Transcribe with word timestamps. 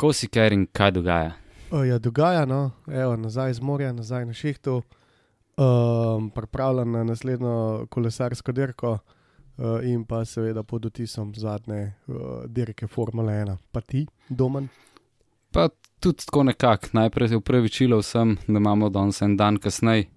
Kako 0.00 0.12
si 0.16 0.28
ker 0.32 0.52
in 0.56 0.62
kaj 0.72 0.94
dogaja? 0.96 1.32
O, 1.76 1.82
ja, 1.84 1.98
dogaja, 2.00 2.46
no, 2.48 2.70
evo, 2.88 3.16
nazaj 3.20 3.52
z 3.58 3.60
morja, 3.60 3.90
nazaj 3.92 4.24
na 4.24 4.32
šihtu, 4.32 4.78
um, 5.60 6.30
pripravljen 6.32 6.92
na 6.92 7.02
naslednjo 7.04 7.86
kolesarsko 7.92 8.52
dirko 8.52 8.94
uh, 8.94 9.66
in 9.84 10.06
pa 10.08 10.22
seveda 10.24 10.62
pod 10.62 10.86
otisom 10.88 11.34
zadnje 11.36 11.92
uh, 12.08 12.14
dirke 12.46 12.88
Formule 12.88 13.32
1. 13.42 13.56
Pa 13.72 13.80
ti, 13.80 14.06
domen? 14.28 14.70
Pa 15.52 15.68
tudi 16.00 16.24
tako 16.24 16.46
nekako. 16.48 16.94
Najprej 16.96 17.28
se 17.28 17.36
upravičilo 17.36 18.00
vsem, 18.00 18.38
da 18.48 18.56
imamo 18.56 18.88
danes 18.88 19.20
en 19.22 19.36
dan 19.36 19.60
kasneje, 19.60 20.08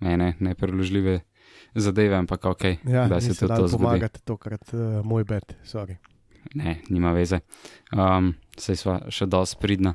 mene 0.00 0.34
nepreložljive 0.38 1.20
zadeve, 1.74 2.16
ampak 2.16 2.44
ok, 2.44 2.64
Ja, 2.84 3.08
da 3.08 3.20
se 3.20 3.32
tudi 3.34 3.56
to 3.56 3.68
zgodi. 3.68 3.82
pomagati 3.84 4.22
tokrat, 4.24 4.74
uh, 4.74 5.04
moj 5.04 5.24
bed, 5.24 5.56
sorry. 5.64 5.96
Ne, 6.54 6.80
nima 6.88 7.12
veze. 7.12 7.40
Um, 7.92 8.34
sej 8.58 8.78
sva 8.80 8.98
še 9.12 9.28
dosti 9.30 9.58
pridna. 9.60 9.94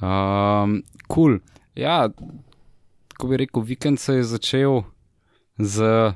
Um, 0.00 0.80
cool. 1.10 1.38
Ja, 1.78 2.08
ko 3.18 3.30
bi 3.30 3.40
rekel, 3.40 3.64
vikend 3.66 4.00
se 4.00 4.18
je 4.18 4.26
začel 4.34 4.82
z 5.58 6.12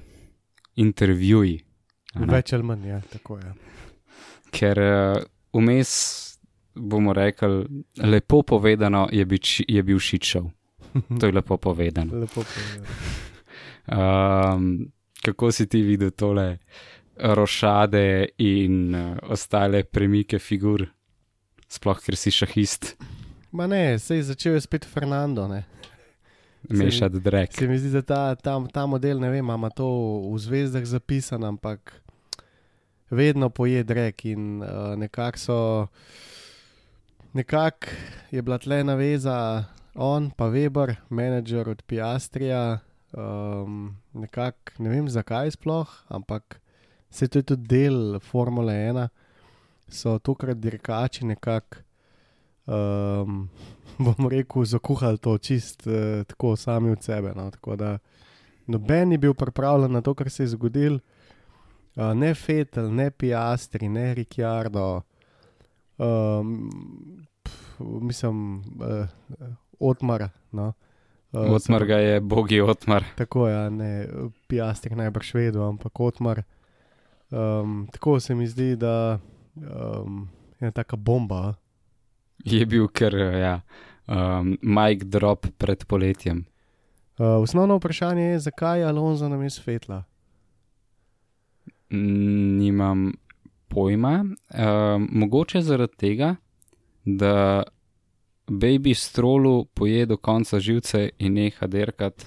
intervjuji. 0.80 1.62
Več 2.14 2.52
ali 2.54 2.66
manj, 2.66 2.88
ja, 2.88 3.00
tako 3.10 3.38
je. 3.40 3.54
Ker 4.54 4.78
uh, 4.78 5.22
vmes 5.56 5.94
bomo 6.74 7.14
rekli, 7.14 7.64
lepo 8.02 8.42
povedano 8.42 9.08
je, 9.12 9.24
bič, 9.24 9.60
je 9.68 9.82
bil 9.82 9.98
šičev. 9.98 10.50
To 11.18 11.26
je 11.26 11.34
lepo 11.34 11.56
povedano. 11.58 12.20
Lepo 12.24 12.42
povedano. 12.42 12.88
Um, 13.84 14.88
kako 15.20 15.52
si 15.52 15.66
ti 15.68 15.82
videl 15.82 16.10
tole 16.16 16.58
rošade 17.18 18.34
in 18.38 18.94
uh, 18.94 19.16
ostale 19.30 19.84
premike 19.84 20.38
figur, 20.38 20.86
sploh 21.68 22.00
ker 22.02 22.16
si 22.16 22.30
šahist, 22.34 22.94
Ma 23.54 23.66
ne, 23.66 23.98
se 23.98 24.16
je 24.16 24.22
začel 24.22 24.54
je 24.54 24.60
spet 24.60 24.84
Fernando, 24.84 25.48
ne. 25.48 25.64
mešati 26.68 27.20
drek. 27.20 27.52
Se 27.52 27.68
mi 27.68 27.78
zdi, 27.78 27.90
da 27.90 28.02
ta, 28.02 28.34
ta, 28.34 28.66
ta 28.72 28.86
model, 28.86 29.20
ne 29.20 29.30
vem, 29.30 29.46
ima 29.46 29.70
to 29.70 29.86
v 30.26 30.38
zvezdah 30.42 30.82
zapisan, 30.84 31.44
ampak 31.44 31.92
vedno 33.10 33.50
poje 33.50 33.84
drek 33.84 34.24
in 34.24 34.58
uh, 34.62 34.96
nekako 34.98 35.38
so, 35.38 35.58
nekako 37.32 37.94
je 38.30 38.42
bila 38.42 38.58
tle 38.58 38.82
naveza 38.84 39.64
on, 39.94 40.32
pa 40.34 40.50
Weber, 40.50 40.96
menedžer 41.08 41.68
od 41.68 41.82
Piastrija, 41.86 42.78
um, 43.14 43.94
nekako 44.12 44.82
ne 44.82 44.90
vem 44.90 45.06
zakaj 45.08 45.54
sploh, 45.54 45.94
ampak 46.08 46.58
se 47.14 47.28
to 47.28 47.38
je 47.38 47.42
tudi 47.42 47.66
del 47.68 48.18
Formule 48.20 48.72
1, 48.72 49.08
so 49.88 50.18
tokrat 50.18 50.58
dirkači 50.58 51.24
nekako. 51.24 51.76
Um, 52.66 53.48
bom 54.04 54.28
rekel, 54.30 54.64
zakuhali 54.64 55.18
to 55.18 55.36
čist 55.38 55.86
uh, 55.86 56.24
tako 56.26 56.56
sami 56.56 56.90
od 56.90 57.02
sebe. 57.02 57.32
No? 57.36 57.50
Tako 57.50 57.76
da 57.76 57.98
noben 58.66 59.08
ni 59.08 59.18
bil 59.18 59.34
pripravljen 59.34 59.92
na 59.92 60.00
to, 60.00 60.14
kar 60.14 60.30
se 60.30 60.42
je 60.42 60.54
zgodilo. 60.56 60.98
Uh, 61.94 62.10
ne 62.14 62.34
Fetel, 62.34 62.90
ne 62.94 63.10
Piastri, 63.10 63.88
ne 63.88 64.14
Ricciardo, 64.14 65.02
um, 65.98 66.72
pf, 67.42 67.78
mislim, 67.78 68.58
uh, 68.58 69.06
Otmar. 69.78 70.28
No? 70.50 70.72
Uh, 71.32 71.52
Otmar 71.52 71.86
ga 71.86 71.96
je, 71.96 72.20
bogi 72.20 72.60
Otmar. 72.60 73.04
Tako 73.16 73.46
je, 73.48 73.54
ja, 73.54 73.68
ne 73.70 74.06
Piastri 74.48 74.96
najbrž 74.96 75.34
vedo, 75.34 75.68
ampak 75.68 76.00
Otmar. 76.00 76.42
Um, 77.30 77.88
tako 77.92 78.20
se 78.20 78.34
mi 78.34 78.46
zdi, 78.46 78.76
da 78.76 79.18
um, 79.56 80.28
je 80.60 80.70
taka 80.70 80.96
bomba. 80.96 81.54
Je 82.44 82.66
bil 82.66 82.88
kar, 82.88 83.14
ja, 83.14 83.60
um, 84.06 84.58
Mike 84.62 85.04
drop 85.04 85.46
pred 85.58 85.84
poletjem. 85.84 86.44
Uh, 87.18 87.26
osnovno 87.26 87.76
vprašanje 87.76 88.22
je, 88.22 88.38
zakaj 88.38 88.80
je 88.80 88.86
Alonso 88.86 89.28
na 89.28 89.36
mestu 89.36 89.62
Fetla? 89.62 90.02
Nimam 91.90 93.12
pojma. 93.68 94.24
Um, 94.24 95.08
mogoče 95.12 95.60
zaradi 95.60 95.96
tega, 95.96 96.34
da 97.04 97.62
baby 98.46 98.94
strolu 98.94 99.64
poje 99.64 100.06
do 100.06 100.16
konca 100.16 100.60
živce 100.60 101.08
in 101.18 101.32
neha 101.32 101.66
derkat 101.66 102.26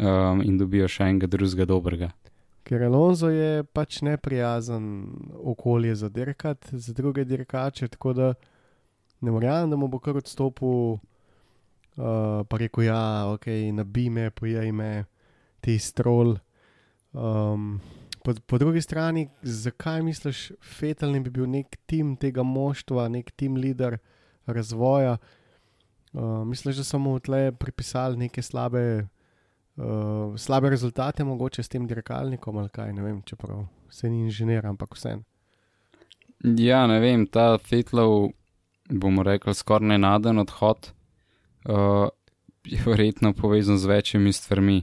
um, 0.00 0.42
in 0.42 0.58
dobijo 0.58 0.88
še 0.88 1.08
enega 1.08 1.26
drugega 1.26 1.64
dobrega. 1.64 2.10
Ker 2.70 2.84
Alonso 2.86 3.26
je 3.34 3.64
pač 3.74 3.96
neprijazen 4.06 4.84
okolje 5.42 5.94
za 6.04 6.08
dirkat, 6.08 6.68
za 6.70 6.92
druge 6.94 7.24
dirkače, 7.26 7.88
tako 7.88 8.12
da 8.14 8.28
ne 9.20 9.32
verjamem, 9.34 9.72
da 9.72 9.76
mu 9.76 9.88
bo 9.90 9.98
kar 9.98 10.20
odstopil, 10.20 10.92
uh, 10.94 11.00
pa 12.46 12.60
rekel, 12.62 12.84
ja, 12.86 13.26
ok, 13.32 13.48
nabij 13.74 14.06
me, 14.14 14.28
pojej 14.30 14.70
me, 14.72 14.92
ti 15.60 15.74
strol. 15.82 16.36
Um, 17.10 17.80
po, 18.22 18.36
po 18.46 18.62
drugi 18.62 18.86
strani, 18.86 19.26
zakaj 19.42 20.06
misliš, 20.06 20.52
Fetal 20.62 21.10
ne 21.10 21.24
bi 21.26 21.34
bil 21.40 21.50
nek 21.50 21.74
tim 21.90 22.14
tega 22.14 22.46
moštva, 22.46 23.08
nek 23.10 23.34
tim 23.34 23.58
lider 23.58 23.98
razvoja? 24.46 25.18
Uh, 26.14 26.46
misliš, 26.46 26.84
da 26.84 26.86
so 26.86 27.02
mu 27.02 27.18
tle 27.18 27.48
pripisali 27.50 28.28
neke 28.28 28.46
slabe, 28.46 29.08
uh, 29.80 30.36
slabe 30.36 30.70
rezultate, 30.70 31.24
mogoče 31.24 31.62
s 31.62 31.68
tem 31.68 31.86
dirkalnikom 31.86 32.56
ali 32.56 32.68
kaj, 32.68 32.92
ne 32.92 33.02
vem, 33.02 33.22
čeprav 33.22 33.64
se 33.90 34.10
ni 34.10 34.20
inženir, 34.26 34.66
ampak 34.66 34.94
vseeno. 34.94 35.22
Ja, 36.44 36.86
ne 36.86 37.00
vem, 37.00 37.26
ta 37.26 37.58
Fetlov, 37.58 38.30
bomo 38.90 39.22
rekli, 39.22 39.54
skoraj 39.54 39.88
nenaden 39.88 40.38
odhod 40.38 40.92
uh, 41.68 42.08
je 42.64 42.80
verjetno 42.86 43.32
povezan 43.32 43.78
z 43.78 43.86
večjimi 43.86 44.32
stvarmi. 44.32 44.82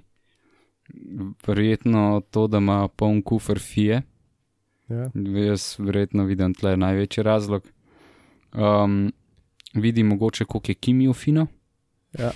Verjetno 1.47 2.21
to, 2.31 2.47
da 2.47 2.57
ima 2.57 2.87
poln 2.87 3.21
kufr 3.21 3.59
fije, 3.59 4.01
Ja. 4.89 5.09
jaz 5.47 5.75
verjetno 5.79 6.23
vidim 6.23 6.53
tle 6.53 6.77
največji 6.77 7.23
razlog. 7.23 7.65
Um, 8.53 9.11
vidi 9.73 10.03
mogoče, 10.03 10.45
koliko 10.45 10.71
je 10.71 10.75
kimijo 10.75 11.13
fino. 11.13 11.47
Ja. 12.19 12.31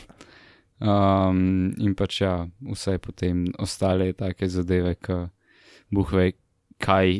Um, 0.81 1.75
in 1.77 1.93
pač 1.93 2.23
ja, 2.23 2.47
vse 2.65 2.95
potem 2.97 3.45
ostale 3.61 4.13
take 4.17 4.47
zadeve, 4.49 4.95
ki 4.97 5.17
buh 5.93 6.13
ve, 6.15 6.31
kaj, 6.81 7.19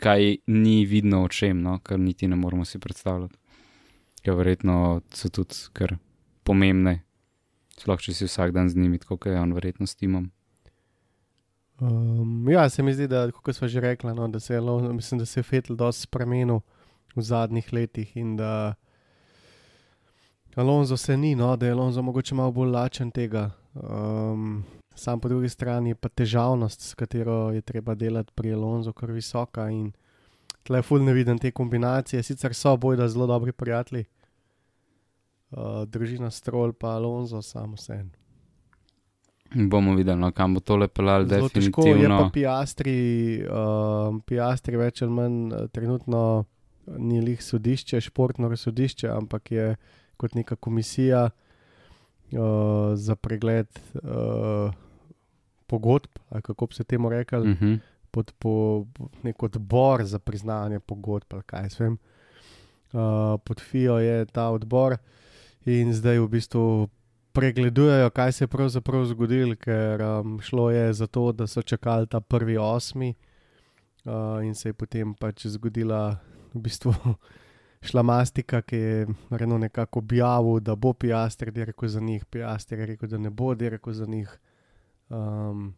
kaj 0.00 0.38
ni 0.48 0.86
vidno 0.88 1.20
očem, 1.26 1.60
no, 1.60 1.76
kar 1.84 2.00
niti 2.00 2.28
ne 2.28 2.38
moremo 2.40 2.64
si 2.64 2.80
predstavljati. 2.80 3.36
Ker 4.24 4.38
verjetno 4.38 5.02
so 5.12 5.28
tudi 5.28 5.60
kar 5.76 5.98
pomembne, 6.46 7.02
sploh 7.76 8.00
če 8.00 8.14
si 8.16 8.30
vsak 8.30 8.54
dan 8.56 8.70
z 8.72 8.80
njimi, 8.80 9.02
kot 9.02 9.26
je 9.28 9.36
on 9.36 9.52
verjetno 9.52 9.86
s 9.86 9.98
timom. 9.98 10.30
Um, 11.82 12.48
ja, 12.48 12.68
se 12.70 12.82
mi 12.82 12.94
zdi, 12.94 13.10
da, 13.10 13.26
kot 13.34 13.58
smo 13.58 13.68
že 13.68 13.80
rekli, 13.82 14.14
no, 14.14 14.28
da 14.28 14.40
se 14.40 14.54
je, 14.54 14.60
mislim, 14.92 15.18
da 15.18 15.26
se 15.26 15.40
je 15.40 15.44
Fetal 15.44 15.76
dosti 15.76 16.06
spremenil 16.06 16.62
v 17.16 17.22
zadnjih 17.22 17.72
letih 17.72 18.16
in 18.16 18.36
da 18.36 18.74
Alonso 20.54 20.96
se 20.96 21.16
ni, 21.16 21.34
no, 21.34 21.56
da 21.56 21.66
je 21.66 21.72
Alonso 21.72 22.02
mogoče 22.02 22.34
malo 22.34 22.52
bolj 22.52 22.70
lačen 22.70 23.10
tega. 23.10 23.50
Um, 23.74 24.64
sam 24.94 25.20
po 25.20 25.28
drugi 25.28 25.48
strani 25.48 25.90
je 25.90 25.94
pa 25.94 26.08
težavnost, 26.08 26.80
s 26.80 26.94
katero 26.94 27.50
je 27.50 27.60
treba 27.60 27.94
delati 27.94 28.32
pri 28.34 28.52
Alonso, 28.52 28.92
kar 28.92 29.10
visoka 29.10 29.70
in 29.70 29.92
tle 30.62 30.82
ful 30.82 31.04
ne 31.04 31.12
vidim 31.12 31.38
te 31.38 31.50
kombinacije. 31.50 32.22
Sicer 32.22 32.54
so 32.54 32.76
bojda 32.76 33.08
zelo 33.08 33.26
dobri 33.26 33.52
prijatelji, 33.52 34.04
uh, 35.50 35.84
družina 35.86 36.30
Stroll 36.30 36.72
pa 36.72 36.96
Alonso, 36.96 37.42
samo 37.42 37.74
vse. 37.74 38.04
Bomo 39.54 39.94
videli, 39.94 40.20
no, 40.20 40.30
kam 40.32 40.54
bo 40.54 40.60
tole 40.60 40.88
pelal, 40.88 41.26
Zelo 41.28 41.48
težko 41.48 41.84
je 41.86 42.08
pa. 42.08 42.28
Piastri, 42.32 42.96
uh, 43.44 44.20
Piastri 44.26 44.76
več 44.80 45.02
ali 45.04 45.12
manj 45.12 45.52
eh, 45.52 45.66
trenutno 45.72 46.44
ni 46.98 47.20
lih 47.20 47.42
sodišče, 47.42 48.00
športno 48.00 48.48
razsodišče, 48.48 49.10
ampak 49.12 49.50
je 49.52 49.66
kot 50.16 50.34
neka 50.34 50.56
komisija 50.56 51.30
uh, 51.30 52.38
za 52.94 53.16
pregled 53.16 53.68
uh, 53.94 54.72
pogodb, 55.66 56.10
ali 56.30 56.42
kako 56.42 56.66
bi 56.66 56.74
se 56.74 56.84
temu 56.84 57.08
rekel, 57.08 57.40
Uh 57.42 57.48
-huh. 57.48 57.78
pod 58.10 58.32
po, 58.38 58.86
nek 59.22 59.42
odbor 59.42 60.04
za 60.04 60.18
priznanje 60.18 60.80
pogodb, 60.80 61.26
ali 61.30 61.42
kaj 61.42 61.62
jaz 61.62 61.80
vem. 61.80 61.98
Uh, 62.92 63.40
pod 63.44 63.60
FIO 63.60 63.98
je 63.98 64.26
ta 64.26 64.48
odbor 64.50 64.96
in 65.64 65.94
zdaj 65.94 66.18
v 66.18 66.28
bistvu 66.28 66.88
pregledujejo, 67.32 68.10
kaj 68.10 68.32
se 68.32 68.44
je 68.44 68.48
pravzaprav 68.48 69.04
zgodilo, 69.04 69.56
ker 69.56 70.02
um, 70.02 70.40
šlo 70.40 70.70
je 70.70 70.92
za 70.92 71.06
to, 71.06 71.32
da 71.32 71.46
so 71.46 71.62
čakali 71.62 72.06
ta 72.06 72.20
prvi 72.20 72.56
osmi 72.56 73.14
uh, 74.04 74.44
in 74.44 74.54
se 74.54 74.68
je 74.68 74.72
potem 74.72 75.14
pač 75.14 75.46
zgodila 75.46 76.18
v 76.54 76.60
bistvu 76.60 76.94
šlamastika, 77.82 78.62
ki 78.62 78.76
je 78.76 79.06
Reno 79.30 79.58
nekako 79.58 79.98
objavil, 79.98 80.60
da 80.60 80.74
bo 80.74 80.92
Piaster 80.92 81.50
dirkal 81.50 81.88
za 81.88 82.00
njih, 82.00 82.24
Piaster 82.24 82.78
je 82.78 82.86
rekel, 82.86 83.08
da 83.08 83.18
ne 83.18 83.30
bo 83.30 83.54
dirkal 83.54 83.92
za 83.92 84.06
njih. 84.06 84.38
Um, 85.08 85.74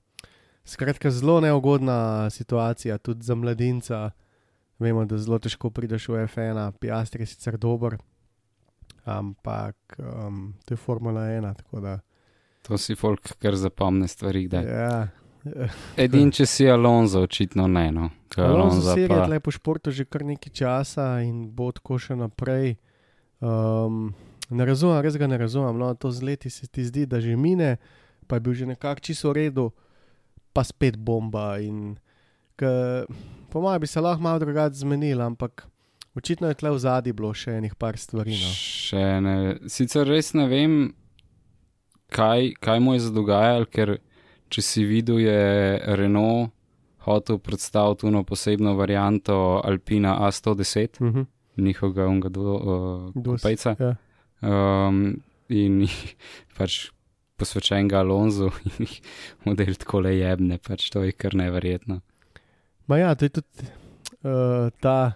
skratka, 0.65 1.11
zelo 1.11 1.41
neugodna 1.41 2.31
situacija, 2.31 2.99
tudi 2.99 3.23
za 3.23 3.35
mladinca. 3.35 4.11
Vemo, 4.79 5.05
da 5.05 5.19
zelo 5.19 5.39
težko 5.39 5.71
prideš 5.71 6.09
v 6.09 6.27
F1, 6.27 6.73
Piaster 6.81 7.21
je 7.21 7.27
sicer 7.27 7.57
dober, 7.59 7.97
ampak 9.05 9.77
um, 9.99 10.55
to 10.65 10.75
je 10.75 10.77
Formula 10.77 11.21
1. 11.21 11.55
tako 11.57 11.81
Da, 11.81 11.99
To 12.63 12.79
si 12.79 12.95
folk, 12.95 13.35
kar 13.39 13.57
zapomne 13.57 14.09
stvari. 14.09 14.45
kdaj. 14.45 14.65
ja, 14.65 15.09
Edin, 16.05 16.31
če 16.35 16.47
si 16.49 16.67
Alonso, 16.71 17.25
očitno 17.25 17.67
ne. 17.69 17.89
No. 17.93 18.11
Alonso 18.41 18.97
je 18.97 19.09
pa, 19.11 19.25
tle 19.29 19.41
po 19.45 19.53
športu 19.55 19.93
že 19.95 20.07
kar 20.09 20.25
nekaj 20.27 20.53
časa 20.53 21.09
in 21.25 21.49
bo 21.53 21.71
tako 21.75 22.01
še 22.01 22.17
naprej. 22.19 22.77
Um, 23.45 24.15
ne 24.51 24.65
razumem, 24.65 25.03
res 25.05 25.19
ga 25.21 25.29
ne 25.31 25.39
razumem. 25.41 25.77
No, 25.79 25.93
to 25.95 26.11
z 26.15 26.25
leti 26.25 26.51
se 26.51 26.67
ti 26.67 26.85
zdi, 26.85 27.05
da 27.07 27.21
že 27.21 27.37
mine, 27.37 27.77
pa 28.27 28.41
je 28.41 28.45
bil 28.47 28.57
že 28.57 28.69
nekako 28.69 29.05
čisto 29.05 29.33
v 29.33 29.45
redu, 29.45 29.69
pa 30.57 30.65
spet 30.65 30.97
bomba. 30.97 31.61
In, 31.61 31.97
ke, 32.57 33.05
po 33.53 33.61
mojem 33.65 33.85
bi 33.85 33.91
se 33.91 34.01
lahko 34.01 34.25
malo 34.25 34.41
drugače 34.41 34.81
zmenil, 34.81 35.21
ampak 35.21 35.69
očitno 36.17 36.49
je 36.49 36.59
tle 36.59 36.73
v 36.73 36.81
zadnji 36.81 37.13
bilo 37.13 37.35
še 37.37 37.61
enih 37.61 37.77
par 37.77 38.01
stvari. 38.01 38.39
No. 38.39 38.51
še 38.57 39.05
ne. 39.21 39.37
Sicer 39.69 40.09
res 40.09 40.33
ne 40.33 40.49
vem, 40.49 40.95
kaj, 42.15 42.55
kaj 42.63 42.81
mu 42.81 42.97
je 42.97 43.07
zadogajalo, 43.11 43.69
ker 43.69 43.99
če 44.49 44.63
si 44.63 44.85
videl, 44.85 45.19
je 45.19 45.79
Renault 45.97 46.51
hotel 47.05 47.39
predstaviti 47.39 48.07
eno 48.09 48.23
posebno 48.25 48.75
varianto 48.75 49.61
Alpina 49.65 50.19
A110, 50.21 51.01
Uh 51.01 51.07
-huh. 51.15 51.27
njihovega 51.57 52.07
unga 52.09 52.29
do, 52.29 52.41
uh, 52.41 53.23
Dos, 53.25 53.43
pejca. 53.43 53.77
ja. 53.79 53.95
Um, 54.89 55.17
in 55.49 55.87
pač 56.59 56.91
posvečen 57.37 57.89
ga 57.89 57.99
Alonso 57.99 58.45
in 58.65 58.73
jih 58.79 59.01
model 59.45 59.75
tako 59.75 60.01
le 60.01 60.17
jebne, 60.19 60.59
pač 60.59 60.91
to 60.91 61.03
je 61.03 61.13
kar 61.13 61.35
neverjetno. 61.35 62.01
Ma 62.87 62.99
ja, 62.99 63.15
to 63.15 63.25
je 63.25 63.29
tudi 63.29 63.49
uh, 64.23 64.71
ta, 64.81 65.13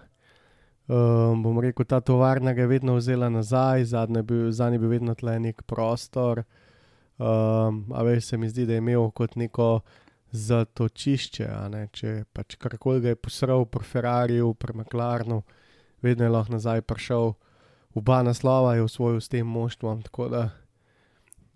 um, 0.87 1.43
bom 1.43 1.59
rekel, 1.59 1.85
ta 1.85 1.99
tovarna 2.01 2.53
ga 2.53 2.61
je 2.61 2.67
vedno 2.67 2.95
vzela 2.95 3.29
nazaj, 3.29 3.83
zadnji 3.85 4.17
je 4.17 4.23
bil, 4.23 4.51
zadnji 4.51 4.75
je 4.75 4.79
bil 4.79 4.89
vedno 4.89 5.15
tle 5.15 5.39
nek 5.39 5.61
prostor. 5.63 6.43
Um, 7.19 7.83
a 7.91 8.03
veš, 8.03 8.25
se 8.31 8.37
mi 8.37 8.49
zdi, 8.49 8.65
da 8.65 8.73
je 8.73 8.83
imel 8.83 9.09
kot 9.11 9.35
neko 9.35 9.81
zatočišče, 10.31 11.47
ne, 11.73 11.81
če 11.91 12.23
pač 12.33 12.55
karkoli 12.61 13.01
ga 13.03 13.13
je 13.13 13.19
posral 13.19 13.65
pri 13.67 13.83
Ferrariju, 13.83 14.53
pri 14.55 14.77
McLarenu, 14.77 15.41
vedno 16.05 16.23
je 16.23 16.31
lahko 16.31 16.55
nazaj 16.55 16.81
prišel. 16.87 17.33
Oba 17.97 18.21
naslova 18.23 18.75
je 18.77 18.85
usvojil 18.85 19.19
s 19.19 19.27
tem 19.27 19.47
moštvom, 19.47 20.03
tako 20.05 20.29
da. 20.29 20.43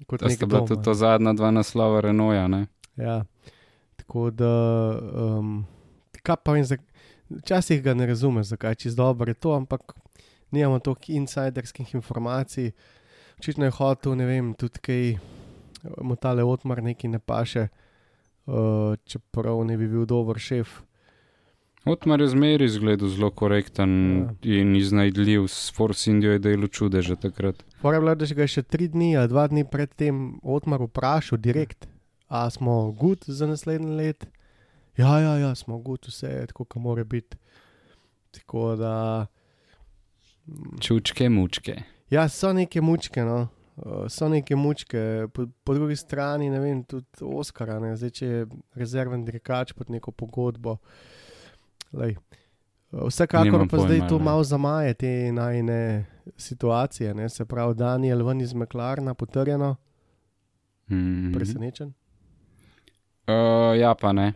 kot 0.08 0.20
To 0.20 0.28
nek 0.28 0.36
sta 0.36 0.50
bila 0.50 0.66
tudi 0.68 0.84
to 0.84 0.94
zadnja 0.98 1.34
dva 1.38 1.52
naslova 1.54 2.02
Renaulta, 2.02 2.48
ne? 2.48 2.66
Ja, 3.00 3.22
tako 3.96 4.32
da, 4.36 4.52
um, 5.40 5.62
kaj 6.26 6.42
pa 6.44 6.58
vem, 6.58 6.66
včasih 7.30 7.84
ga 7.84 7.94
ne 7.94 8.10
razumeš, 8.10 8.52
zakaj 8.52 8.76
čez 8.76 8.96
dobro 8.96 9.32
je 9.32 9.40
to, 9.40 9.54
ampak 9.56 9.94
nimamo 10.52 10.80
toliko 10.80 11.04
insiderskih 11.08 11.96
informacij. 11.96 12.72
Očitno 13.40 13.66
je 13.66 13.72
hotel, 13.72 14.16
ne 14.16 14.26
vem, 14.26 14.54
tudi 14.54 14.80
kaj, 14.80 15.16
mu 16.02 16.16
tale 16.16 16.44
odmor 16.44 16.84
neki 16.84 17.08
ne 17.08 17.20
paše, 17.20 17.68
uh, 18.46 18.96
čeprav 19.06 19.64
ne 19.66 19.78
bi 19.78 19.88
bil 19.88 20.06
dober 20.06 20.40
šef. 20.40 20.82
Otmar 21.86 22.22
je 22.22 22.28
zmeri 22.28 22.66
izgledal 22.66 23.10
zelo 23.10 23.30
korekten 23.30 24.18
ja. 24.18 24.30
in 24.44 24.76
iznajdljiv, 24.76 25.48
s 25.48 25.74
Force 25.76 26.12
Indio 26.12 26.32
je 26.32 26.40
delo 26.40 26.68
čudeže 26.68 27.16
takrat. 27.16 27.64
Fora 27.82 27.98
je 27.98 28.02
bila, 28.02 28.16
da 28.16 28.28
še 28.28 28.38
ga 28.38 28.48
še 28.48 28.64
tri 28.64 28.88
dni 28.88 29.18
ali 29.20 29.28
dva 29.28 29.48
dni 29.52 29.66
predtem 29.68 30.22
odmor 30.44 30.86
vprašal 30.88 31.42
direkt, 31.44 31.90
a 32.32 32.48
smo 32.50 32.94
good 32.96 33.28
za 33.28 33.48
naslednji 33.48 33.98
let. 34.00 34.28
Ja, 34.98 35.20
ja, 35.20 35.36
ja, 35.38 35.56
smo 35.56 35.82
good, 35.84 36.08
vse 36.08 36.30
je 36.30 36.48
tako, 36.54 36.66
kot 36.66 36.82
mora 36.82 37.04
biti. 37.04 37.38
Tako 38.32 38.76
da. 38.80 38.94
Čučke, 40.80 41.30
mučke. 41.30 41.76
Ja, 42.10 42.30
so 42.30 42.54
neke 42.54 42.82
mučke, 42.82 43.26
no. 43.28 43.48
Uh, 43.76 44.06
so 44.08 44.30
neke 44.30 44.56
mučke, 44.56 45.00
po, 45.34 45.46
po 45.64 45.74
drugi 45.74 45.96
strani, 45.96 46.50
ne 46.50 46.60
vem, 46.60 46.84
tudi 46.84 47.06
Oskara, 47.22 47.80
ne? 47.80 47.96
zdaj 47.96 48.10
če 48.12 48.26
je 48.28 48.44
rezerven 48.74 49.26
dirkač 49.26 49.74
pod 49.74 49.90
neko 49.90 50.12
pogodbo. 50.12 50.78
Lej. 51.92 52.16
Uh, 52.92 53.08
Vsekakor 53.08 53.46
Nimam 53.48 53.68
pa 53.68 53.78
zdaj 53.80 53.98
pojma, 53.98 54.08
to 54.08 54.16
lej. 54.16 54.24
malo 54.24 54.44
zamaje 54.44 54.94
te 54.94 55.10
najne 55.32 56.06
situacije, 56.38 57.14
ne? 57.14 57.30
se 57.30 57.46
pravi, 57.46 57.76
Daniel 57.76 58.22
ven 58.24 58.42
iz 58.42 58.54
Meklarna, 58.54 59.14
potrjeno, 59.14 59.76
Mm 60.88 60.96
-hmm. 60.96 61.34
presenečen. 61.34 61.94
uh, 63.28 63.34
ja, 63.74 63.96
pa 63.96 64.12
ne. 64.12 64.34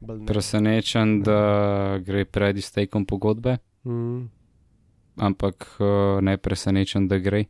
Bolj 0.00 0.18
ne. 0.18 0.26
Presenečen, 0.26 1.22
da 1.22 1.40
gre 1.98 2.24
pred 2.24 2.56
iztekom 2.56 3.06
pogodbe, 3.06 3.56
Mm, 3.84 4.28
ampak 5.16 5.76
uh, 5.80 5.86
ne 6.20 6.36
presenečen, 6.36 7.08
da 7.08 7.18
gre, 7.18 7.44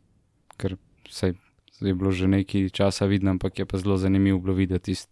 ker 0.59 0.75
se 1.09 1.33
je 1.79 1.93
bilo 1.95 2.11
že 2.11 2.27
nekaj 2.27 2.69
časa 2.75 3.07
vidno, 3.07 3.31
ampak 3.31 3.59
je 3.59 3.65
pa 3.65 3.79
zelo 3.79 3.95
zanimivo 3.97 4.39
bilo 4.39 4.53
videti 4.53 4.91
tist 4.91 5.07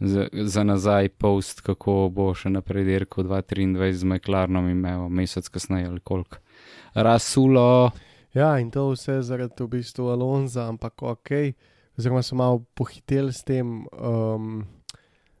za, 0.00 0.28
za 0.32 0.64
nazaj 0.64 1.08
post, 1.20 1.60
kako 1.60 2.08
bo 2.08 2.30
še 2.34 2.48
naprej 2.50 2.86
dirkal 2.86 3.26
2023 3.26 3.92
z 3.92 4.04
McLarenom 4.06 4.68
in 4.70 4.84
evo, 4.86 5.08
mesec 5.08 5.48
kasneje 5.48 5.90
ali 5.90 6.00
koliko. 6.00 6.38
Rasulo, 6.94 7.90
ja, 8.34 8.58
in 8.58 8.70
to 8.70 8.90
vse 8.90 9.20
zaradi 9.22 9.58
v 9.58 9.68
bistvu 9.68 10.08
Alonza, 10.08 10.68
ampak 10.68 11.02
ok, 11.02 11.30
oziroma 11.98 12.22
so 12.22 12.36
malo 12.36 12.64
pohiteli 12.74 13.32
s 13.32 13.44
tem. 13.44 13.84
Um, 13.92 14.64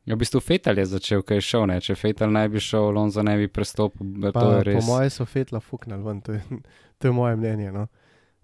Ja, 0.08 0.16
v 0.16 0.24
bistvu 0.24 0.40
Fetal 0.40 0.78
je 0.80 0.86
začel, 0.88 1.20
kaj 1.20 1.36
je 1.36 1.44
šel, 1.44 1.66
ne? 1.68 1.74
če 1.84 1.92
Fetal 1.92 2.30
ne 2.32 2.46
bi 2.48 2.56
šel, 2.64 2.86
Alonso 2.88 3.20
ne 3.20 3.34
bi 3.36 3.44
prestopil, 3.44 4.08
Pa, 4.24 4.28
je 4.32 4.32
po 4.32 4.62
res. 4.64 4.86
mojem 4.88 5.10
so 5.12 5.26
fetla 5.28 5.60
fuknili 5.60 6.00
ven, 6.00 6.22
to 6.24 6.32
je, 6.32 6.40
to 6.98 7.08
je 7.08 7.12
moje 7.12 7.36
mnenje. 7.36 7.72
No. 7.74 7.82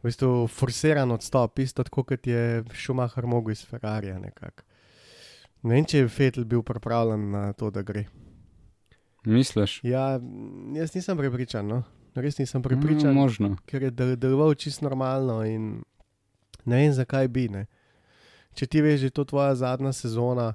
V 0.05 0.11
bistvu 0.11 0.47
forsiran 0.47 1.09
odstop, 1.11 1.59
isto 1.59 1.81
tako 1.83 2.03
kot 2.05 2.27
je 2.27 2.61
Schumacher 2.75 3.25
mogel 3.25 3.53
iz 3.53 3.65
Ferrarija. 3.65 4.19
nekako. 4.19 4.63
Ne 5.63 5.75
vem, 5.75 5.85
če 5.85 5.99
je 5.99 6.09
Fetl 6.09 6.45
bil 6.45 6.61
pripravljen 6.63 7.31
na 7.31 7.53
to, 7.53 7.71
da 7.71 7.81
gre. 7.83 8.05
Misliš? 9.25 9.81
Ja, 9.83 10.21
jaz 10.75 10.93
nisem 10.95 11.17
prepričan, 11.17 11.67
no. 11.67 11.83
res 12.15 12.39
nisem 12.39 12.63
prepričan, 12.63 13.11
Mm, 13.11 13.17
možno. 13.17 13.57
ker 13.67 13.83
je 13.83 13.91
del- 13.91 14.17
deloval 14.17 14.55
čisto 14.55 14.85
normalno 14.85 15.43
in 15.43 15.83
ne 16.65 16.77
vem, 16.77 16.93
zakaj 16.93 17.29
bi. 17.29 17.49
Ne. 17.49 17.67
Če 18.55 18.67
ti 18.67 18.81
veš, 18.81 19.01
da 19.01 19.07
je 19.07 19.11
to 19.11 19.25
tvoja 19.25 19.55
zadnja 19.55 19.91
sezona, 19.91 20.55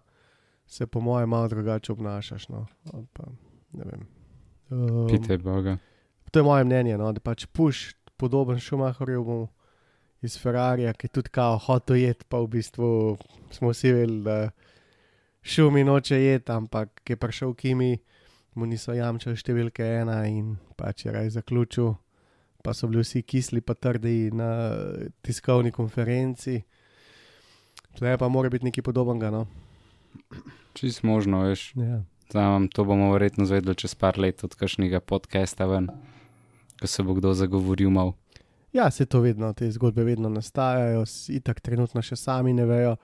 se 0.67 0.85
po 0.85 1.01
mojem 1.01 1.29
malo 1.29 1.47
drugače 1.47 1.91
obnašaš. 1.91 2.49
No. 2.49 2.67
Pa, 3.13 3.23
ne 3.73 3.83
vem. 3.83 4.07
Um, 4.69 5.07
Pite 5.09 5.37
Boga. 5.37 5.77
To 6.31 6.39
je 6.39 6.43
moje 6.43 6.63
mnenje, 6.63 6.97
no, 6.97 7.11
da 7.11 7.19
pač 7.19 7.45
puš 7.47 7.95
podoben 8.19 8.59
Schumacherju 8.59 9.47
iz 10.21 10.35
Ferrarija, 10.41 10.93
ki 10.93 11.07
je 11.07 11.15
tudi 11.19 11.31
kao 11.31 11.57
hotel 11.57 12.01
jet, 12.01 12.25
pa 12.27 12.41
v 12.43 12.51
bistvu 12.57 13.17
smo 13.51 13.71
vsi 13.71 13.93
vedeli, 13.95 14.21
da 14.23 14.37
šumi 15.41 15.83
noče 15.87 16.19
jet, 16.19 16.49
ampak 16.49 17.01
ki 17.03 17.15
je 17.15 17.17
prišel 17.17 17.53
Kimi, 17.55 17.93
mu 18.59 18.67
niso 18.67 18.93
jamčili 18.93 19.39
številke 19.39 19.85
ena 20.01 20.25
in 20.27 20.57
pač 20.77 21.05
je 21.05 21.15
raj 21.15 21.31
zaključil. 21.37 21.93
Pa 22.59 22.73
so 22.75 22.89
bili 22.91 23.05
vsi 23.05 23.21
kisli, 23.23 23.61
pa 23.63 23.71
trdi 23.71 24.33
na 24.35 24.49
tiskovni 25.23 25.71
konferenci. 25.71 26.57
Tle 27.95 28.17
pa 28.19 28.27
mora 28.27 28.51
biti 28.51 28.67
nekaj 28.67 28.83
podobnega. 28.83 29.31
No? 29.31 29.45
Čist 30.75 31.05
možno, 31.07 31.45
veš. 31.47 31.69
Ja. 31.79 32.01
Zamem, 32.29 32.67
to 32.67 32.83
bomo 32.83 33.13
verjetno 33.13 33.47
zvedeli 33.47 33.79
čez 33.79 33.95
par 33.95 34.19
let 34.19 34.43
od 34.43 34.53
kakšnega 34.59 34.99
podcasta 34.99 35.65
ven, 35.71 35.87
ko 36.79 36.87
se 36.87 37.03
bo 37.03 37.13
kdo 37.13 37.33
zagovoril 37.33 37.89
mal. 37.89 38.13
Ja, 38.73 38.91
se 38.91 39.05
to 39.05 39.19
vedno, 39.19 39.53
te 39.53 39.71
zgodbe 39.71 40.03
vedno 40.03 40.29
nastajajo, 40.29 41.03
itak 41.29 41.59
trenutno 41.59 42.01
še 42.05 42.15
sami 42.15 42.53
ne 42.53 42.65
vejo. 42.69 42.95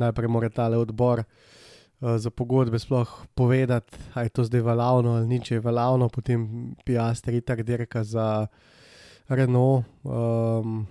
Najprej 0.00 0.30
mora 0.32 0.48
tale 0.48 0.78
odbor 0.80 1.20
uh, 1.20 2.16
za 2.16 2.30
pogodbe 2.30 2.78
sploh 2.80 3.10
povedati, 3.34 3.98
ali 4.14 4.26
je 4.26 4.34
to 4.38 4.44
zdaj 4.48 4.64
valavno 4.64 5.16
ali 5.18 5.28
ni, 5.28 5.40
če 5.40 5.54
je 5.54 5.60
valavno, 5.60 6.08
potem 6.08 6.72
Piastri 6.84 7.42
itak 7.42 7.60
dirka 7.62 8.04
za 8.04 8.46
Renault, 9.28 9.84
um, 10.02 10.86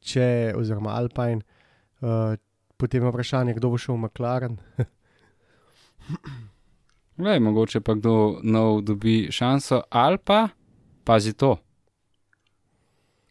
če, 0.00 0.54
oziroma 0.56 0.96
Alpine. 0.96 1.44
Uh, 2.00 2.40
potem 2.80 3.04
je 3.04 3.12
vprašanje, 3.12 3.54
kdo 3.58 3.74
bo 3.74 3.78
šel 3.78 3.98
v 3.98 4.06
McLaren. 4.06 4.56
Lej, 7.18 7.40
mogoče 7.42 7.82
pa 7.84 7.98
kdo 7.98 8.40
nov 8.42 8.80
dobi 8.86 9.28
šanso, 9.34 9.82
ali 9.90 10.16
pa 10.18 10.48
pazi 11.08 11.32
to. 11.32 11.56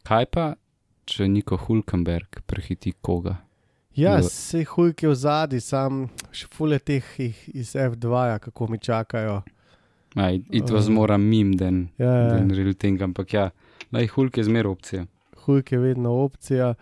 Kaj 0.08 0.26
pa, 0.34 0.46
če 1.06 1.28
Niko 1.30 1.58
Hulkenberg 1.62 2.42
prehiti 2.50 2.94
koga? 3.02 3.36
Ja, 3.98 4.22
se 4.22 4.64
hujke 4.64 5.10
v 5.10 5.16
zadnji, 5.18 5.60
sam 5.62 6.06
še 6.32 6.48
fule 6.54 6.78
teh 6.80 7.06
iz 7.20 7.74
F2, 7.74 8.06
-ja, 8.06 8.40
kako 8.40 8.68
mi 8.70 8.78
čakajo. 8.80 9.42
Aj, 10.16 10.42
it 10.50 10.70
was 10.70 10.88
Um, 10.88 10.94
more 10.94 11.14
a 11.14 11.18
meme 11.18 11.58
than, 11.58 11.90
Ja, 11.98 12.06
ja. 12.06 12.30
than 12.30 12.50
real 12.52 12.74
thing, 12.74 13.02
ampak 13.02 13.34
ja, 13.34 13.52
lej, 13.92 14.08
Hulk 14.08 14.38
je 14.38 14.44
zmer 14.44 14.68
opcija. 14.68 15.06
Hujke 15.46 15.76
je 15.76 15.80
vedno 15.80 16.12
opcija. 16.24 16.74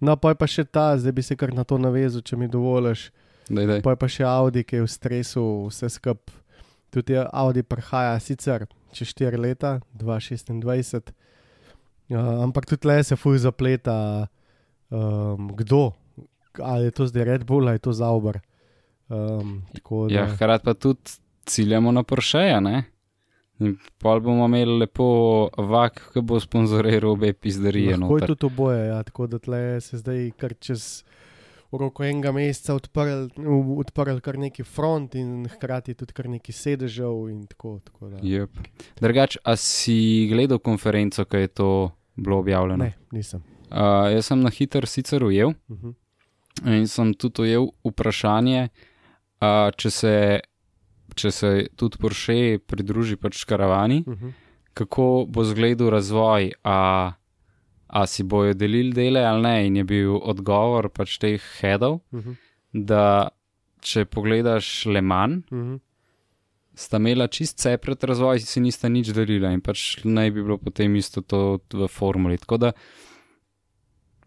No, 0.00 0.16
pa 0.16 0.28
je 0.28 0.34
pa 0.34 0.46
še 0.46 0.64
ta, 0.64 0.98
zdaj 0.98 1.12
bi 1.12 1.22
se 1.22 1.36
kar 1.36 1.54
na 1.54 1.64
to 1.64 1.78
navezal, 1.78 2.22
če 2.22 2.36
mi 2.36 2.48
dovoliš. 2.48 3.10
Daj, 3.48 3.66
daj. 3.66 3.82
Pa 3.82 3.90
je 3.90 3.96
pa 3.96 4.08
še 4.08 4.24
Audi, 4.24 4.64
ki 4.64 4.76
je 4.76 4.82
v 4.82 4.88
stresu, 4.88 5.66
vse 5.68 5.88
skup. 5.88 6.30
Tudi 6.90 7.12
je 7.12 7.26
Audi 7.32 7.62
prihaja 7.62 8.20
sicer 8.20 8.66
čez 8.94 9.12
4 9.18 9.40
leta, 9.40 9.80
2026, 9.98 11.12
uh, 12.14 12.42
ampak 12.44 12.68
tudi 12.70 12.88
le 12.88 13.02
se 13.04 13.18
fuj 13.18 13.42
zapleta, 13.44 14.26
um, 14.90 15.50
kdo, 15.56 15.92
ali 16.62 16.90
je 16.90 16.96
to 16.96 17.06
zdaj 17.10 17.24
Red 17.24 17.44
Bull 17.44 17.68
ali 17.68 17.76
je 17.80 17.86
to 17.88 17.92
Zauber. 17.92 18.40
Um, 19.08 19.62
tako 19.74 20.06
da, 20.08 20.14
Ja, 20.14 20.26
hkrati 20.34 20.64
pa 20.64 20.74
tudi 20.74 21.18
ciljamo 21.44 21.92
na 21.92 22.02
Porscheja, 22.02 22.60
ne? 22.60 22.84
In 23.62 23.76
pol 24.02 24.20
bomo 24.20 24.48
imeli 24.48 24.78
lepo 24.82 25.06
vak, 25.56 26.00
ki 26.12 26.22
bo 26.26 26.40
sponzoriral 26.42 27.12
obe 27.12 27.32
pizderije. 27.32 27.96
lahko 27.96 28.18
je 28.18 28.26
tudi 28.32 28.46
oboje, 28.46 28.86
ja, 28.88 29.02
tako 29.02 29.26
da 29.26 29.38
tle 29.38 29.80
se 29.80 29.98
zdaj 29.98 30.30
kar 30.40 30.54
čez 30.58 31.04
v 31.74 31.80
roku 31.80 32.04
enega 32.06 32.30
meseca 32.32 32.76
odprl, 32.78 33.26
odprl 33.80 34.20
kar 34.22 34.38
neki 34.38 34.62
front 34.62 35.16
in 35.18 35.48
hkrati 35.50 35.96
tudi 35.98 36.14
kar 36.14 36.28
neki 36.30 36.54
sedežev 36.54 37.26
tako. 37.50 37.80
tako 37.84 38.12
da. 38.14 38.22
Yep. 38.22 38.62
Drugač, 39.02 39.38
a 39.42 39.56
si 39.58 40.28
gledal 40.30 40.62
konferenco, 40.62 41.26
ki 41.26 41.44
je 41.44 41.48
to 41.50 41.70
bilo 42.14 42.38
objavljeno? 42.38 42.84
Ne, 42.84 42.94
nisem. 43.10 43.42
Uh, 43.74 44.06
jaz 44.14 44.30
sem 44.30 44.38
na 44.38 44.52
hitro 44.54 44.86
sicer 44.86 45.24
ujel 45.24 45.54
Uh 45.68 45.78
-huh. 45.78 45.94
in 46.78 46.86
sem 46.88 47.14
tudi 47.14 47.42
ujel 47.42 47.66
vprašanje, 47.84 48.68
uh, 49.42 49.70
če, 49.76 49.90
se, 49.90 50.40
če 51.14 51.30
se 51.30 51.66
tudi 51.76 51.98
Porsche 51.98 52.58
pridruži 52.66 53.16
pač 53.16 53.44
karavani, 53.44 54.04
Uh 54.06 54.14
-huh. 54.14 54.32
kako 54.74 55.26
bo 55.28 55.44
zgledal 55.44 55.90
razvoj, 55.90 56.52
a, 56.64 57.12
a 57.86 58.06
si 58.06 58.22
bojo 58.22 58.54
delili 58.54 58.92
dele 58.92 59.24
ali 59.24 59.42
ne. 59.42 59.66
In 59.66 59.76
je 59.76 59.84
bil 59.84 60.16
odgovor 60.16 60.88
pač 60.88 61.18
teh 61.18 61.42
headov, 61.60 62.00
Uh 62.12 62.20
-huh. 62.20 62.36
da 62.72 63.28
če 63.80 64.04
pogledaš 64.04 64.86
Le 64.86 65.00
Mans, 65.00 65.44
Uh 65.50 65.58
-huh. 65.58 65.80
sta 66.74 66.96
imela 66.96 67.26
čist 67.26 67.58
sepret 67.58 68.04
razvoj, 68.04 68.40
si 68.40 68.60
nista 68.60 68.88
nič 68.88 69.08
delila 69.08 69.52
in 69.52 69.60
pač 69.60 70.04
naj 70.04 70.30
bi 70.30 70.42
bilo 70.42 70.58
potem 70.58 70.96
isto 70.96 71.20
to 71.20 71.58
v 71.72 71.88
formuli. 71.88 72.38
Tako 72.38 72.56
da 72.56 72.72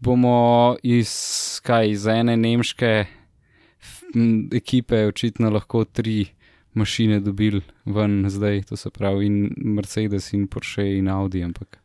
bomo 0.00 0.76
iz, 0.82 1.60
kaj, 1.62 1.90
iz 1.90 2.06
ene 2.06 2.36
nemške 2.36 3.06
ekipe 4.52 5.06
očitno 5.06 5.50
lahko 5.50 5.84
tri 5.84 6.26
mašine 6.74 7.20
dobili 7.20 7.60
ven 7.84 8.24
zdaj, 8.30 8.62
to 8.62 8.76
se 8.76 8.90
pravi 8.90 9.26
in 9.26 9.54
Mercedes 9.56 10.32
in 10.32 10.46
Porsche 10.46 10.98
in 10.98 11.08
Audi, 11.08 11.42
ampak 11.42 11.78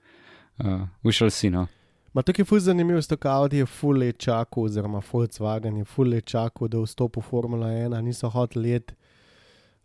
uh, 0.59 0.87
we 1.03 1.11
shall 1.11 1.31
see, 1.31 1.49
no. 1.49 1.67
Ma 2.13 2.21
tukaj 2.21 2.41
je 2.43 2.45
ful 2.45 2.59
zanimivo, 2.59 2.99
je 2.99 3.17
Audi 3.29 3.65
ful 3.65 3.97
let 3.97 4.17
čakal, 4.17 4.63
oziroma 4.63 5.01
Volkswagen 5.11 5.77
je 5.77 5.85
ful 5.85 6.07
let 6.07 6.25
čakal, 6.25 6.67
da 6.67 6.79
vstopi 6.79 7.19
v 7.19 7.23
Formula 7.23 7.67
1, 7.67 8.01
niso 8.01 8.29
hoteli 8.29 8.71
let. 8.71 8.93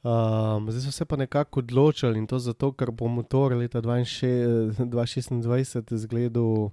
Um, 0.03 0.71
zdaj 0.71 0.83
so 0.83 0.93
se 0.93 1.05
pa 1.05 1.17
nekako 1.17 1.61
odločili 1.61 2.19
in 2.19 2.27
to 2.27 2.39
zato, 2.39 2.73
ker 2.73 2.91
bo 2.91 3.09
motor 3.09 3.53
leta 3.57 3.81
2026 3.81 4.79
2026 4.79 5.95
izgledal 5.95 6.71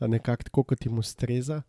nekako 0.00 0.42
tako, 0.42 0.62
kot 0.62 0.86
jim 0.86 0.98
ustreza. 0.98 1.62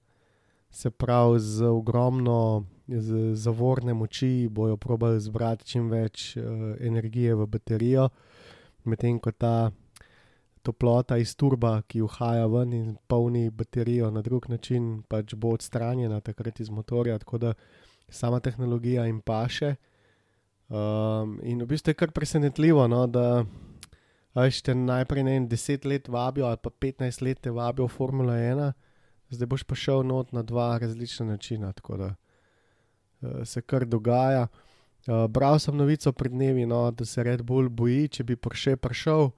Se 0.71 0.89
pravi, 0.89 1.39
z 1.39 1.65
ogromno 1.65 2.65
z, 2.87 3.35
zavorne 3.35 3.93
moči 3.93 4.47
bojo 4.51 4.77
probali 4.77 5.19
zbrati 5.19 5.65
čim 5.65 5.89
več 5.89 6.37
uh, 6.37 6.43
energije 6.79 7.35
v 7.35 7.45
baterijo, 7.45 8.09
medtem 8.83 9.19
ko 9.19 9.31
ta 9.31 9.71
toplota 10.61 11.17
iz 11.17 11.35
turba, 11.35 11.81
ki 11.87 12.01
uhaja 12.05 12.45
ven 12.47 12.73
in 12.73 12.95
polni 13.07 13.49
baterijo 13.49 14.11
na 14.11 14.21
drug 14.21 14.49
način, 14.49 15.01
pač 15.09 15.33
bo 15.35 15.55
odstranjena 15.57 16.21
takrat 16.21 16.59
iz 16.59 16.69
motorja, 16.69 17.17
tako 17.19 17.37
da 17.37 17.53
sama 18.09 18.39
tehnologija 18.39 19.05
jim 19.05 19.21
paše. 19.21 19.75
Um, 20.69 21.39
in 21.43 21.61
v 21.61 21.67
bistvu 21.67 21.91
je 21.91 21.99
kar 21.99 22.11
presenetljivo, 22.11 22.87
no, 22.87 23.03
da 23.07 23.43
veš, 24.35 24.61
te 24.63 24.75
najprej 24.75 25.23
ne 25.27 25.33
vem, 25.35 25.47
10 25.49 25.87
let 25.89 26.07
vabijo 26.07 26.45
ali 26.47 26.57
pa 26.63 26.69
15 26.69 27.23
let 27.25 27.41
te 27.41 27.51
vabijo 27.51 27.89
v 27.89 27.91
Formula 27.91 28.37
1, 28.39 28.71
zdaj 29.35 29.47
boš 29.47 29.63
pa 29.67 29.75
šel 29.75 30.03
not 30.07 30.31
na 30.31 30.43
dva 30.43 30.77
različna 30.77 31.25
načina, 31.25 31.73
tako 31.73 31.97
da 31.97 32.09
uh, 32.13 33.43
se 33.43 33.61
kar 33.61 33.85
dogaja. 33.85 34.47
Uh, 35.07 35.25
bral 35.27 35.59
sem 35.59 35.75
novico 35.75 36.11
pred 36.11 36.31
dnevi, 36.31 36.65
no, 36.65 36.91
da 36.91 37.05
se 37.05 37.23
Red 37.23 37.41
Bull 37.41 37.69
boji, 37.69 38.07
če 38.07 38.23
bi 38.23 38.35
Porsche 38.35 38.75
prišel, 38.77 39.31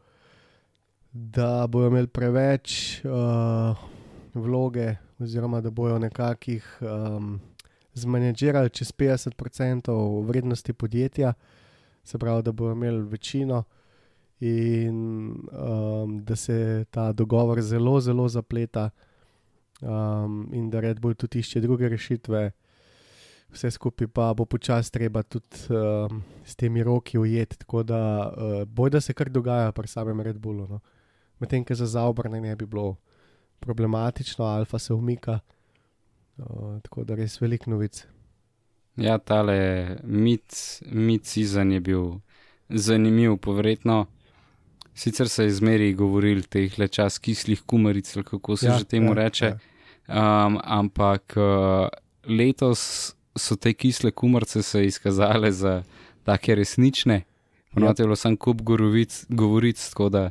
da 1.13 1.67
bodo 1.67 1.87
imeli 1.87 2.07
preveč 2.07 3.01
uh, 3.05 3.77
vloge, 4.33 4.95
oziroma 5.19 5.61
da 5.61 5.69
bodo 5.69 5.99
nekakih 5.99 6.79
um, 6.81 7.39
zmanjžirali 7.93 8.69
čez 8.69 8.91
50% 8.91 10.25
vrednosti 10.25 10.73
podjetja, 10.73 11.33
se 12.03 12.17
pravi, 12.17 12.43
da 12.43 12.51
bodo 12.51 12.71
imeli 12.71 13.03
večino 13.03 13.63
in 14.39 15.29
um, 15.51 16.23
da 16.25 16.35
se 16.35 16.85
ta 16.91 17.11
dogovor 17.11 17.61
zelo, 17.61 17.99
zelo 18.01 18.27
zapleta 18.29 18.89
um, 19.81 20.49
in 20.53 20.69
da 20.69 20.79
Red 20.79 20.99
Bull 20.99 21.13
tudi 21.13 21.39
išče 21.39 21.61
druge 21.61 21.89
rešitve. 21.89 22.51
Vse 23.53 23.71
skupaj 23.71 24.07
pa 24.07 24.33
bo 24.33 24.45
počasi 24.45 24.91
treba 24.91 25.23
tudi 25.23 25.69
um, 25.69 26.23
s 26.45 26.55
temi 26.55 26.83
roki 26.83 27.17
ujeti, 27.17 27.57
tako 27.57 27.83
da 27.83 28.33
uh, 28.37 28.63
boj, 28.67 28.89
da 28.89 29.01
se 29.01 29.13
kar 29.13 29.29
dogaja 29.29 29.71
pri 29.71 29.87
samem 29.87 30.21
Red 30.21 30.37
Bullu. 30.37 30.67
No. 30.67 30.79
Medtem, 31.43 31.65
ker 31.67 31.75
za 31.75 31.89
zaobrne 31.97 32.39
ne 32.41 32.55
bi 32.55 32.65
bilo 32.65 32.95
problematično, 33.63 34.45
Alfa 34.45 34.79
se 34.79 34.93
umika, 34.93 35.39
uh, 36.37 36.79
tako 36.83 37.03
da 37.03 37.15
res 37.19 37.39
velik 37.41 37.67
novic. 37.67 38.05
Ja, 38.95 39.17
tale 39.17 39.97
mit, 40.03 40.55
mit 40.91 41.25
season 41.25 41.71
je 41.71 41.79
bil 41.81 42.03
zanimiv, 42.69 43.37
povredno. 43.41 44.05
Sicer 44.93 45.29
se 45.29 45.47
je 45.47 45.55
zmeri 45.57 45.93
govoril 45.97 46.43
teh 46.49 46.77
le 46.79 46.87
čas 46.87 47.17
kislih 47.19 47.63
kumaric, 47.65 48.11
kako 48.23 48.57
se 48.57 48.67
ja, 48.67 48.77
že 48.77 48.85
temu 48.85 49.11
ja, 49.11 49.17
reče, 49.23 49.45
ja. 49.45 49.57
um, 50.07 50.59
ampak 50.63 51.33
uh, 51.35 51.87
letos 52.29 53.15
so 53.35 53.55
te 53.55 53.73
kisle 53.73 54.11
kumarice 54.11 54.61
se 54.61 54.85
izkazale 54.85 55.51
za 55.51 55.81
take 56.23 56.55
resnične. 56.55 57.23
Ponovno 57.73 57.95
je 57.97 58.05
bilo 58.05 58.15
samo 58.15 58.37
kup 58.37 58.61
govoric, 58.61 59.25
govoric, 59.29 59.89
tako 59.89 60.09
da 60.09 60.29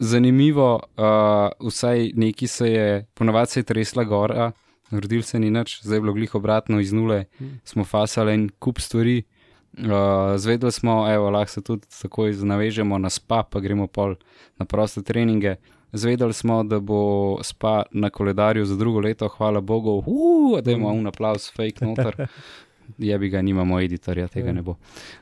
zanimivo, 0.00 0.80
uh, 0.96 1.68
vsaj 1.68 2.10
neki 2.14 2.46
se 2.46 2.72
je, 2.72 3.06
ponovadi 3.14 3.50
se 3.50 3.60
je 3.60 3.64
tresla 3.64 4.04
gora, 4.04 4.52
naredil 4.90 5.22
se 5.22 5.38
ni 5.38 5.50
nič, 5.50 5.82
zdaj 5.82 5.96
je 5.96 6.00
bilo 6.00 6.12
glih 6.12 6.34
obratno 6.34 6.80
iz 6.80 6.92
nule, 6.92 7.24
Hmm. 7.38 7.60
smo 7.64 7.84
fasali 7.84 8.32
en 8.32 8.48
kup 8.58 8.80
stvari. 8.80 9.22
Uh, 9.78 9.86
zvedeli 10.36 10.72
smo, 10.72 11.12
evo, 11.12 11.30
lahko 11.30 11.52
se 11.52 11.62
tudi 11.62 11.86
takoj 12.02 12.32
navežemo 12.32 12.98
na 12.98 13.10
spa, 13.10 13.42
pa 13.42 13.60
gremo 13.60 13.86
pol 13.86 14.14
na 14.58 14.64
proste 14.64 15.02
treninge. 15.02 15.56
Zvedeli 15.92 16.32
smo, 16.32 16.64
da 16.64 16.80
bo 16.80 17.38
spa 17.42 17.82
na 17.92 18.10
koledarju 18.10 18.64
za 18.66 18.76
drugo 18.76 19.00
leto, 19.00 19.28
hvala 19.28 19.60
Bogu, 19.60 20.02
uh, 20.06 20.60
da 20.60 20.72
imamo 20.72 20.94
un 20.94 21.06
aplaus, 21.06 21.52
fake 21.56 21.84
noter. 21.86 22.26
Je 22.98 23.18
bi 23.18 23.28
ga, 23.28 23.42
nimamo 23.42 23.80
editorja, 23.80 24.28
tega 24.28 24.52
ne 24.52 24.62
bo. 24.62 24.74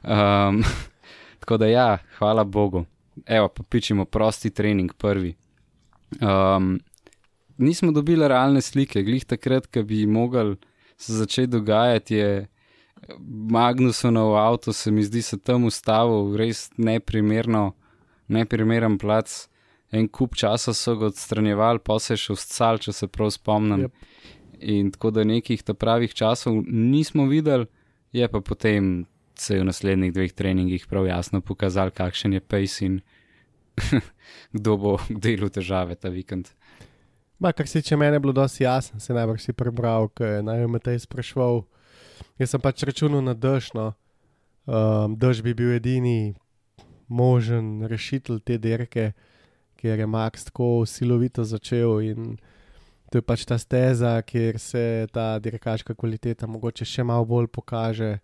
Um, 0.04 0.62
tako 1.40 1.56
da 1.56 1.66
ja, 1.66 1.99
hvala 2.18 2.44
Bogu. 2.44 2.85
Evo, 3.26 3.48
pa 3.48 3.62
pičimo 3.62 4.04
prosti 4.04 4.50
trening, 4.50 4.92
prvi. 4.94 5.34
Um, 6.20 6.78
nismo 7.56 7.92
dobili 7.92 8.28
realne 8.28 8.60
slike, 8.60 9.02
glih 9.02 9.25
takrat, 9.25 9.66
ko 9.66 9.82
bi 9.82 10.06
mogli 10.06 10.56
se 10.98 11.12
začeti 11.12 11.46
dogajati, 11.46 12.14
je 12.14 12.46
Magnusonov 13.50 14.37
avto, 14.37 14.72
se 14.72 14.90
mi 14.90 15.02
zdi, 15.02 15.22
se 15.22 15.38
tam 15.38 15.64
ustavil, 15.64 16.34
res 16.37 16.70
neprimerno, 16.76 17.72
neprimeren 18.28 18.98
plac. 18.98 19.46
En 19.92 20.08
kup 20.08 20.34
časa 20.37 20.75
so 20.75 20.96
ga 21.00 21.08
odstranjevali, 21.08 21.80
pa 21.80 21.96
se 22.02 22.12
je 22.12 22.25
še 22.26 22.34
vstal, 22.37 22.80
če 22.82 22.92
se 22.92 23.06
prav 23.08 23.30
spomnim. 23.32 23.87
Yep. 23.87 24.08
In 24.75 24.90
tako 24.92 25.14
da 25.14 25.25
nekih 25.25 25.62
ta 25.64 25.72
pravih 25.72 26.12
časov 26.12 26.58
nismo 26.66 27.25
videli, 27.30 27.70
je 28.12 28.28
pa 28.28 28.42
potem 28.44 29.06
se 29.40 29.54
je 29.54 29.62
v 29.62 29.68
naslednjih 29.68 30.12
dveh 30.12 30.33
treningih 30.33 30.87
prav 30.87 31.07
jasno 31.07 31.40
pokazal, 31.40 31.90
kakšen 31.90 32.33
je 32.33 32.40
pace 32.40 32.85
in 32.87 33.00
kdo 34.57 34.76
bo 34.76 34.92
delal 35.09 35.50
težave 35.50 35.95
ta 35.95 36.09
vikend. 36.09 36.50
Ma, 37.38 37.52
kar 37.52 37.68
se 37.68 37.83
tiče 37.83 37.97
mene, 37.97 38.16
je 38.16 38.21
bilo 38.21 38.33
dosti 38.33 38.64
jasno, 38.64 39.00
se 39.00 39.14
najbrž 39.14 39.42
si 39.42 39.52
prebral, 39.52 40.09
ker 40.11 40.42
naj 40.42 40.66
me 40.66 40.80
te 40.83 40.97
sprašval. 40.99 41.62
Jaz 42.38 42.50
sem 42.50 42.62
pač 42.62 42.83
računal 42.83 43.23
na 43.23 43.35
dež, 43.35 43.71
no. 43.78 43.92
Um, 44.66 45.14
dež 45.16 45.40
bi 45.47 45.54
bil 45.54 45.76
edini 45.78 46.35
možen 47.09 47.87
rešitelj 47.88 48.42
te 48.45 48.59
dirke, 48.59 49.12
ker 49.78 50.02
je 50.02 50.07
Max 50.07 50.50
tako 50.50 50.83
silovito 50.87 51.45
začel 51.45 52.02
in 52.04 52.37
to 53.09 53.18
je 53.18 53.25
pač 53.25 53.47
ta 53.49 53.57
steza, 53.59 54.18
kjer 54.23 54.59
se 54.61 55.07
ta 55.12 55.38
dirkaška 55.38 55.95
kvaliteta 55.95 56.47
mogoče 56.47 56.85
še 56.85 57.07
malo 57.07 57.25
bolj 57.25 57.49
pokaže. 57.49 58.18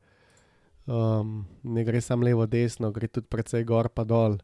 Um, 0.87 1.47
ne 1.63 1.85
gre 1.85 2.01
samo 2.01 2.25
levo, 2.25 2.47
desno, 2.47 2.91
gre 2.93 3.09
tudi 3.09 3.27
precej 3.31 3.65
gor 3.65 3.89
pa 3.89 4.05
dol. 4.05 4.37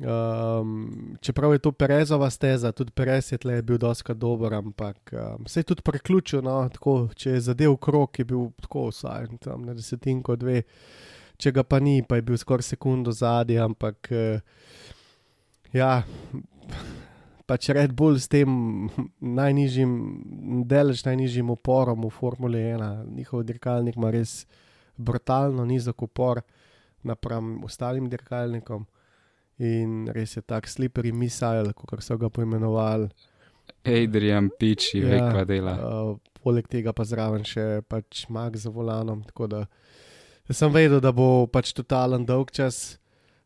Um, 0.00 1.16
čeprav 1.20 1.52
je 1.52 1.58
to 1.58 1.72
Perezova 1.72 2.30
steza, 2.30 2.72
tudi 2.72 2.90
Perez 2.90 3.32
je 3.32 3.38
tle 3.38 3.62
bil 3.62 3.78
doska 3.78 4.14
dober, 4.14 4.54
ampak 4.54 5.12
um, 5.12 5.46
se 5.46 5.60
je 5.60 5.64
tudi 5.64 5.82
preključil. 5.82 6.42
No, 6.42 6.68
tako, 6.72 7.10
če 7.14 7.36
je 7.36 7.40
zadev 7.40 7.76
krok, 7.76 8.18
je 8.18 8.24
bil 8.24 8.48
tako 8.60 8.88
vsaj 8.88 9.28
tam 9.44 9.66
na 9.68 9.74
desetinko, 9.76 10.36
dve, 10.40 10.62
če 11.36 11.52
ga 11.52 11.62
pa 11.62 11.78
ni, 11.84 12.00
pa 12.02 12.16
je 12.16 12.24
bil 12.26 12.40
skoraj 12.40 12.72
sekundo 12.72 13.12
zadnji, 13.12 13.60
ampak 13.60 14.10
uh, 14.10 14.40
ja. 15.76 16.00
Pač 17.50 17.68
Red 17.74 17.92
Bull 17.98 18.14
s 18.14 18.30
tem 18.30 18.48
najnižjim, 19.20 19.94
delež 20.70 21.02
najnižjim 21.02 21.48
uporom 21.50 22.06
v 22.06 22.10
Formuli 22.14 22.60
1, 22.62 23.08
njihov 23.10 23.42
dirkalnik 23.42 23.98
ima 23.98 24.12
res 24.14 24.44
brutalno 25.00 25.64
nizek 25.64 26.02
upor 26.02 26.42
napram 27.02 27.64
ostalim 27.64 28.08
dirkalnikom. 28.12 28.86
In 29.60 30.08
res 30.14 30.36
je 30.36 30.42
tak 30.42 30.68
slippery 30.68 31.12
missile, 31.12 31.74
kot 31.76 32.00
so 32.04 32.16
ga 32.16 32.30
poimenovali. 32.32 33.10
Adrian 33.84 34.48
Piči, 34.58 35.02
ja, 35.02 35.10
več 35.10 35.26
pa 35.36 35.44
dela. 35.48 35.74
Uh, 35.76 36.14
poleg 36.40 36.68
tega 36.68 36.94
pa 36.96 37.04
zraven 37.04 37.44
še 37.46 37.82
pač 37.88 38.24
mag 38.32 38.56
za 38.56 38.72
volanom. 38.72 39.20
Tako 39.28 39.50
da 39.52 39.60
sem 40.50 40.72
vedel, 40.72 41.00
da 41.04 41.12
bo 41.12 41.46
pač 41.52 41.74
totalen 41.76 42.24
dolg 42.26 42.50
čas 42.56 42.96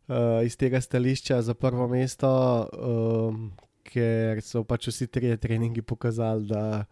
uh, 0.09 0.41
iz 0.47 0.57
tega 0.61 0.81
stališča 0.81 1.43
za 1.43 1.55
prvo 1.59 1.89
mesto, 1.91 2.31
um, 2.79 3.51
ker 3.85 4.41
so 4.43 4.63
pač 4.65 4.89
vsi 4.93 5.11
trije 5.13 5.37
treningi 5.43 5.83
pokazali, 5.83 6.47
da 6.49 6.87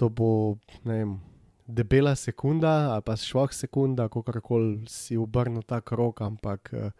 to 0.00 0.08
bo 0.08 0.56
vem, 0.88 1.18
debela 1.66 2.14
sekunda 2.14 2.94
ali 2.94 3.02
pa 3.02 3.16
šloh 3.16 3.52
sekunda, 3.52 4.08
kako 4.08 4.40
koli 4.40 4.84
si 4.88 5.16
obrnil 5.16 5.62
ta 5.62 5.80
krok, 5.80 6.20
ampak. 6.20 6.70
Uh, 6.72 6.90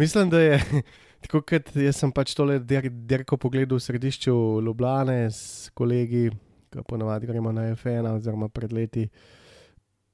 Mislim, 0.00 0.30
da 0.30 0.40
je 0.40 0.60
tako, 1.22 1.42
kot 1.42 1.76
jaz 1.76 1.98
sem 2.00 2.12
pač 2.12 2.32
tole 2.32 2.54
derko 2.88 3.36
pogledal 3.36 3.76
v 3.76 3.84
središču 3.84 4.32
Ljubljane 4.64 5.26
s 5.30 5.68
kolegi, 5.76 6.30
ki 6.72 6.84
ponovadi 6.88 7.28
gremo 7.28 7.52
na 7.52 7.66
FN, 7.76 8.08
oziroma 8.14 8.48
pred 8.48 8.72
leti. 8.72 9.08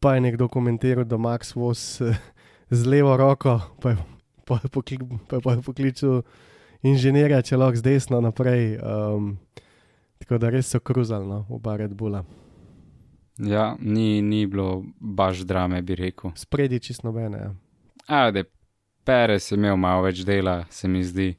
Pa 0.03 0.17
je 0.17 0.25
nekdo 0.25 0.49
komentiral, 0.49 1.07
da 1.07 1.17
Max 1.17 1.55
voz 1.55 2.03
z 2.79 2.91
levo 2.91 3.15
roko, 3.17 3.61
pa 3.83 3.95
je, 3.95 4.01
pa 4.45 4.59
je, 4.65 4.73
pokli, 4.75 4.99
pa 5.29 5.39
je, 5.39 5.43
pa 5.45 5.55
je 5.55 5.63
poklical 5.63 6.19
inženirja, 6.83 7.43
če 7.43 7.61
lahko 7.63 7.79
z 7.79 7.87
desno 7.87 8.21
naprej. 8.21 8.75
Um, 8.83 9.37
tako 10.19 10.43
da 10.43 10.51
res 10.51 10.75
so 10.75 10.83
kruzali, 10.83 11.31
no, 11.31 11.45
oba 11.47 11.77
Red 11.79 11.95
Bulla. 11.95 12.25
Ja, 13.39 13.77
ni, 13.81 14.23
ni 14.23 14.47
bilo 14.47 14.85
baš 15.01 15.39
drame, 15.39 15.83
bi 15.83 15.95
rekel. 15.95 16.31
Spredi 16.35 16.81
čisto 16.81 17.09
nobene. 17.09 17.39
Ja. 17.39 17.55
Ajde, 18.07 18.45
Perez 19.05 19.53
je 19.53 19.57
imel 19.57 19.77
malo 19.77 20.03
več 20.03 20.25
dela, 20.27 20.65
se 20.71 20.89
mi 20.89 21.03
zdi. 21.05 21.35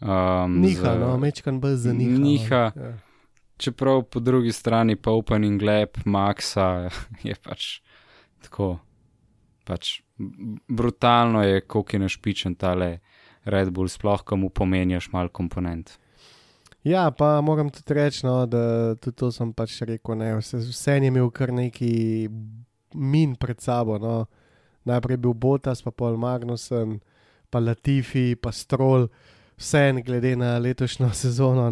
Um, 0.00 0.60
niha, 0.62 0.94
z, 0.94 0.98
no, 1.00 1.14
mečkan 1.20 1.60
bolj 1.60 1.76
za 1.82 1.92
njih. 1.92 2.18
Niha. 2.18 2.62
Ja. 2.76 2.92
Čeprav 3.60 4.02
po 4.08 4.20
drugi 4.20 4.52
strani 4.52 4.96
pa 4.96 5.12
opening 5.12 5.62
lap 5.62 5.98
Maxa 6.04 6.88
je 7.28 7.34
pač 7.34 7.80
tako. 8.44 8.78
Pač 9.64 10.00
brutalno 10.68 11.42
je, 11.44 11.60
koliko 11.60 11.96
je 11.96 12.00
našpičen 12.00 12.54
tale 12.54 12.98
Red 13.44 13.70
Bull, 13.70 13.88
sploh 13.88 14.22
komu 14.24 14.50
pomeniš 14.50 15.10
mal 15.12 15.28
komponent. 15.28 15.92
Ja, 16.84 17.10
pa 17.10 17.40
moram 17.44 17.68
tudi 17.70 17.94
reči, 17.94 18.24
no, 18.24 18.46
da 18.48 18.94
tudi 18.96 19.16
to 19.16 19.28
sem 19.32 19.52
pač 19.52 19.82
rekel. 19.84 20.16
Ne, 20.16 20.34
vse, 20.38 20.62
vse 20.64 20.96
je 20.96 21.10
imel 21.10 21.28
kar 21.30 21.52
neki 21.52 22.28
min 22.94 23.34
pred 23.36 23.60
sabo. 23.60 23.98
No 24.00 24.26
najprej 24.84 25.16
bil 25.20 25.34
Botas, 25.34 25.82
pa 25.82 25.90
pol 25.90 26.16
Magnusen, 26.16 27.00
pa 27.50 27.60
Latifi, 27.60 28.34
pa 28.36 28.52
Stroll, 28.52 29.08
vse 29.60 29.88
en 29.90 30.02
glede 30.04 30.36
na 30.36 30.58
letošnjo 30.58 31.10
sezono. 31.22 31.70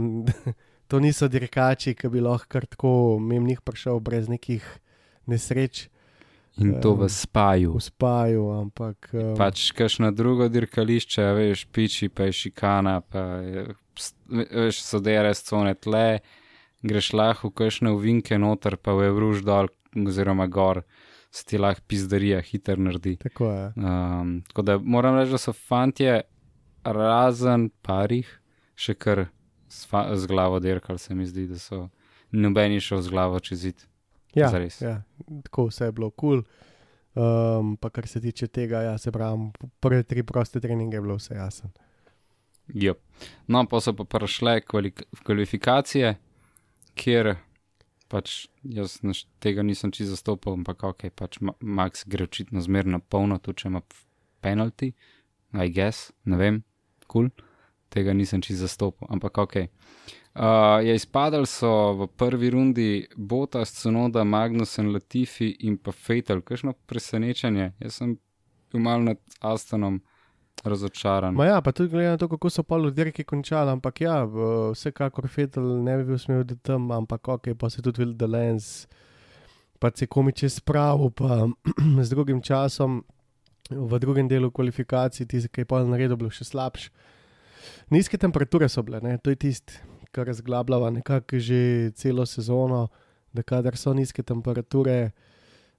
to 0.89 1.01
niso 1.01 1.29
dirkači, 1.29 1.95
ki 1.95 2.09
bi 2.09 2.21
lahko 2.25 2.49
kar 2.49 2.67
tako 2.67 3.19
memnih 3.21 3.61
prišel 3.61 4.01
brez 4.01 4.29
nekih 4.29 4.65
nesreč. 5.27 5.89
In 6.59 6.81
to 6.83 6.97
v 6.99 7.07
spaju. 7.07 7.77
V 7.77 7.83
spaju, 7.85 8.45
ampak. 8.51 9.11
Um, 9.13 9.37
pač, 9.39 9.69
kaš 9.71 10.01
na 10.03 10.11
drugo 10.11 10.49
dirkališče, 10.51 11.27
veš, 11.37 11.69
piči, 11.71 12.09
pa 12.09 12.27
je 12.27 12.35
šikana, 12.35 12.99
pa 13.01 13.21
je, 13.45 13.63
veš, 14.29 14.83
so 14.85 15.01
DRS 15.01 15.45
cone 15.49 15.75
tle, 15.75 16.21
greš 16.83 17.13
lahko, 17.13 17.51
kaš 17.51 17.81
na 17.87 17.93
uvinke 17.97 18.39
noter, 18.39 18.77
pa 18.77 18.95
v 18.97 19.11
Evruž 19.11 19.45
dol, 19.47 19.71
oziroma 19.99 20.47
gor 20.47 20.85
se 21.31 21.45
ti 21.45 21.59
lahko 21.59 21.85
pizdarija 21.87 22.41
hitro 22.41 22.77
naredi. 22.77 23.17
Tako 23.23 23.51
je. 23.53 23.67
Um, 23.77 24.43
tako 24.49 24.63
da 24.63 24.79
moram 24.79 25.19
reči, 25.19 25.35
da 25.35 25.39
so 25.39 25.53
fantje 25.53 26.21
razen 26.85 27.69
parih 27.83 28.31
še 28.79 28.95
kar 28.95 29.27
z, 29.69 29.87
z 30.15 30.31
glavo 30.31 30.61
dirkali, 30.61 30.99
se 30.99 31.15
mi 31.15 31.27
zdi, 31.27 31.49
da 31.51 31.59
so 31.59 31.89
nobeni 32.33 32.81
šel 32.81 33.03
z 33.03 33.13
glavo 33.13 33.41
čez 33.41 33.67
zid. 33.67 33.85
Ja, 34.37 34.51
ja, 34.81 35.03
tako 35.45 35.67
vse 35.69 35.89
je 35.89 35.93
bilo 35.93 36.11
kul. 36.11 36.43
Cool. 36.43 36.67
Um, 37.19 37.77
pa 37.77 37.91
kar 37.91 38.07
se 38.07 38.21
tiče 38.21 38.47
tega, 38.47 38.83
ja, 38.83 38.99
se 38.99 39.11
pravi, 39.13 39.51
prve 39.81 40.03
tri 40.03 40.23
proste 40.23 40.61
treninge 40.61 40.97
je 40.97 41.01
bilo 41.01 41.17
vse 41.17 41.35
jasno. 41.35 41.71
Yep. 42.75 42.99
No, 43.49 43.65
pa 43.67 43.81
so 43.81 43.95
pa 43.97 44.05
prišle 44.05 44.61
kvalifikacije, 45.25 46.15
kjer 46.95 47.37
pač 48.09 48.49
jaz 48.65 48.99
tega 49.41 49.63
nisem 49.63 49.93
čisto 49.93 50.17
zastopal, 50.17 50.57
ampak 50.59 50.85
ok, 50.85 51.09
pač 51.17 51.41
Max 51.61 52.05
gre 52.09 52.29
očitno 52.29 52.61
zmerno 52.65 53.01
polno, 53.01 53.39
tu 53.39 53.53
če 53.53 53.69
ima 53.69 53.83
penalti, 54.45 54.93
I 55.53 55.73
guess, 55.73 56.13
ne 56.29 56.37
vem, 56.37 56.63
kul, 57.07 57.31
cool. 57.31 57.47
tega 57.93 58.13
nisem 58.13 58.43
čisto 58.45 58.67
zastopal, 58.67 59.09
ampak 59.13 59.39
ok. 59.39 59.57
Uh, 60.39 60.79
je 60.85 60.95
izpadal 60.95 61.49
so 61.51 61.71
v 61.99 62.07
prvi 62.15 62.51
rundi 62.55 62.91
Botas, 63.17 63.73
Cunoda, 63.75 64.23
Magnusen, 64.25 64.93
Latifi 64.93 65.49
in 65.67 65.79
pa 65.83 65.91
Fatal, 65.91 66.45
kakšno 66.47 66.77
presenečenje. 66.87 67.73
Jaz 67.81 67.97
sem 67.99 68.13
bil 68.71 68.85
mal 68.85 69.03
nad 69.03 69.19
Astonom 69.41 69.99
razočaran. 70.65 71.35
Ma 71.35 71.47
ja, 71.47 71.61
pa 71.63 71.73
tudi 71.73 71.93
glede 71.93 72.15
na 72.15 72.21
to, 72.21 72.29
kako 72.29 72.51
so 72.51 72.63
pol 72.63 72.91
dirke 72.91 73.25
končali, 73.25 73.71
ampak 73.71 74.01
ja, 74.01 74.23
vsekakor 74.25 75.29
Fetel 75.29 75.69
ne 75.85 75.97
bi 76.01 76.09
bil 76.11 76.19
smel 76.19 76.45
biti 76.45 76.61
tam, 76.71 76.91
ampak 76.93 77.29
ok, 77.29 77.53
pa 77.59 77.71
se 77.71 77.83
tudi 77.83 78.03
videl, 78.03 78.17
da 78.19 78.27
Lens 78.27 78.89
pa 79.79 79.91
se 79.95 80.07
komiče 80.07 80.49
spravo, 80.49 81.11
pa 81.11 81.49
z 82.07 82.11
drugim 82.11 82.43
časom 82.43 83.05
v 83.71 83.99
drugem 83.99 84.29
delu 84.29 84.51
kvalifikacij, 84.51 85.27
tisti, 85.27 85.49
ki 85.49 85.61
je 85.61 85.69
pol 85.69 85.87
naredil, 85.89 86.17
bil 86.17 86.33
še 86.33 86.47
slabš. 86.49 86.89
Nizke 87.93 88.19
temperature 88.19 88.69
so 88.69 88.83
bile, 88.83 89.01
ne? 89.05 89.19
to 89.21 89.31
je 89.31 89.37
tisto, 89.37 89.77
kar 90.13 90.27
razglabljava 90.27 90.91
nekako 90.91 91.39
že 91.39 91.93
celo 91.95 92.27
sezono, 92.27 92.89
da 93.33 93.43
kadar 93.43 93.77
so 93.77 93.93
nizke 93.93 94.23
temperature, 94.23 95.13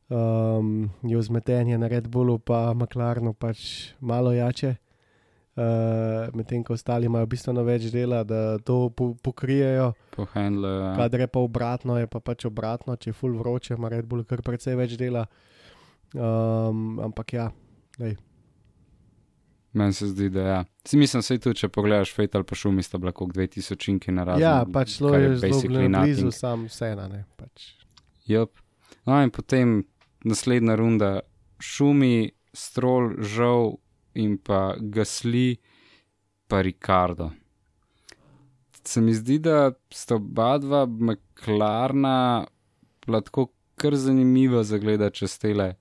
um, 0.10 0.90
je 1.04 1.18
vzmetenje 1.18 1.78
na 1.78 1.88
Red 1.88 2.08
Bullu, 2.08 2.40
pa 2.40 2.74
Maklarno 2.74 3.34
pač 3.34 3.92
malo 4.00 4.34
jače. 4.34 4.76
Uh, 5.60 6.36
Medtem 6.36 6.64
ko 6.64 6.74
ostali 6.74 7.10
imajo 7.10 7.26
bistveno 7.28 7.64
več 7.68 7.90
dela, 7.92 8.24
da 8.24 8.58
to 8.64 8.90
po, 8.96 9.12
pokrijejo. 9.24 9.92
Ja. 10.18 10.94
Kadar 10.96 11.20
je 11.20 11.28
pa 11.28 11.40
obratno, 11.40 11.98
je 12.00 12.08
pa 12.08 12.22
pač 12.24 12.46
obratno, 12.48 12.96
če 12.96 13.10
je 13.10 13.18
full 13.18 13.36
vroče, 13.36 13.76
ima 13.76 13.90
Red 13.92 14.08
Bull 14.08 14.24
kar 14.24 14.42
precej 14.46 14.78
več 14.80 14.96
dela. 15.00 15.26
Um, 16.16 17.00
ampak 17.04 17.34
ja, 17.34 17.50
lej. 18.00 18.16
Meni 19.74 19.94
se 19.94 20.08
zdi, 20.08 20.30
da 20.30 20.42
je. 20.42 20.48
Ja. 20.48 20.64
Mislim, 20.98 21.22
da 21.22 21.38
tudi, 21.38 21.60
če 21.60 21.70
pogledaš 21.70 22.14
Fatal 22.16 22.44
po 22.48 22.56
šumi, 22.58 22.84
sta 22.84 22.98
bila 22.98 23.12
kot 23.14 23.36
2000 23.36 23.92
inki 23.94 24.16
na 24.16 24.26
razen. 24.26 24.42
Ja, 24.42 24.56
pač 24.66 24.96
zelo 24.98 25.14
je 25.14 25.36
zelo 25.44 25.84
blizu, 26.00 26.32
sam 26.34 26.66
vseeno. 26.66 27.06
Pač. 27.38 27.68
Yep. 28.32 28.64
No, 29.06 29.20
in 29.22 29.30
potem 29.34 29.84
naslednja 30.24 30.76
runda, 30.76 31.20
šumi, 31.60 32.32
strol, 32.54 33.14
žal 33.22 33.78
in 34.20 34.38
pa 34.38 34.76
gasli, 34.80 35.58
pa 36.48 36.62
Ricardo. 36.62 37.32
Se 38.84 39.02
mi 39.02 39.14
zdi, 39.14 39.38
da 39.40 39.72
sta 39.94 40.18
oba 40.18 40.58
dva 40.58 40.86
meklarna, 40.86 42.48
lahko 43.08 43.50
kar 43.80 43.96
zanimiva 43.96 44.64
za 44.64 44.78
gledati 44.78 45.22
čez 45.22 45.38
tele 45.40 45.76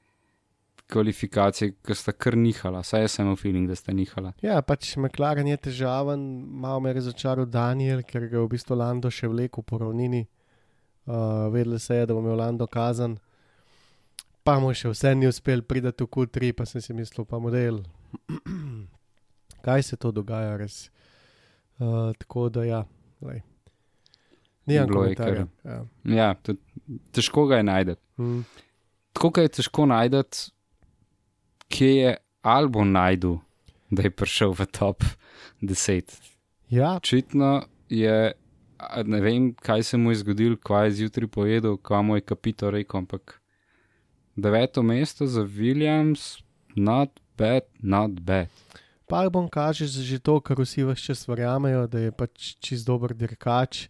kvalifikacije, 0.93 1.73
ki 1.85 1.95
sta 1.95 2.13
kar 2.13 2.37
nihala, 2.37 2.83
saj 2.83 3.09
sem 3.13 3.27
imel 3.27 3.37
feeling, 3.37 3.69
da 3.69 3.77
sta 3.77 3.93
nihala. 3.93 4.33
Ja, 4.43 4.61
pač 4.65 4.95
McLaren 4.97 5.49
je 5.51 5.57
težaven, 5.69 6.23
malo 6.65 6.81
me 6.81 6.91
je 6.91 6.99
razočaral 7.01 7.47
Daniel, 7.47 8.03
ker 8.09 8.29
ga 8.29 8.39
je 8.39 8.45
v 8.45 8.53
bistvu 8.55 8.79
Lando 8.79 9.13
še 9.13 9.29
vlekel 9.29 9.65
po 9.65 9.81
ravnini. 9.83 10.25
Uh, 11.09 11.49
vedeli 11.53 11.81
se 11.81 12.01
je, 12.01 12.07
da 12.09 12.17
bo 12.17 12.23
imel 12.25 12.41
Lando 12.41 12.67
kazan, 12.67 13.19
pa 14.49 14.57
mu 14.63 14.71
še 14.73 14.89
vse 14.95 15.13
ni 15.13 15.29
uspel 15.29 15.61
priti 15.61 15.91
v 15.93 16.09
Q3, 16.09 16.55
pa 16.57 16.65
sem 16.65 16.81
si 16.81 16.95
mislil, 16.97 17.27
pa 17.29 17.37
model. 17.43 17.83
Kaj 19.67 19.83
se 19.85 19.99
to 20.01 20.13
dogaja, 20.15 20.55
res? 20.57 20.87
Uh, 21.77 22.15
tako 22.17 22.47
da 22.53 22.65
ja, 22.65 22.79
lej. 23.29 23.43
Nijem 24.69 24.89
Bilo 24.89 25.05
je 25.05 25.17
komentarja. 25.17 25.45
Ja. 25.69 25.81
Ja, 26.15 26.29
tudi 26.41 26.99
težko 27.13 27.45
ga 27.51 27.61
je 27.61 27.67
najti. 27.69 27.97
Mm. 28.21 28.41
Tako 29.17 29.45
je 29.45 29.53
težko 29.59 29.85
najti, 29.91 30.23
kje 31.69 31.91
je 31.93 32.15
Albo 32.49 32.85
najdu, 32.89 33.35
da 33.93 34.07
je 34.07 34.13
prišel 34.17 34.55
v 34.57 34.69
top 34.73 35.05
10. 35.61 36.15
ja, 36.73 36.95
Očitno 36.97 37.67
je, 37.93 38.33
a 38.79 39.05
ne 39.05 39.21
vem, 39.21 39.51
kaj 39.53 39.85
se 39.91 40.01
mu 40.01 40.15
je 40.15 40.23
zgodilo, 40.23 40.57
kaj 40.57 40.87
je 40.89 40.97
zjutraj 41.03 41.29
povedal, 41.37 41.77
kaj 41.77 42.03
mu 42.03 42.17
je 42.17 42.25
kapito 42.25 42.71
rekel, 42.73 43.05
ampak 43.05 43.38
deveto 44.39 44.83
mesto 44.83 45.27
za 45.27 45.43
Williams, 45.43 46.39
not 46.77 47.11
bad, 47.37 47.63
not 47.83 48.11
bad. 48.23 48.49
Pa 49.09 49.25
bom 49.31 49.49
kaže 49.49 49.89
že 49.89 50.19
to, 50.21 50.41
kar 50.41 50.61
vsi 50.61 50.85
vse 50.85 51.03
čas 51.03 51.25
verjamejo, 51.29 51.87
da 51.89 51.99
je 51.99 52.11
pač 52.13 52.55
čist 52.61 52.87
dober 52.87 53.17
dirkač. 53.17 53.89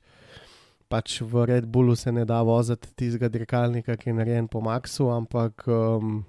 Pač 0.88 1.20
v 1.20 1.44
Red 1.44 1.66
Bullu 1.66 1.92
se 1.96 2.12
ne 2.12 2.24
da 2.24 2.40
voziti 2.40 2.88
tistega 2.96 3.28
dirkalnika, 3.28 3.96
ki 3.98 4.08
je 4.08 4.14
narejen 4.14 4.48
po 4.48 4.62
Maxu, 4.64 5.10
ampak 5.12 5.66
um, 5.68 6.24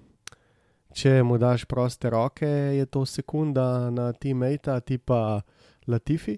če 0.91 1.23
mu 1.23 1.37
daš 1.39 1.63
proste 1.63 2.09
roke, 2.11 2.49
je 2.75 2.83
to 2.91 3.05
sekunda 3.05 3.87
na 3.87 4.11
teammate, 4.11 4.73
tipa 4.83 5.45
Latifi. 5.87 6.35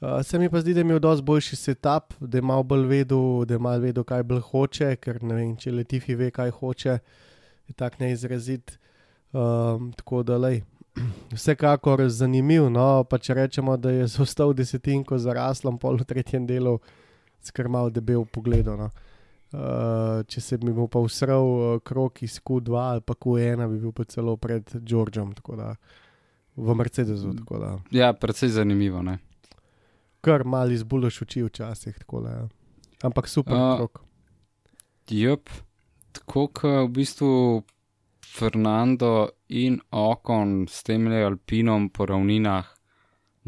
Uh, 0.00 0.22
se 0.22 0.38
mi 0.38 0.50
pa 0.50 0.60
zdi, 0.60 0.74
da 0.74 0.80
je 0.80 0.86
imel 0.86 0.98
dosti 1.02 1.24
boljši 1.24 1.56
setup, 1.56 2.14
da 2.20 2.38
je 2.38 2.42
malo 2.42 2.62
bolj 2.62 2.86
vedel, 2.86 3.44
da 3.44 3.54
je 3.54 3.58
malo 3.58 3.78
vedel, 3.82 4.04
kaj 4.04 4.22
bolj 4.22 4.40
hoče, 4.40 4.92
ker 5.02 5.22
ne 5.22 5.34
vem, 5.34 5.56
če 5.58 5.72
Latifi 5.74 6.14
ve, 6.14 6.30
kaj 6.30 6.52
hoče, 6.60 6.98
je 7.66 7.74
tak 7.74 7.98
neizrazit. 7.98 8.78
Um, 9.32 9.90
tako 9.92 10.22
da 10.22 10.38
lej. 10.38 10.62
Vsekakor 11.34 12.04
zanimiv, 12.08 12.70
no 12.70 13.04
pa 13.10 13.18
če 13.18 13.34
rečemo, 13.34 13.76
da 13.76 13.90
je 13.90 14.06
zostal 14.18 14.54
desetinko 14.54 15.18
za 15.18 15.34
raslom, 15.34 15.78
pol 15.82 15.98
v 15.98 16.06
tretjem 16.06 16.46
delu, 16.46 16.78
skrmal 17.42 17.90
debel 17.90 18.22
pogled. 18.24 18.70
No. 18.70 18.92
Uh, 19.50 20.22
če 20.30 20.40
se 20.44 20.58
bi 20.62 20.70
mu 20.76 20.86
pa 20.86 21.02
usral 21.02 21.42
uh, 21.42 21.78
krok 21.82 22.22
iz 22.22 22.38
Q2 22.38 22.78
ali 22.78 23.00
pa 23.02 23.18
Q1, 23.18 23.66
bi 23.66 23.80
bil 23.82 23.94
pa 23.96 24.06
celo 24.06 24.36
pred 24.36 24.62
Georgeom, 24.78 25.34
tako 25.34 25.56
da 25.58 25.72
v 26.54 26.74
Mercedesu. 26.74 27.32
Da 27.48 27.78
Ja, 27.90 28.12
precej 28.12 28.54
zanimivo. 28.54 29.02
Ne? 29.02 29.18
Kar 30.28 30.44
mal 30.44 30.72
izbulaš 30.72 31.22
oči 31.24 31.42
včasih, 31.46 31.96
tako 32.04 32.20
da. 32.26 32.36
Ja. 32.36 32.44
Ampak 33.08 33.28
super 33.28 33.56
krok. 33.78 34.02
Jup, 35.08 35.50
tako 36.12 36.46
kot 36.52 36.64
v 36.84 36.88
bistvu 36.92 37.32
Fernando 38.28 39.30
in 39.48 39.80
Okon 39.90 40.66
s 40.68 40.82
tem 40.84 41.08
Alpinom 41.08 41.88
po 41.88 42.06
ravninah 42.06 42.66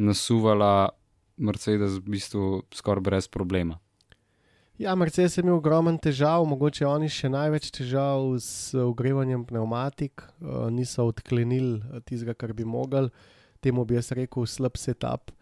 nasuvala 0.01 0.89
Mercedes 1.37 1.99
v 2.01 2.17
bistvu 2.17 2.63
skoraj 2.73 3.05
brez 3.05 3.29
problema. 3.29 3.79
Ja, 4.81 4.95
Mercedes 4.97 5.37
je 5.37 5.43
imel 5.45 5.59
ogromen 5.59 5.99
težav, 6.01 6.47
mogoče 6.49 6.87
oni 6.89 7.11
še 7.13 7.29
največ 7.29 7.69
težav 7.77 8.39
s 8.41 8.73
ogrevanjem 8.73 9.43
pneumatik, 9.45 10.25
uh, 10.41 10.71
niso 10.73 11.05
odklenili 11.11 11.83
eh, 11.83 12.01
tistega, 12.01 12.33
kar 12.33 12.55
bi 12.57 12.65
mogli. 12.65 13.11
Temu 13.61 13.85
bi 13.85 13.99
jaz 13.99 14.09
rekel 14.17 14.49
slab 14.49 14.81
setup. 14.81 15.35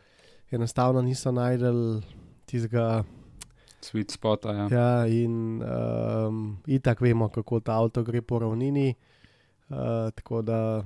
Enostavno 0.51 1.03
niso 1.03 1.33
najdel 1.33 2.01
tistega. 2.47 3.05
Sweet 3.81 4.11
spot, 4.11 4.45
ja. 4.45 4.69
Ja, 4.71 5.07
in 5.07 5.63
um, 5.63 6.57
itak 6.67 7.01
vemo, 7.01 7.29
kako 7.29 7.61
ta 7.61 7.77
avto 7.79 8.03
gre 8.03 8.23
po 8.23 8.39
ravnini. 8.39 8.95
Uh, 9.69 10.11
tako 10.17 10.43
da, 10.43 10.83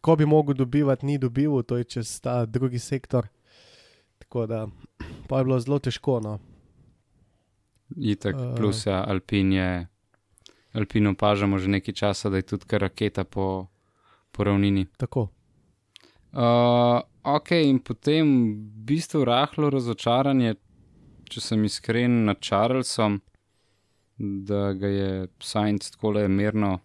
ko 0.00 0.16
bi 0.16 0.26
mogel 0.26 0.54
dobivati, 0.54 1.06
ni 1.06 1.18
dobil, 1.18 1.62
to 1.62 1.76
je 1.76 1.84
čez 1.84 2.20
ta 2.20 2.44
drugi 2.46 2.78
sektor. 2.78 3.26
Tako 4.18 4.46
da, 4.46 4.66
pa 5.28 5.38
je 5.38 5.44
bilo 5.44 5.60
zelo 5.60 5.78
težko. 5.78 6.20
No. 6.20 6.38
Itak, 7.96 8.36
Uh. 8.36 8.54
plus 8.56 8.86
ja, 8.86 9.04
Alpin 9.08 9.52
je. 9.52 9.86
Alpin 10.72 11.06
opažamo 11.06 11.58
že 11.58 11.68
nekaj 11.68 11.94
časa, 11.94 12.30
da 12.30 12.36
je 12.36 12.42
tudi 12.42 12.64
kar 12.64 12.80
raketa 12.80 13.24
po, 13.24 13.66
po 14.30 14.44
ravnini. 14.44 14.86
Tako. 14.96 15.28
Uh, 16.32 17.02
ok, 17.22 17.50
in 17.64 17.78
potem 17.84 18.28
v 18.52 18.84
bistvu 18.90 19.24
rahlo 19.28 19.70
razočaranje, 19.70 20.56
če 21.30 21.40
sem 21.40 21.64
iskren 21.64 22.24
nad 22.26 22.40
Charlesom, 22.42 23.20
da 24.18 24.72
ga 24.76 24.88
je 24.88 25.10
Sainz 25.40 25.92
tako 25.94 26.16
le 26.16 26.26
mirno 26.28 26.78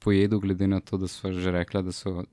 pojedel, 0.00 0.40
glede 0.40 0.66
na 0.66 0.80
to, 0.80 0.96
da 0.96 1.08
so 1.08 1.32
že 1.32 1.52
rekla, 1.52 1.82
da 1.82 1.92
so, 1.92 2.24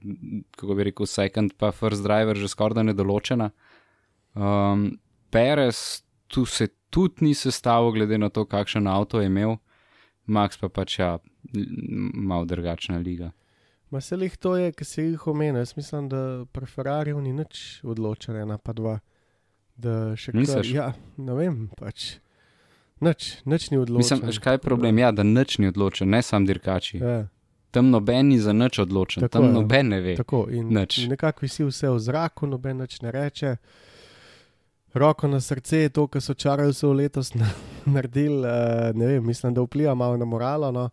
kako 0.57 0.75
bi 0.75 0.87
rekel, 0.89 1.05
second 1.05 1.53
pa 1.57 1.71
first 1.71 2.03
driver 2.03 2.37
že 2.37 2.47
skoraj 2.47 2.87
nedoločena. 2.87 3.51
Um, 4.33 4.99
Perez 5.29 6.03
tu 6.27 6.45
se 6.45 6.69
tudi 6.89 7.25
ni 7.25 7.33
sestavil, 7.33 7.91
glede 7.91 8.17
na 8.17 8.29
to, 8.29 8.45
kakšen 8.45 8.87
avto 8.87 9.19
je 9.21 9.27
imel, 9.27 9.57
Max 10.27 10.59
pa 10.59 10.69
pač 10.69 10.99
ja, 10.99 11.17
malo 12.13 12.45
drugačna 12.45 12.97
liga. 12.99 13.31
Ma 13.89 14.01
se 14.01 14.15
jih 14.17 14.37
to 14.37 14.55
je, 14.55 14.71
ki 14.71 14.83
se 14.83 15.03
jih 15.03 15.27
omenja. 15.27 15.59
Jaz 15.59 15.75
mislim, 15.75 16.09
da 16.09 16.21
pri 16.51 16.65
Ferrariju 16.65 17.21
ni 17.21 17.33
nič 17.33 17.79
odločen, 17.83 18.35
ena 18.35 18.57
pa 18.57 18.73
dva. 18.73 18.99
Da 19.77 20.15
še 20.15 20.31
Misliš? 20.33 20.71
ja, 20.71 20.89
ne 21.17 21.33
vem, 21.33 21.69
pač. 21.71 22.17
Nič, 22.99 23.45
nič 23.45 23.69
ni 23.69 23.77
odločen. 23.77 24.17
Mislim, 24.19 24.41
kaj 24.41 24.53
je 24.53 24.57
problem? 24.59 24.97
Ja, 24.97 25.11
da 25.11 25.23
nič 25.23 25.57
ni 25.57 25.67
odločen, 25.67 26.09
ne 26.09 26.21
sam 26.21 26.45
dirkači. 26.45 26.97
Ja, 26.97 27.27
Tam 27.69 27.91
noben 27.91 28.27
ni 28.27 28.39
za 28.39 28.53
nič 28.53 28.79
odločen, 28.79 29.21
Tako 29.21 29.31
tam 29.31 29.43
je. 29.43 29.51
noben 29.53 29.89
ne 29.89 29.99
ve. 30.01 30.15
tako 30.15 30.47
in 30.49 30.71
Nič. 30.71 31.03
nekako 31.05 31.39
visi 31.41 31.63
vse 31.63 31.89
v 31.89 31.99
zraku, 31.99 32.47
noben 32.47 32.77
nič 32.77 33.01
ne 33.01 33.11
reče. 33.11 33.55
Roko 34.93 35.27
na 35.27 35.37
srce 35.37 35.77
je 35.77 35.89
to, 35.89 36.07
kar 36.07 36.21
so 36.21 36.33
Charlesov 36.33 36.93
letos 36.93 37.33
na, 37.33 37.45
naredili. 37.87 38.39
Uh, 38.39 38.95
ne 38.95 39.05
vem, 39.07 39.25
mislim, 39.25 39.53
da 39.53 39.61
vpliva 39.61 39.93
malo 39.93 40.17
na 40.17 40.25
moralo. 40.25 40.71
No. 40.71 40.89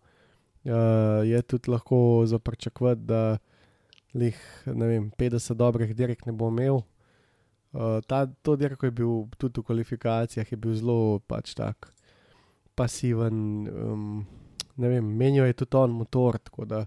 Uh, 0.65 1.21
je 1.29 1.43
tudi 1.43 1.71
lahko 1.71 2.25
zaprčakovati, 2.27 3.03
da 3.05 3.39
jih 4.15 4.39
50 4.67 5.55
dobrih 5.55 5.95
dirk 5.97 6.27
ne 6.27 6.33
bo 6.33 6.49
imel. 6.49 6.81
Uh, 7.75 8.01
ta, 8.07 8.27
to 8.43 8.57
dirko 8.57 8.87
je 8.87 8.95
bil 8.95 9.27
tudi 9.39 9.61
v 9.61 9.65
kvalifikacijah, 9.67 10.53
je 10.53 10.57
bil 10.57 10.77
zelo 10.79 11.19
pač 11.27 11.53
tak 11.59 11.91
pasiven. 12.75 13.69
Um, 13.69 14.27
ne 14.77 14.89
vem, 14.89 15.05
menjal 15.05 15.51
je 15.51 15.59
tudi 15.65 15.77
on 15.77 15.97
motor, 15.99 16.39
tako 16.39 16.65
da 16.71 16.85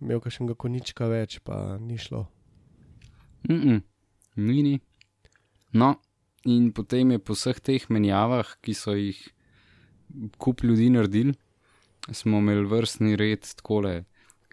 imel 0.00 0.22
kakšnega 0.22 0.54
konička 0.54 1.08
več, 1.10 1.40
pa 1.44 1.76
ni 1.78 1.98
šlo. 1.98 2.26
Mm 3.48 3.60
-mm, 3.60 3.82
ni. 4.36 4.80
No, 5.72 5.94
in 6.44 6.72
potem 6.72 7.10
je 7.10 7.18
po 7.18 7.34
vseh 7.34 7.60
teh 7.60 7.90
menjavah, 7.90 8.56
ki 8.62 8.74
so 8.74 8.94
jih 8.94 9.20
kup 10.38 10.62
ljudi 10.62 10.90
naredili, 10.90 11.34
smo 12.12 12.38
imeli 12.38 12.66
vrstni 12.66 13.16
red 13.16 13.46
takole. 13.56 14.04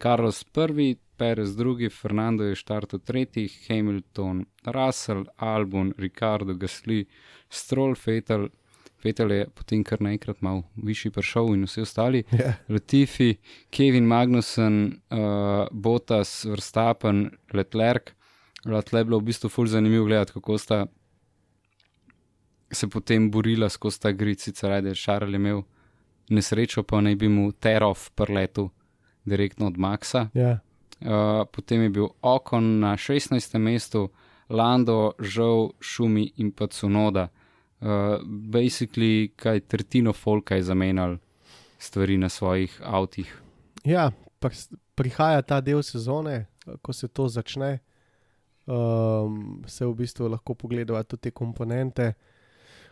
Carlos 0.02 0.44
prvi, 0.44 0.96
Perez 1.16 1.56
drugi, 1.56 1.88
Fernando 1.90 2.44
je 2.44 2.54
štartil 2.54 2.98
tretji, 2.98 3.48
Hamilton, 3.68 4.44
Russell, 4.64 5.24
Albon, 5.36 5.92
Ricardo, 5.98 6.54
Gasly, 6.54 7.04
Stroll, 7.50 7.94
Fetel. 7.94 8.48
Fetel 9.02 9.32
je 9.32 9.46
potem 9.54 9.82
kar 9.84 10.00
naenkrat 10.02 10.42
malo 10.42 10.62
višji 10.76 11.10
prišel 11.14 11.52
in 11.54 11.64
vsi 11.66 11.82
ostali. 11.82 12.22
Ja, 12.32 12.54
Latifi, 12.68 13.34
Kevin 13.70 14.06
Magnussen, 14.06 14.78
uh, 15.10 15.66
Botas, 15.72 16.44
Verstappen, 16.44 17.28
Leclerc. 17.54 18.14
Tle 18.62 19.00
je 19.00 19.04
bilo 19.04 19.18
v 19.18 19.30
bistvu 19.30 19.50
fulj 19.50 19.74
zanimivo 19.74 20.06
gledati, 20.06 20.32
kako 20.32 20.58
sta 20.58 20.86
se 22.72 22.88
potem 22.88 23.30
borila 23.30 23.68
skozi 23.68 24.00
ta 24.00 24.12
grid, 24.12 24.40
sicer 24.40 24.72
ajde, 24.72 24.94
Šarl 24.94 25.30
je 25.30 25.36
imel 25.40 25.62
nesrečo, 26.30 26.82
pa 26.82 27.00
naj 27.00 27.14
bi 27.16 27.28
mu 27.28 27.52
terov 27.52 28.10
prletu 28.14 28.70
direktno 29.24 29.66
od 29.66 29.78
Maxa. 29.78 30.28
ja. 30.34 30.58
Uh, 30.98 31.46
potem 31.52 31.82
je 31.82 31.88
bil 31.88 32.08
Okon 32.22 32.80
na 32.80 32.96
16. 32.96 33.58
mestu, 33.58 34.08
Lando, 34.50 35.12
Žal, 35.20 35.70
Šumi 35.80 36.32
in 36.36 36.50
pa 36.50 36.66
Cunoda. 36.66 37.28
Uh, 37.80 38.18
basically, 38.26 39.30
kaj 39.36 39.60
tretjino 39.60 40.12
folka 40.12 40.56
je 40.56 40.62
zamenjal 40.62 41.16
stvari 41.78 42.18
na 42.18 42.28
svojih 42.28 42.80
avtih. 42.84 43.42
ja 43.84 44.10
pr- 44.40 44.76
prihaja 44.94 45.42
ta 45.42 45.60
del 45.60 45.82
sezone, 45.82 46.46
ko 46.82 46.92
se 46.92 47.08
to 47.08 47.28
začne. 47.28 47.78
Um, 48.66 49.62
se 49.66 49.86
v 49.86 49.94
bistvu 49.94 50.28
lahko 50.28 50.54
pogledamo 50.54 51.02
tudi 51.02 51.20
te 51.20 51.30
komponente, 51.30 52.12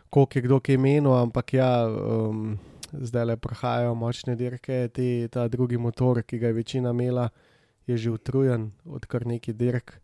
koliko 0.09 0.39
je 0.39 0.41
kdo 0.41 0.59
kaj 0.59 0.77
menil, 0.77 1.13
ampak 1.13 1.53
ja, 1.53 1.85
um, 1.85 2.57
zdaj 2.91 3.25
le 3.25 3.37
prihajajo 3.37 3.95
močne 3.95 4.35
dirke, 4.35 4.87
te, 4.93 5.27
ta 5.31 5.47
drugi 5.47 5.77
motor, 5.77 6.21
ki 6.23 6.39
ga 6.39 6.51
je 6.51 6.53
večina 6.53 6.91
imela, 6.95 7.29
je 7.87 7.97
že 7.97 8.11
utrujen 8.11 8.71
od 8.85 9.05
kar 9.05 9.25
neki 9.27 9.53
dirk. 9.53 9.99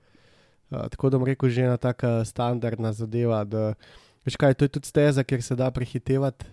Uh, 0.72 0.88
tako 0.90 1.10
da 1.10 1.18
bom 1.18 1.28
rekel, 1.28 1.50
že 1.50 1.68
ena 1.68 1.78
taka 1.78 2.26
standardna 2.26 2.94
zadeva. 2.94 3.44
Da, 3.44 3.74
veš 4.26 4.38
kaj, 4.40 4.54
to 4.54 4.66
je 4.66 4.76
tudi 4.80 4.88
steza, 4.88 5.24
kjer 5.24 5.44
se 5.44 5.56
da 5.56 5.72
prehitevati. 5.72 6.46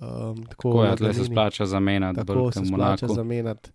Um, 0.00 0.44
tako 0.46 0.72
Tako 0.72 0.84
je, 0.84 0.96
tle 0.96 1.14
se 1.14 1.24
splača 1.24 1.66
zamenjati, 1.66 2.16
Tako 2.16 2.34
bolj 2.34 2.52
se 2.52 2.64
splača 2.64 3.06
zamenjati. 3.06 3.70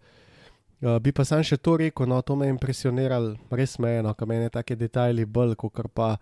Uh, 0.82 0.98
bi 1.00 1.12
pa 1.12 1.24
sam 1.26 1.44
še 1.46 1.58
to 1.58 1.78
rekel, 1.78 2.10
no, 2.10 2.22
to 2.22 2.36
me 2.36 2.50
je 2.50 2.56
impresioniralo, 2.56 3.36
res 3.52 3.78
me 3.80 3.94
je, 3.94 4.02
no, 4.04 4.14
kaj 4.14 4.28
meni 4.28 4.50
take 4.50 4.76
detajli 4.76 5.26
bolj, 5.26 5.54
kot 5.56 5.88
pa, 5.94 6.16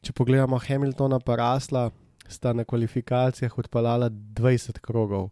če 0.00 0.14
pogledamo 0.16 0.58
Hamiltona 0.58 1.18
pa 1.20 1.36
Rasla, 1.36 1.90
sta 2.28 2.52
na 2.52 2.64
kvalifikacijah 2.64 3.58
odpeljala 3.58 4.10
20 4.10 4.80
krogov, 4.80 5.30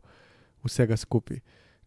vsega 0.65 0.97
skupaj. 0.97 1.41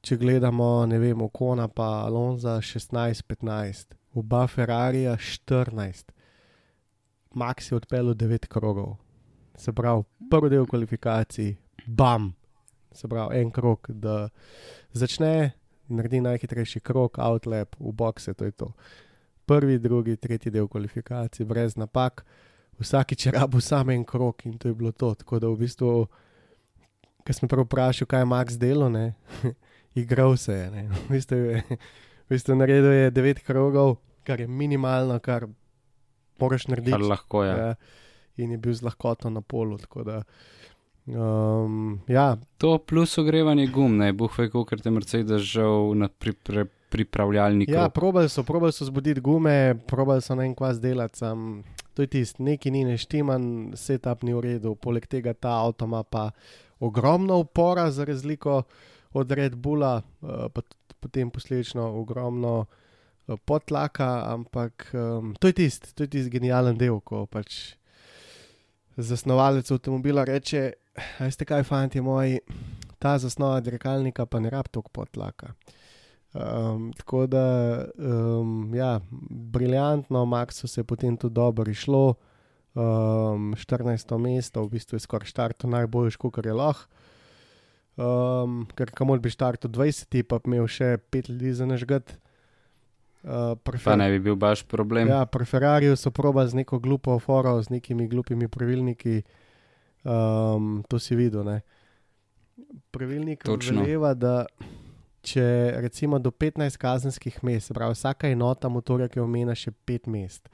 Če 0.05 0.17
gledamo, 0.21 0.85
ne 0.85 0.99
vem, 1.01 1.21
Okona 1.21 1.67
pa 1.67 2.05
Alonza 2.05 2.59
16-15, 2.61 3.95
oba 4.13 4.45
Ferrarija 4.47 5.15
14, 5.17 6.11
Max 7.35 7.71
je 7.71 7.75
odpeljal 7.75 8.13
9 8.15 8.47
krogov. 8.47 8.95
Se 9.57 9.73
pravi, 9.73 10.03
prvi 10.29 10.49
del 10.49 10.65
kvalifikacij, 10.65 11.55
bam, 11.85 12.33
se 12.93 13.07
pravi, 13.07 13.41
en 13.41 13.51
krog, 13.51 13.89
da 13.89 14.29
začne, 14.91 15.51
naredi 15.87 16.21
najhitrejši 16.21 16.79
krog, 16.79 17.19
outlap, 17.19 17.75
v 17.79 17.91
boxe, 17.91 18.33
to 18.33 18.45
je 18.45 18.51
to. 18.51 18.71
Prvi, 19.45 19.79
drugi, 19.79 20.15
tretji 20.17 20.51
del 20.51 20.67
kvalifikacij, 20.67 21.45
brez 21.45 21.75
napak, 21.75 22.25
vsakič 22.79 23.27
rabo 23.27 23.61
samo 23.61 23.91
en 23.91 24.03
krog 24.03 24.45
in 24.45 24.57
to 24.57 24.67
je 24.67 24.73
bilo 24.73 24.91
to. 24.91 25.13
Tako 25.15 25.39
da 25.39 25.47
v 25.47 25.57
bistvu, 25.57 26.07
ker 27.25 27.35
sem 27.35 27.49
prav 27.49 27.65
vprašal, 27.65 28.07
kaj 28.07 28.21
je 28.21 28.29
Max 28.29 28.57
delo, 28.59 28.89
ne, 28.89 29.13
igral 30.01 30.37
se 30.37 30.53
je. 30.53 30.71
Ne. 30.71 30.87
V 30.89 31.09
bistvu, 31.09 31.35
je, 31.35 31.63
v 32.27 32.29
bistvu 32.35 32.55
naredil 32.55 32.91
je 32.91 33.11
devet 33.11 33.39
krogov, 33.45 33.97
kar 34.23 34.41
je 34.41 34.47
minimalno, 34.47 35.19
kar 35.19 35.47
moraš 36.39 36.67
narediti. 36.67 36.97
Kar 36.97 37.01
lahko 37.01 37.43
je. 37.43 37.55
Ja, 37.57 37.75
in 38.37 38.51
je 38.51 38.57
bil 38.57 38.73
z 38.73 38.83
lahkoto 38.83 39.29
na 39.29 39.41
polu. 39.41 39.77
tako 39.77 40.03
Da, 40.03 40.23
um, 41.07 42.01
ja, 42.07 42.35
To 42.57 42.77
plus 42.77 43.17
ogrevanje 43.17 43.67
gum, 43.67 43.97
ne, 43.97 44.11
buh 44.13 44.39
ve, 44.39 44.49
ker 44.49 44.81
te 44.81 44.91
Mercedes 44.91 45.41
žal 45.41 45.95
na 45.95 46.09
pri, 46.09 46.33
pri, 46.33 46.65
pripravljalniku. 46.95 47.71
ja 47.71 47.89
probali 47.89 48.29
so, 48.29 48.43
probali 48.43 48.73
so 48.73 48.85
zbuditi 48.85 49.21
gume, 49.21 49.75
probali 49.87 50.21
so 50.21 50.35
na 50.35 50.45
en 50.45 50.55
kvas 50.55 50.79
delati. 50.81 51.19
Sam, 51.19 51.63
to 51.93 52.05
je 52.05 52.07
tisto, 52.07 52.43
neki 52.43 52.71
ni 52.71 52.85
neštiman, 52.87 53.73
setup 53.75 54.23
ni 54.23 54.33
v 54.33 54.43
redu. 54.45 54.75
Poleg 54.75 55.07
tega 55.11 55.33
ta 55.33 55.57
avto 55.59 55.85
ima 55.85 56.03
pa 56.03 56.29
ogromno 56.79 57.37
upora, 57.43 57.91
za 57.91 58.05
razliko 58.05 58.63
od 59.13 59.31
Red 59.31 59.55
Bulla, 59.55 60.01
uh, 60.21 60.47
pa 60.53 60.61
potem 60.99 61.31
posledično 61.31 61.83
ogromno 61.99 62.65
uh, 63.27 63.37
potlaka, 63.45 64.23
ampak 64.33 64.91
um, 64.93 65.35
to 65.39 65.47
je 65.47 65.53
tisti, 65.53 65.95
to 65.95 66.03
je 66.03 66.09
tisti 66.09 66.29
genijalen 66.29 66.77
del, 66.77 66.99
ko 66.99 67.25
pač 67.25 67.75
zasnovalec 68.97 69.71
avtomobila 69.71 70.23
reče, 70.23 70.71
veste 71.19 71.45
kaj, 71.45 71.63
fanti 71.67 72.01
moji, 72.01 72.39
ta 72.99 73.17
zasnova 73.19 73.59
dirkalnika 73.59 74.25
pa 74.25 74.39
ne 74.39 74.49
rab 74.49 74.69
toliko 74.71 74.93
potlaka. 74.93 75.53
Um, 76.35 76.89
tako 76.97 77.27
da, 77.27 77.45
um, 77.95 78.75
ja, 78.75 78.99
briljantno, 79.29 80.25
Maxu 80.25 80.67
se 80.67 80.81
je 80.81 80.83
potem 80.83 81.17
tudi 81.17 81.33
dobro 81.33 81.71
išlo, 81.71 82.13
um, 82.75 83.53
14. 83.55 84.17
mesto, 84.17 84.63
v 84.65 84.69
bistvu 84.69 84.95
je 84.95 84.99
skoraj 84.99 85.31
štartov 85.31 85.71
najboljši, 85.71 86.17
kar 86.33 86.45
je 86.45 86.53
lahko. 86.53 86.91
Um, 87.95 88.65
ker 88.75 88.91
kamor 88.91 89.21
bi 89.23 89.31
štartil 89.31 89.71
20, 89.71 90.23
pa 90.27 90.41
bi 90.43 90.51
imel 90.51 90.67
še 90.67 90.97
5 90.99 91.31
ljudi 91.31 91.53
za 91.55 91.65
nažgat. 91.65 92.17
Uh, 93.23 93.55
Pa 93.55 93.95
ne 93.95 94.09
bi 94.11 94.19
bil 94.19 94.35
baš 94.35 94.65
problem. 94.67 95.07
Ja, 95.07 95.23
pri 95.25 95.47
Ferrariju 95.47 95.95
so 95.95 96.11
probali 96.11 96.51
z 96.51 96.59
neko 96.59 96.77
glupo 96.83 97.15
foro, 97.19 97.55
z 97.63 97.71
nekimi 97.71 98.09
glupimi 98.11 98.51
pravilniki. 98.51 99.23
Um, 100.03 100.83
to 100.91 100.99
si 100.99 101.15
videl. 101.15 101.47
Ne? 101.47 101.61
Pravilnik 102.91 103.47
Točno. 103.47 103.81
veleva, 103.81 104.13
da 104.13 104.45
če 105.25 105.45
recimo 105.83 106.19
do 106.21 106.31
15 106.31 106.77
kazenskih 106.81 107.41
mest, 107.43 107.73
pravi 107.73 107.97
vsaka 107.97 108.29
enota 108.29 108.69
motorja, 108.69 109.09
ki 109.09 109.23
omenja 109.23 109.55
še 109.57 109.73
5 109.89 110.11
mest. 110.13 110.49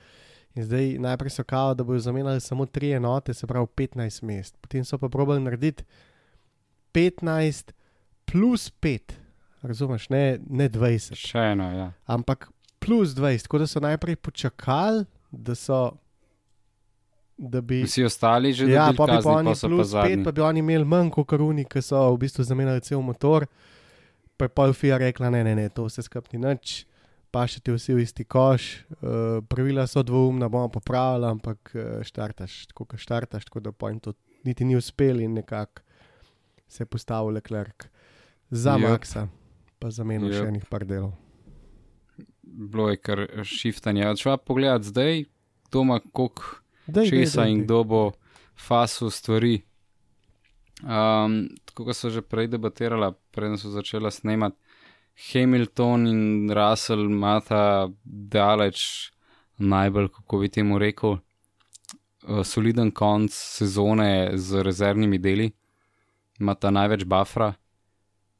In 0.55 0.65
zdaj 0.67 0.97
najprej 0.99 1.31
so 1.36 1.43
kao, 1.47 1.73
da 1.75 1.84
bodo 1.88 1.99
zamenjali 2.03 2.41
samo 2.43 2.65
3 2.65 2.95
enote, 2.97 3.34
se 3.34 3.47
pravi 3.47 3.67
15 3.77 4.23
mest. 4.27 4.57
Potem 4.63 4.86
so 4.88 4.99
pa 4.99 5.10
probali 5.10 5.43
narediti 5.43 5.86
15 6.93 7.71
plus 8.31 8.71
5, 8.84 9.15
razumeš, 9.62 10.10
ne, 10.10 10.39
ne 10.49 10.69
20 10.69 11.15
Še 11.15 11.45
eno, 11.53 11.69
ja. 11.71 11.91
ampak 12.05 12.49
plus 12.79 13.15
20, 13.15 13.47
tako 13.47 13.62
da 13.63 13.67
so 13.67 13.79
najprej 13.79 14.15
počakali, 14.15 15.05
da 15.31 15.55
so. 15.55 15.91
Da 17.41 17.57
bi, 17.62 17.79
Vsi 17.81 18.03
ostali 18.05 18.51
že 18.53 18.67
ja, 18.69 18.91
dobili 18.91 18.97
pa 18.97 19.05
bi 19.05 19.12
kazni, 19.12 19.23
pa 19.23 19.38
oni 19.38 19.53
pa 19.55 19.67
plus 19.67 19.88
5, 19.88 19.91
zadnji. 19.91 20.23
pa 20.23 20.31
bi 20.31 20.41
oni 20.45 20.60
imeli 20.62 20.86
manj 20.86 21.10
kot 21.10 21.25
karuni, 21.31 21.63
ki 21.65 21.81
so 21.81 22.01
v 22.13 22.19
bistvu 22.21 22.43
zamenjali 22.45 22.84
cel 22.86 23.01
motor. 23.01 23.47
Pa 24.41 24.45
je 24.45 24.49
Polfija 24.49 24.97
rekla: 24.97 25.30
ne, 25.30 25.43
ne, 25.43 25.54
ne, 25.56 25.69
to 25.69 25.84
vse 25.86 26.01
skupaj 26.01 26.34
ni 26.34 26.39
nič, 26.41 26.71
pa 27.30 27.43
še 27.45 27.60
ti 27.62 27.69
vsi 27.69 27.93
v 27.93 28.01
isti 28.01 28.23
koš. 28.25 28.63
Uh, 28.97 29.38
pravila 29.45 29.86
so 29.86 30.01
dvoumna, 30.01 30.49
bomo 30.49 30.71
popravili, 30.73 31.30
ampak 31.30 31.69
uh, 31.75 32.01
štartaš, 32.01 32.56
tako 32.71 32.88
kot 32.89 33.04
štartaš, 33.04 33.45
tako 33.45 33.62
da 33.62 33.69
pojem 33.69 33.99
to 34.01 34.15
niti 34.41 34.65
ni 34.65 34.73
uspel 34.80 35.21
in 35.21 35.38
nekako 35.38 35.86
se 36.65 36.82
je 36.82 36.89
postavil 36.89 37.38
Leclerc 37.38 37.86
za 38.49 38.73
Jep. 38.82 38.89
Maxa, 38.89 39.27
pa 39.77 39.93
zamenil 39.93 40.34
Jep. 40.34 40.41
še 40.41 40.49
enih 40.56 40.65
par 40.65 40.89
delov. 40.89 41.13
Bilo 42.41 42.89
je 42.89 42.97
kar 42.97 43.27
šiftanje. 43.45 44.10
Če 44.17 44.25
pa 44.34 44.39
pogledati 44.41 44.89
zdaj, 44.89 45.25
kdo 45.69 45.86
ima 45.86 46.01
koliko 46.01 46.65
Dej, 46.89 47.06
dej, 47.06 47.10
česa 47.13 47.45
dej, 47.45 47.54
in 47.54 47.62
dej. 47.62 47.65
kdo 47.69 47.84
bo 47.86 48.01
fasu 48.58 49.13
stvari. 49.13 49.60
Um, 50.82 51.50
tako 51.65 51.86
kot 51.86 51.96
so 51.96 52.10
že 52.10 52.22
prej 52.26 52.48
debatirala, 52.50 53.12
preden 53.32 53.58
so 53.58 53.70
začela 53.70 54.12
snemati, 54.12 54.58
Hamilton 55.32 56.08
in 56.08 56.50
Russell 56.50 57.06
imata 57.06 57.89
daleč 58.04 59.12
najbolj, 59.58 60.08
kako 60.10 60.39
bi 60.41 60.50
temu 60.50 60.80
rekel, 60.82 61.20
uh, 61.20 62.41
soliden 62.44 62.91
konc 62.91 63.34
sezone 63.34 64.32
z 64.38 64.63
rezervnimi 64.65 65.20
deli, 65.22 65.52
imata 66.39 66.72
največ 66.74 67.06
bufra, 67.06 67.52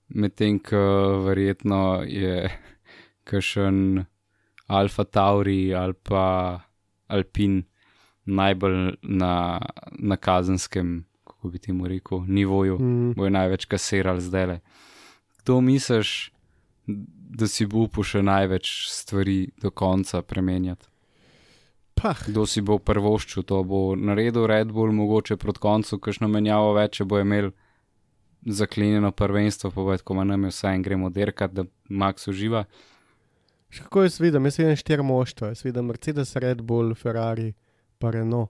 medtem 0.10 0.58
ko 0.60 0.82
verjetno 1.28 2.02
je 2.08 2.50
kakšen 3.30 4.02
Alfa 4.68 5.04
Tauri 5.04 5.76
ali 5.76 5.94
pa 5.94 6.60
Alpin 7.08 7.62
najbolj 8.26 8.96
na, 9.04 9.60
na 10.00 10.18
kazenskem, 10.18 11.04
kako 11.42 11.50
bi 11.50 11.60
temu 11.60 11.88
rekel, 11.88 12.22
nivoju, 12.22 12.78
Mm. 12.78 13.14
bojo 13.14 13.30
največ 13.32 13.66
kasirali 13.66 14.22
zdaj 14.22 14.46
le. 14.46 14.60
Kdo 15.40 15.62
misliš, 15.62 16.30
da 17.32 17.48
si 17.48 17.66
bo 17.66 17.82
upal 17.82 18.04
še 18.04 18.22
največ 18.22 18.70
stvari 18.88 19.50
do 19.58 19.72
konca 19.72 20.22
premenjati? 20.22 20.86
Pah, 21.96 22.22
Kdo 22.28 22.46
si 22.46 22.62
bo 22.62 22.78
prvoščil, 22.78 23.44
to 23.44 23.64
bo 23.64 23.96
naredil 23.96 24.46
Red 24.46 24.70
Bull, 24.70 24.92
mogoče 24.92 25.38
proti 25.38 25.60
koncu, 25.60 25.98
kakšno 25.98 26.28
menjavo 26.28 26.74
več, 26.74 26.98
če 26.98 27.06
bo 27.06 27.20
imel 27.20 27.52
zaklenjeno 28.44 29.12
prvenstvo, 29.12 29.72
pa 29.72 29.82
bo 29.82 29.98
tako 29.98 30.14
manj, 30.14 30.48
vsaj 30.48 30.76
en 30.76 30.82
gremo 30.82 31.10
derkat, 31.10 31.54
da 31.54 31.66
Max 31.90 32.28
uživa. 32.28 32.66
še 33.70 33.84
kako 33.84 34.04
jaz 34.04 34.20
vidim, 34.20 34.46
jaz 34.46 34.58
vidim 34.60 34.76
štiri 34.76 35.04
moštva, 35.04 35.48
jaz 35.48 35.64
vidim 35.64 35.86
Mercedes, 35.86 36.36
Red 36.36 36.62
Bull, 36.62 36.94
Ferrari, 36.94 37.54
pa 38.00 38.12
Renault. 38.12 38.50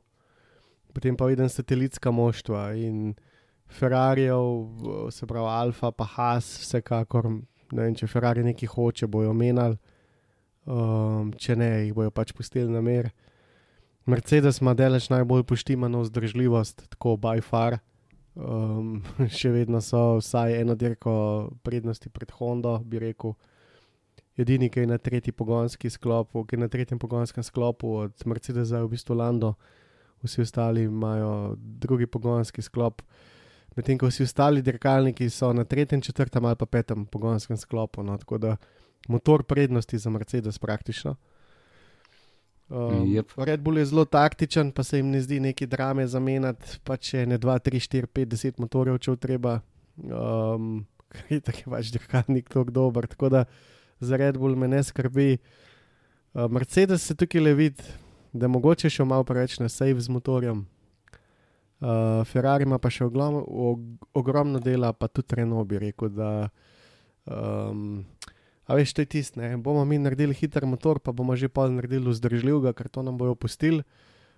Potem 0.93 1.17
pa 1.17 1.25
vidim 1.25 1.49
satelitska 1.49 2.11
moštva 2.11 2.73
in 2.75 3.13
Ferrarijev, 3.71 4.67
se 5.11 5.27
pravi 5.27 5.47
Alfa, 5.47 5.91
pa 5.91 6.05
Haas, 6.05 6.49
vsekakor. 6.61 7.29
Ne 7.71 7.85
vem, 7.85 7.95
če 7.95 8.07
Ferrari 8.11 8.43
nekaj 8.43 8.67
hoče, 8.73 9.07
bojo 9.07 9.31
menjali, 9.33 9.77
um, 10.67 11.31
če 11.39 11.55
ne, 11.55 11.69
jih 11.85 11.93
bojo 11.95 12.11
pač 12.11 12.33
pustili 12.35 12.67
na 12.71 12.81
mer. 12.83 13.11
Mercedes 14.11 14.59
ima 14.59 14.73
delež 14.75 15.07
najbolj 15.13 15.45
poštimano 15.47 16.01
vzdržljivost, 16.03 16.89
tako 16.95 17.15
by 17.21 17.39
far. 17.45 17.79
Um, 18.35 19.01
še 19.39 19.51
vedno 19.55 19.81
so 19.83 20.17
vsaj 20.19 20.59
eno 20.61 20.75
dirko 20.75 21.13
prednosti 21.63 22.09
pred 22.09 22.31
Hondo, 22.39 22.79
bi 22.83 22.99
rekel. 22.99 23.37
Edini, 24.39 24.69
ki 24.71 24.85
je 24.85 24.87
na 24.87 24.97
tretji 24.97 25.33
pogonski 25.35 25.89
sklopu, 25.91 26.45
ki 26.47 26.55
je 26.55 26.61
na 26.63 26.69
tretjem 26.71 26.99
pogonskem 26.99 27.43
sklopu 27.43 27.91
od 28.05 28.23
Mercedesa, 28.25 28.79
je 28.79 28.87
v 28.87 28.91
bistvu 28.93 29.17
Lando, 29.19 29.53
vsi 30.23 30.41
ostali 30.41 30.83
imajo 30.83 31.55
drugi 31.57 32.07
pogonski 32.07 32.61
sklop. 32.61 33.01
Medtem 33.75 33.97
ko 33.97 34.07
vsi 34.07 34.23
ostali 34.23 34.61
dirkalniki 34.61 35.29
so 35.29 35.53
na 35.53 35.63
tretjem, 35.63 36.01
četrtem 36.01 36.45
ali 36.45 36.55
pa 36.55 36.65
petem 36.65 37.05
pogonskem 37.05 37.57
sklopu. 37.57 38.03
No, 38.03 38.17
tako 38.17 38.37
da 38.37 38.55
motor 39.07 39.43
prednosti 39.43 39.97
za 39.97 40.09
Mercedes 40.09 40.59
praktično. 40.59 41.15
Um, 42.69 43.07
Jep. 43.07 43.31
Red 43.37 43.59
Bull 43.59 43.77
je 43.77 43.85
zelo 43.85 44.05
taktičen, 44.05 44.71
pa 44.71 44.83
se 44.83 44.97
jim 44.97 45.09
ne 45.11 45.21
zdi 45.21 45.39
neki 45.39 45.65
drame 45.67 46.07
zamenjati, 46.07 46.79
pa 46.83 46.95
če 46.97 47.25
ne 47.27 47.39
2, 47.39 47.57
3, 47.59 47.81
4, 47.87 48.07
5, 48.07 48.29
10 48.31 48.61
motorjev, 48.63 48.99
če 49.03 49.15
treba, 49.19 49.57
um, 49.97 50.85
ker 51.11 51.33
je 51.35 51.41
tako 51.49 51.73
pač 51.75 51.91
dirkalnik 51.91 52.47
tako 52.47 52.71
dober. 52.71 53.07
Tako 53.11 53.29
da 53.29 53.43
za 53.99 54.17
Red 54.17 54.39
Bull 54.39 54.55
me 54.55 54.71
ne 54.71 54.79
skrbi. 54.83 55.33
Uh, 56.31 56.47
Mercedes 56.47 57.03
se 57.03 57.15
tukaj 57.15 57.43
le 57.43 57.53
vidi, 57.59 57.91
da 58.33 58.45
je 58.45 58.51
mogoče 58.51 58.89
še 58.89 59.05
malo 59.05 59.23
preveč 59.27 59.59
na 59.59 59.69
save 59.69 60.01
z 60.01 60.09
motorjem. 60.09 60.65
Uh, 61.81 62.21
Ferrari 62.29 62.67
ima 62.67 62.77
pa 62.77 62.91
še 62.93 63.07
oglom, 63.09 63.39
og, 63.41 63.81
ogromno 64.13 64.59
dela, 64.61 64.93
pa 64.93 65.09
tudi 65.09 65.39
Renault 65.39 65.67
bi 65.67 65.79
rekel. 65.81 66.11
Da, 66.13 66.29
um, 67.25 68.03
a 68.69 68.77
veš, 68.77 68.93
to 68.93 69.01
je 69.01 69.09
tisto, 69.17 69.41
bomo 69.57 69.83
mi 69.89 69.97
naredili 69.97 70.37
hiter 70.37 70.67
motor, 70.69 71.01
pa 71.01 71.11
bomo 71.11 71.35
že 71.35 71.49
pol 71.49 71.73
naredili 71.73 72.13
vzdržljivega, 72.13 72.75
ker 72.77 72.89
to 72.89 73.01
nam 73.01 73.17
bojo 73.17 73.33
pustili, 73.35 73.81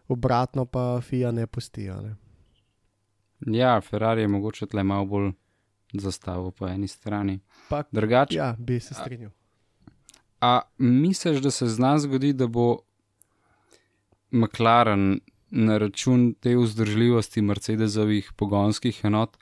obratno 0.07 0.65
pa 0.65 1.01
FIA 1.03 1.33
ne 1.35 1.47
pustijo. 1.47 1.99
Ne. 2.01 2.15
Ja, 3.51 3.75
Ferrari 3.83 4.23
je 4.23 4.31
mogoče 4.31 4.71
tle 4.71 4.83
malo 4.87 5.05
bolj 5.05 5.31
zastavil 5.93 6.51
po 6.51 6.67
eni 6.67 6.87
strani. 6.87 7.39
Pa, 7.69 7.83
Drugače, 7.91 8.37
ja, 8.39 8.55
bi 8.57 8.79
se 8.79 8.95
strinjal. 8.95 9.31
A 10.41 10.61
misliš, 10.77 11.41
da 11.43 11.51
se 11.51 11.67
zna 11.67 11.97
zgodi, 11.99 12.33
da 12.33 12.47
bo 12.47 12.79
McLaren 14.33 15.19
na 15.53 15.77
račun 15.77 16.33
te 16.41 16.55
vzdržljivosti 16.57 17.41
Mercedesovih 17.41 18.31
pogonskih 18.35 19.05
enot 19.05 19.37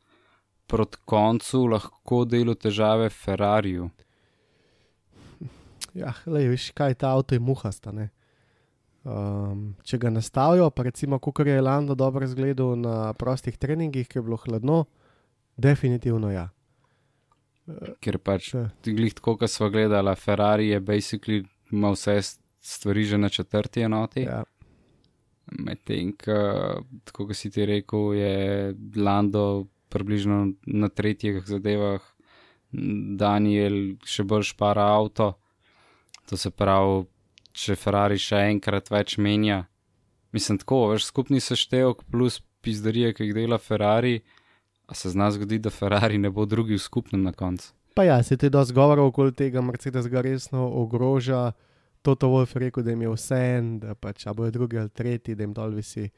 proti 0.68 0.98
koncu 1.06 1.66
lahko 1.72 2.26
delo 2.26 2.56
težave 2.56 3.10
Ferrariju? 3.10 3.90
Ja, 5.94 6.14
lej, 6.26 6.48
veš, 6.54 6.70
kaj 6.76 6.96
ta 7.00 7.12
avto 7.16 7.36
je 7.36 7.44
muhasta. 7.44 7.92
ne. 7.92 8.10
Um, 9.04 9.72
če 9.84 9.98
ga 9.98 10.12
nastavijo, 10.14 10.70
pa 10.70 10.86
recimo, 10.86 11.20
kot 11.20 11.42
je 11.48 11.62
Lando 11.62 11.96
dobro 11.96 12.26
izgledal 12.26 12.76
na 12.78 13.14
prostih 13.18 13.58
treningih, 13.58 14.08
ki 14.08 14.20
je 14.20 14.22
bilo 14.22 14.38
hladno, 14.38 14.86
definitivno 15.58 16.30
ja. 16.32 16.50
Ker 18.02 18.20
pač 18.22 18.52
ti 18.82 18.94
glih 18.94 19.16
tako, 19.18 19.38
kot 19.42 19.50
smo 19.50 19.70
gledali, 19.74 20.16
Ferrari 20.16 20.70
je 20.70 20.82
basically 20.82 21.44
ima 21.72 21.92
vse 21.96 22.20
stvari 22.62 23.04
že 23.04 23.18
na 23.18 23.30
četrti 23.30 23.82
enoti. 23.82 24.28
Ja. 24.28 24.44
Medtem, 25.52 26.14
ko, 26.16 26.36
tako 27.08 27.28
kot 27.28 27.38
si 27.38 27.52
ti 27.52 27.66
rekel, 27.68 28.14
je 28.16 28.36
Lando 28.96 29.68
približno 29.92 30.54
na 30.66 30.90
tretjih 30.90 31.42
zadevah, 31.46 32.02
Daniel 32.72 33.98
še 34.08 34.24
bolj 34.24 34.48
špara 34.54 34.86
avto. 34.96 35.34
To 36.32 36.40
se 36.40 36.54
pravi, 36.56 37.04
če 37.52 37.76
Ferrari 37.76 38.20
še 38.22 38.46
enkrat 38.54 38.88
več 38.94 39.18
menja. 39.20 39.66
Mislim, 40.32 40.62
tako, 40.62 40.86
veš, 40.94 41.10
skupni 41.12 41.42
seštevek 41.44 42.06
plus 42.08 42.40
pizdarije, 42.64 43.12
ki 43.18 43.28
jih 43.28 43.36
dela 43.36 43.60
Ferrari, 43.60 44.22
a 44.88 44.96
se 44.96 45.12
zna 45.12 45.28
zgoditi, 45.36 45.66
da 45.68 45.74
Ferrari 45.74 46.18
ne 46.18 46.32
bo 46.32 46.46
drugi 46.48 46.78
v 46.78 46.84
skupnem 46.84 47.24
na 47.28 47.36
koncu. 47.36 47.74
Pa 47.96 48.06
ja, 48.08 48.24
se 48.24 48.38
ti 48.38 48.50
dosti 48.50 48.74
govora 48.74 49.04
okoli 49.04 49.36
tega, 49.36 49.62
Mercedes 49.62 50.08
ga 50.08 50.24
resno 50.24 50.70
ogroža. 50.80 51.52
Toto 52.02 52.28
Wolf 52.28 52.56
rekel, 52.56 52.84
da 52.84 52.90
jim 52.92 53.02
je 53.02 53.14
vse 53.14 53.40
en, 53.58 53.72
da 53.80 53.96
pač 53.96 54.26
bojo 54.36 54.52
drugi 54.52 54.80
ali 54.80 54.90
tretji, 54.90 55.36
da 55.36 55.44
jim 55.44 55.54
dol 55.54 55.76
visi. 55.78 56.10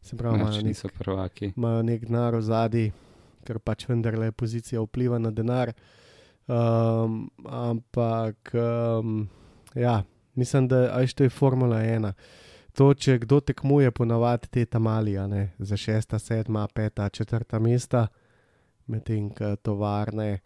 Se 0.00 0.16
pravi, 0.16 0.38
imajo 0.38 0.56
nek, 0.56 0.64
niso 0.64 0.88
prvaki. 0.98 1.52
imajo 1.56 1.82
nek 1.82 2.04
denar 2.06 2.34
v 2.34 2.42
zadnji, 2.42 2.92
ker 3.44 3.58
pač 3.58 3.88
vendarle 3.88 4.30
pozicija 4.32 4.80
vpliva 4.80 5.18
na 5.18 5.30
denar. 5.30 5.72
Um, 6.48 7.26
ampak, 7.44 8.54
um, 8.54 9.28
ja, 9.74 10.02
mislim, 10.34 10.68
da 10.68 10.88
ajš 10.96 11.14
to 11.14 11.26
je 11.26 11.30
Formula 11.30 11.82
1. 11.82 12.12
To, 12.78 12.94
če 12.94 13.18
kdo 13.18 13.40
tekmuje, 13.40 13.90
ponavadi 13.90 14.48
te 14.48 14.64
tamalija, 14.64 15.26
ne, 15.26 15.50
za 15.58 15.76
šesta, 15.76 16.18
sedma, 16.18 16.68
peta, 16.74 17.08
četrta 17.08 17.58
mesta, 17.58 18.06
medtem 18.86 19.28
ko 19.34 19.56
tovarne. 19.56 20.38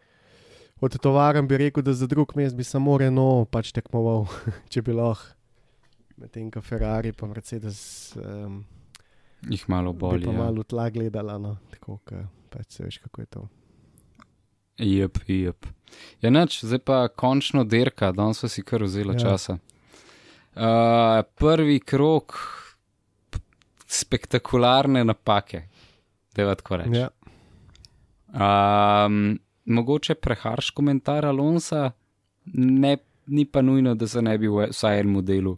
Od 0.83 0.99
tovarn 0.99 1.47
bi 1.47 1.57
rekel, 1.59 1.83
da 1.83 1.92
za 1.95 2.07
drug 2.07 2.33
mest 2.37 2.57
bi 2.57 2.64
samo 2.64 2.97
Renault 2.99 3.51
pač 3.51 3.71
tekmoval, 3.73 4.27
če 4.68 4.83
bi 4.83 4.92
lahko. 4.92 5.37
Medtem 6.16 6.51
ko 6.51 6.61
Ferrari 6.61 7.12
pa 7.12 7.27
Mercedes 7.27 7.79
um, 8.16 8.61
Jih 9.42 9.62
malo 9.68 9.90
pa 9.92 10.11
Ja. 10.14 10.33
malo 10.33 10.62
tla 10.62 10.90
gledala, 10.90 11.38
no, 11.38 11.57
tako 11.71 11.99
da 12.11 12.21
pač 12.51 12.77
se 12.77 12.85
veš, 12.85 12.99
kako 12.99 13.21
je 13.21 13.27
to. 13.27 13.42
Jep, 14.79 15.18
jep. 15.27 15.66
Ja, 16.21 16.31
nič, 16.31 16.61
zdaj 16.64 16.79
pa 16.79 17.09
končno 17.09 17.64
dirka, 17.64 18.12
danes 18.12 18.38
so 18.38 18.49
si 18.49 18.62
kar 18.62 18.83
vzela 18.83 19.14
Ja. 19.14 19.18
časa. 19.21 19.59
Uh, 20.53 21.23
prvi 21.35 21.81
krok, 21.81 22.37
spektakularne 23.87 25.05
napake, 25.05 25.62
da 26.35 26.42
je 26.42 26.55
tako 26.55 26.77
reči. 26.77 26.99
Ja. 26.99 27.09
Um, 28.33 29.38
mogoče 29.64 30.14
preharš 30.14 30.70
komentar 30.70 31.27
Alonsa, 31.27 31.90
ne, 32.55 32.96
ni 33.27 33.44
pa 33.44 33.62
nujno, 33.62 33.94
da 33.94 34.09
se 34.09 34.22
ne 34.22 34.38
bi 34.38 34.48
v 34.48 34.68
vsaj 34.70 35.01
enem 35.01 35.12
modelu 35.12 35.57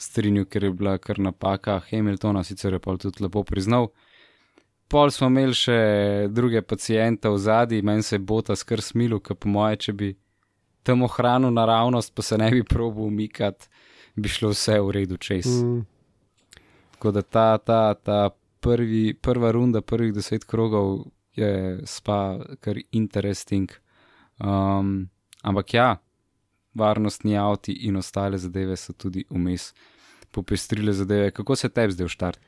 strinjal, 0.00 0.44
ker 0.44 0.64
je 0.64 0.70
bila 0.70 0.98
kar 0.98 1.18
napaka 1.18 1.80
Hamiltona, 1.90 2.44
sicer 2.44 2.72
je 2.72 2.78
pa 2.78 2.96
tudi 2.96 3.22
lepo 3.24 3.44
priznal. 3.44 3.90
Pol 4.90 5.10
smo 5.14 5.28
imeli 5.30 5.54
še 5.54 5.78
druge 6.34 6.62
pacijente 6.62 7.30
v 7.30 7.38
zadnji, 7.38 7.82
meni 7.82 8.02
se 8.02 8.16
je 8.16 8.24
bota 8.26 8.56
skr 8.56 8.82
smilu, 8.82 9.20
ker 9.20 9.36
po 9.36 9.48
moje, 9.48 9.76
če 9.86 9.92
bi 9.92 10.08
tam 10.82 11.04
ohranil 11.06 11.52
naravnost, 11.54 12.14
pa 12.14 12.24
se 12.26 12.38
ne 12.38 12.50
bi 12.50 12.64
probil 12.64 13.06
umikati, 13.06 13.68
bi 14.16 14.28
šlo 14.28 14.50
vse 14.54 14.80
v 14.80 14.96
redu 14.96 15.20
čez. 15.20 15.46
Mm, 15.62 15.84
Tako 16.96 17.12
da 17.14 17.22
ta, 17.22 17.58
ta, 17.58 17.94
ta 17.94 18.18
prvi, 18.60 19.14
prva 19.14 19.52
runda, 19.52 19.80
prvih 19.80 20.12
deset 20.12 20.44
krogov 20.44 21.04
je 21.36 21.80
spa 21.86 22.38
kar 22.60 22.78
interesting. 22.92 23.70
Um, 24.40 25.10
ampak 25.42 25.74
ja, 25.74 25.88
varnostni 26.74 27.36
avti 27.38 27.72
in 27.86 27.96
ostale 27.96 28.38
zadeve 28.38 28.76
so 28.76 28.92
tudi 28.92 29.24
vmes 29.30 29.72
popestrile 30.30 30.92
zadeve. 30.92 31.30
Kako 31.30 31.56
se 31.56 31.68
tebi 31.68 31.92
zdaj 31.92 32.06
v 32.06 32.14
štart? 32.14 32.40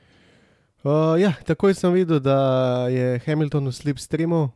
Uh, 0.82 1.14
ja, 1.20 1.30
takoj 1.46 1.74
sem 1.78 1.92
videl, 1.94 2.18
da 2.18 2.88
je 2.90 3.20
Hamilton 3.26 3.70
v 3.70 3.74
slipstreamu. 3.76 4.48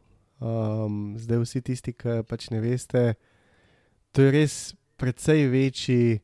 Um, 0.43 1.15
zdaj 1.19 1.39
vsi 1.45 1.63
tisti, 1.65 1.95
ki 1.97 2.21
pač 2.29 2.51
ne 2.53 2.59
veste, 2.61 3.15
to 4.13 4.27
je 4.27 4.33
res 4.35 4.57
precej 5.01 5.47
večji 5.49 6.19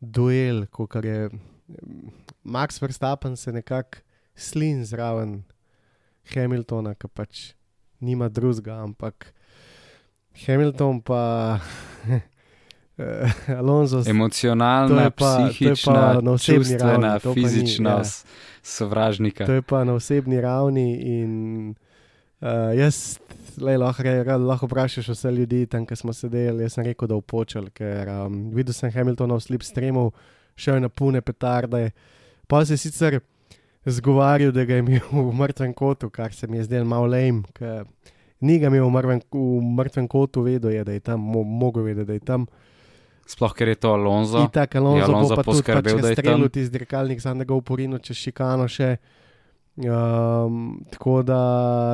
duel, 0.00 0.66
kot 0.68 0.98
je 1.00 1.30
mm, 1.30 2.10
Max 2.44 2.82
Verstappen 2.82 3.36
se 3.36 3.52
nekako 3.52 4.02
slin 4.36 4.84
zraven 4.84 5.44
Hamiltona, 6.32 6.94
ki 6.94 7.08
pač 7.08 7.52
nima 8.00 8.28
drugega, 8.28 8.80
ampak 8.80 9.32
Hamilton 10.46 11.00
pa 11.00 11.60
Alonso 13.58 14.02
Emocionalna, 14.06 15.10
pa- 15.10 15.16
pa 15.18 15.48
psihična, 15.48 16.20
na 16.22 16.30
osebni 16.30 16.64
čustvena, 16.64 17.08
ravni, 17.08 17.20
pa 17.20 17.28
ni, 17.28 17.34
fizična 17.34 17.90
ja. 17.90 18.04
s- 18.04 18.24
sovražnika. 18.62 19.46
To 19.46 19.52
je 19.52 19.62
pa 19.62 19.84
na 19.84 19.94
osebni 19.94 20.40
ravni. 20.40 20.86
In, 20.96 21.74
uh, 22.40 22.70
jaz, 22.72 23.18
lej, 23.58 23.76
lahko, 23.76 24.02
re, 24.02 24.36
lahko 24.36 24.66
vprašaš 24.66 25.08
vse 25.08 25.30
ljudi 25.30 25.66
tam, 25.66 25.86
ki 25.86 25.96
smo 25.96 26.12
sedeli. 26.12 26.62
Jaz 26.62 26.72
sem 26.72 26.84
rekel, 26.84 27.08
da 27.08 27.14
upočel, 27.14 27.66
ker 27.70 28.08
um, 28.08 28.50
videl 28.54 28.72
sem 28.72 28.90
Hamiltona 28.90 29.34
v 29.34 29.42
slipstreamu, 29.42 30.06
šel 30.56 30.74
je 30.74 30.80
na 30.80 30.88
pune 30.88 31.20
petarde. 31.20 31.90
Pa 32.46 32.64
se 32.64 32.76
sicer 32.76 33.18
zgovarjal, 33.92 34.52
da 34.52 34.64
ga 34.64 34.74
je 34.74 34.84
imel 34.84 35.00
v 35.12 35.32
mrtvem 35.34 35.74
kotu, 35.74 36.10
kar 36.10 36.32
se 36.32 36.46
mi 36.46 36.56
je 36.56 36.64
zdelo 36.64 36.84
malo 36.84 37.06
lame. 37.06 37.42
Ni 38.40 38.58
ga 38.58 38.68
imel 38.68 38.86
v 38.86 38.90
mrtvem, 38.90 39.20
v 39.32 39.74
mrtvem 39.76 40.08
kotu, 40.08 40.42
vedel 40.42 40.70
je, 40.70 40.84
da 40.84 40.92
je 40.92 41.00
tam, 41.00 41.20
mo, 41.20 41.42
mogel 41.42 41.82
vedeti, 41.82 42.06
da 42.06 42.12
je 42.12 42.20
tam. 42.20 42.46
Sploh 43.26 43.54
ker 43.56 43.68
je 43.68 43.80
to 43.80 43.94
Alonso. 43.96 44.44
Itak 44.44 44.76
Alonso, 44.76 44.98
Je 44.98 45.04
Alonso 45.04 45.32
bo 45.32 45.36
pa 45.36 45.42
tudi 45.42 45.62
pač 45.62 45.64
poskrbel, 45.64 46.00
da 46.00 46.08
je 46.08 46.16
streljal 46.16 46.40
tam? 46.40 46.50
tisti 46.50 46.72
dirkalnik, 46.78 47.20
sam 47.20 47.38
da 47.40 47.44
ga 47.48 47.54
uporino 47.56 47.98
čez 47.98 48.16
šikano 48.16 48.68
še. 48.68 48.96
Um, 49.74 50.84
tako 50.92 51.22
da, 51.26 51.38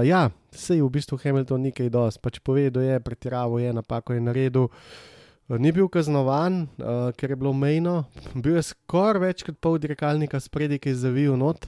ja, 0.04 0.26
se 0.52 0.76
je 0.76 0.82
v 0.82 0.90
bistvu 0.90 1.16
Hamilton 1.22 1.62
nekaj 1.70 1.88
dosti, 1.88 2.20
pač 2.20 2.42
povedal 2.44 2.82
je, 2.82 2.98
pretiraval 3.00 3.62
je, 3.62 3.72
napako 3.72 4.18
je 4.18 4.20
naredil. 4.20 4.66
Uh, 4.68 5.10
Ni 5.58 5.72
bil 5.74 5.88
kaznovan, 5.90 6.68
uh, 6.78 7.10
ker 7.18 7.32
je 7.32 7.36
bilo 7.36 7.50
mejno, 7.52 8.04
bil 8.38 8.54
je 8.60 8.68
skoraj 8.68 9.22
več 9.24 9.42
kot 9.42 9.56
pol 9.58 9.80
dirkalnika 9.82 10.38
spredi, 10.38 10.78
ki 10.78 10.92
je 10.92 11.00
zavil 11.00 11.34
not. 11.40 11.66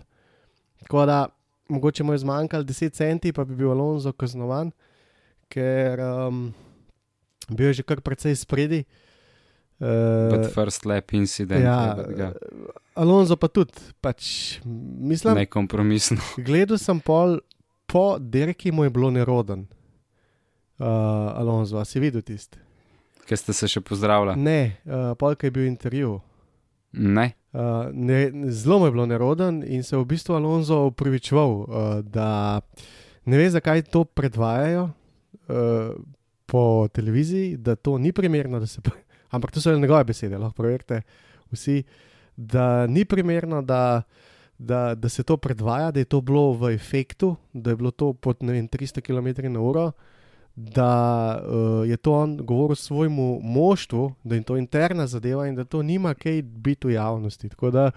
Tako 0.82 1.06
da, 1.06 1.26
mogoče 1.68 2.04
mu 2.04 2.12
je 2.12 2.18
zmanjkalo 2.18 2.64
10 2.64 2.92
centi, 2.92 3.32
pa 3.32 3.44
bi 3.44 3.56
bil 3.56 3.70
Alonso 3.70 4.12
kaznovan, 4.12 4.72
ker 5.52 6.00
um, 6.00 6.44
bil 7.48 7.72
je 7.72 7.80
že 7.80 7.86
kar 7.86 8.00
precej 8.00 8.36
spredi. 8.36 8.84
But 9.82 10.46
Uh, 10.46 10.50
first 10.54 10.84
lap 10.86 11.12
incident. 11.12 11.64
ja, 11.64 11.96
je, 11.98 12.14
ga, 12.14 12.32
Alonso 12.94 13.34
pa 13.36 13.48
tudi, 13.48 13.74
pač, 14.00 14.60
mislim, 14.64 15.34
Nekompromisno. 15.34 16.22
gledal 16.46 16.78
sem 16.78 17.00
pol, 17.02 17.40
po 17.90 18.18
dirki 18.20 18.70
mu 18.70 18.84
je 18.84 18.90
bilo 18.94 19.10
neroden. 19.10 19.66
Uh, 20.78 21.34
Alonso, 21.34 21.78
a 21.78 21.84
si 21.84 21.98
videl 21.98 22.22
tisti? 22.22 22.58
Ker 23.26 23.38
ste 23.38 23.54
se 23.54 23.68
še 23.70 23.82
pozdravljali. 23.82 24.38
Ne, 24.38 24.78
uh, 24.86 25.12
polk 25.18 25.42
je 25.42 25.50
bil 25.50 25.66
intervju. 25.66 26.20
Ne. 26.92 27.32
Uh, 27.52 27.60
ne, 27.92 28.32
zelo 28.48 28.78
mu 28.78 28.86
je 28.86 28.92
bilo 28.94 29.06
neroden 29.06 29.62
in 29.66 29.82
se 29.82 29.96
je 29.96 30.00
v 30.00 30.08
bistvu 30.08 30.34
Alonso 30.34 30.86
upravičeval, 30.88 31.50
uh, 31.52 31.66
da 32.00 32.60
ne 33.24 33.38
ve, 33.38 33.50
zakaj 33.50 33.82
to 33.82 34.04
predvajajo. 34.04 34.90
uh, 35.48 35.94
po 36.52 36.88
televiziji, 36.92 37.56
da 37.56 37.76
to 37.76 37.98
ni 37.98 38.12
primerno, 38.12 38.60
da 38.60 38.66
se. 38.66 38.80
Ampak 39.34 39.50
to 39.50 39.60
so 39.60 39.70
le 39.72 39.80
njegove 39.80 40.04
besede, 40.04 40.38
lahko 40.38 40.60
preverite 40.60 41.00
vsi, 41.52 41.82
da 42.36 42.86
ni 42.86 43.04
primerno, 43.04 43.62
da, 43.62 44.02
da, 44.58 44.94
da 44.94 45.08
se 45.08 45.22
to 45.22 45.36
predvaja, 45.36 45.90
da 45.90 46.00
je 46.00 46.04
to 46.04 46.20
bilo 46.20 46.52
v 46.52 46.74
efektu, 46.74 47.36
da 47.52 47.72
je 47.72 47.76
bilo 47.76 47.90
to 47.90 48.12
pod 48.12 48.36
vem, 48.42 48.68
300 48.68 49.00
km/h, 49.00 49.92
da 50.56 51.42
uh, 51.42 51.88
je 51.88 51.96
to 51.96 52.12
on 52.12 52.36
govoril 52.36 52.76
svojemu 52.76 53.40
moštvu, 53.42 54.14
da 54.24 54.34
je 54.34 54.42
to 54.42 54.56
interna 54.56 55.06
zadeva 55.06 55.46
in 55.46 55.54
da 55.54 55.64
to 55.64 55.82
nima 55.82 56.14
kaj 56.14 56.42
biti 56.42 56.86
v 56.86 56.92
javnosti. 56.92 57.48
Tako 57.48 57.70
da 57.70 57.90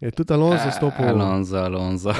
je 0.00 0.10
tudi 0.10 0.32
Alonso 0.32 0.70
stopil. 0.70 1.08
Alonso, 1.08 1.56
Alonso. 1.56 2.10
uh, 2.10 2.16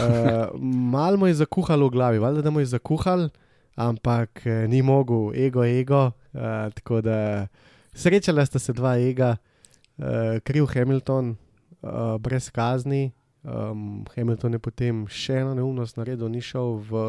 mal 0.92 1.16
mu 1.16 1.26
je 1.26 1.34
zakuhalo 1.34 1.86
v 1.86 1.90
glavi, 1.90 2.18
valjda, 2.18 2.42
da 2.42 2.50
mu 2.50 2.60
je 2.60 2.66
zakuhalo, 2.66 3.28
ampak 3.74 4.42
uh, 4.46 4.68
ni 4.68 4.82
mogel, 4.82 5.34
ego, 5.34 5.64
ego. 5.64 6.10
Uh, 6.32 6.72
tako 6.74 7.00
da 7.00 7.46
srečala 7.92 8.46
sta 8.46 8.58
se 8.58 8.72
dva 8.72 8.98
ega, 8.98 9.36
uh, 9.98 10.04
kriv 10.44 10.66
Hamilton, 10.66 11.36
uh, 11.82 11.90
brez 12.20 12.50
kazni. 12.50 13.12
Um, 13.42 14.04
Hamilton 14.16 14.52
je 14.52 14.58
potem 14.58 15.06
še 15.08 15.40
eno 15.40 15.54
neumnost 15.54 15.96
naredil, 15.96 16.28
ni 16.28 16.42
šel 16.44 16.76
v 16.84 17.04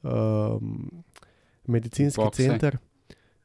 um, 0.00 1.04
medicinski 1.68 2.22
Boxe. 2.22 2.42
center. 2.42 2.78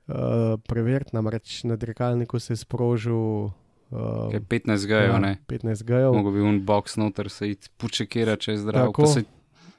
Uh, 0.07 0.59
Preveriti, 0.67 1.15
namreč 1.15 1.63
na 1.63 1.75
dirkalniku 1.79 2.39
se 2.39 2.53
je 2.53 2.57
sprožil 2.57 3.15
uh, 3.15 4.33
Je 4.33 4.41
15 4.41 4.87
gajev, 4.87 5.19
ne. 5.19 5.37
15 5.47 5.83
gajev. 5.83 6.13
Mogoče 6.13 6.33
bi 6.33 6.41
un 6.41 6.59
box 6.65 6.97
noter 6.97 7.29
se 7.29 7.51
id 7.51 7.69
počekira, 7.77 8.35
če 8.35 8.51
je 8.51 8.57
zdrav. 8.65 8.91
Tako. 8.91 9.05
ko 9.05 9.13
Se, 9.13 9.23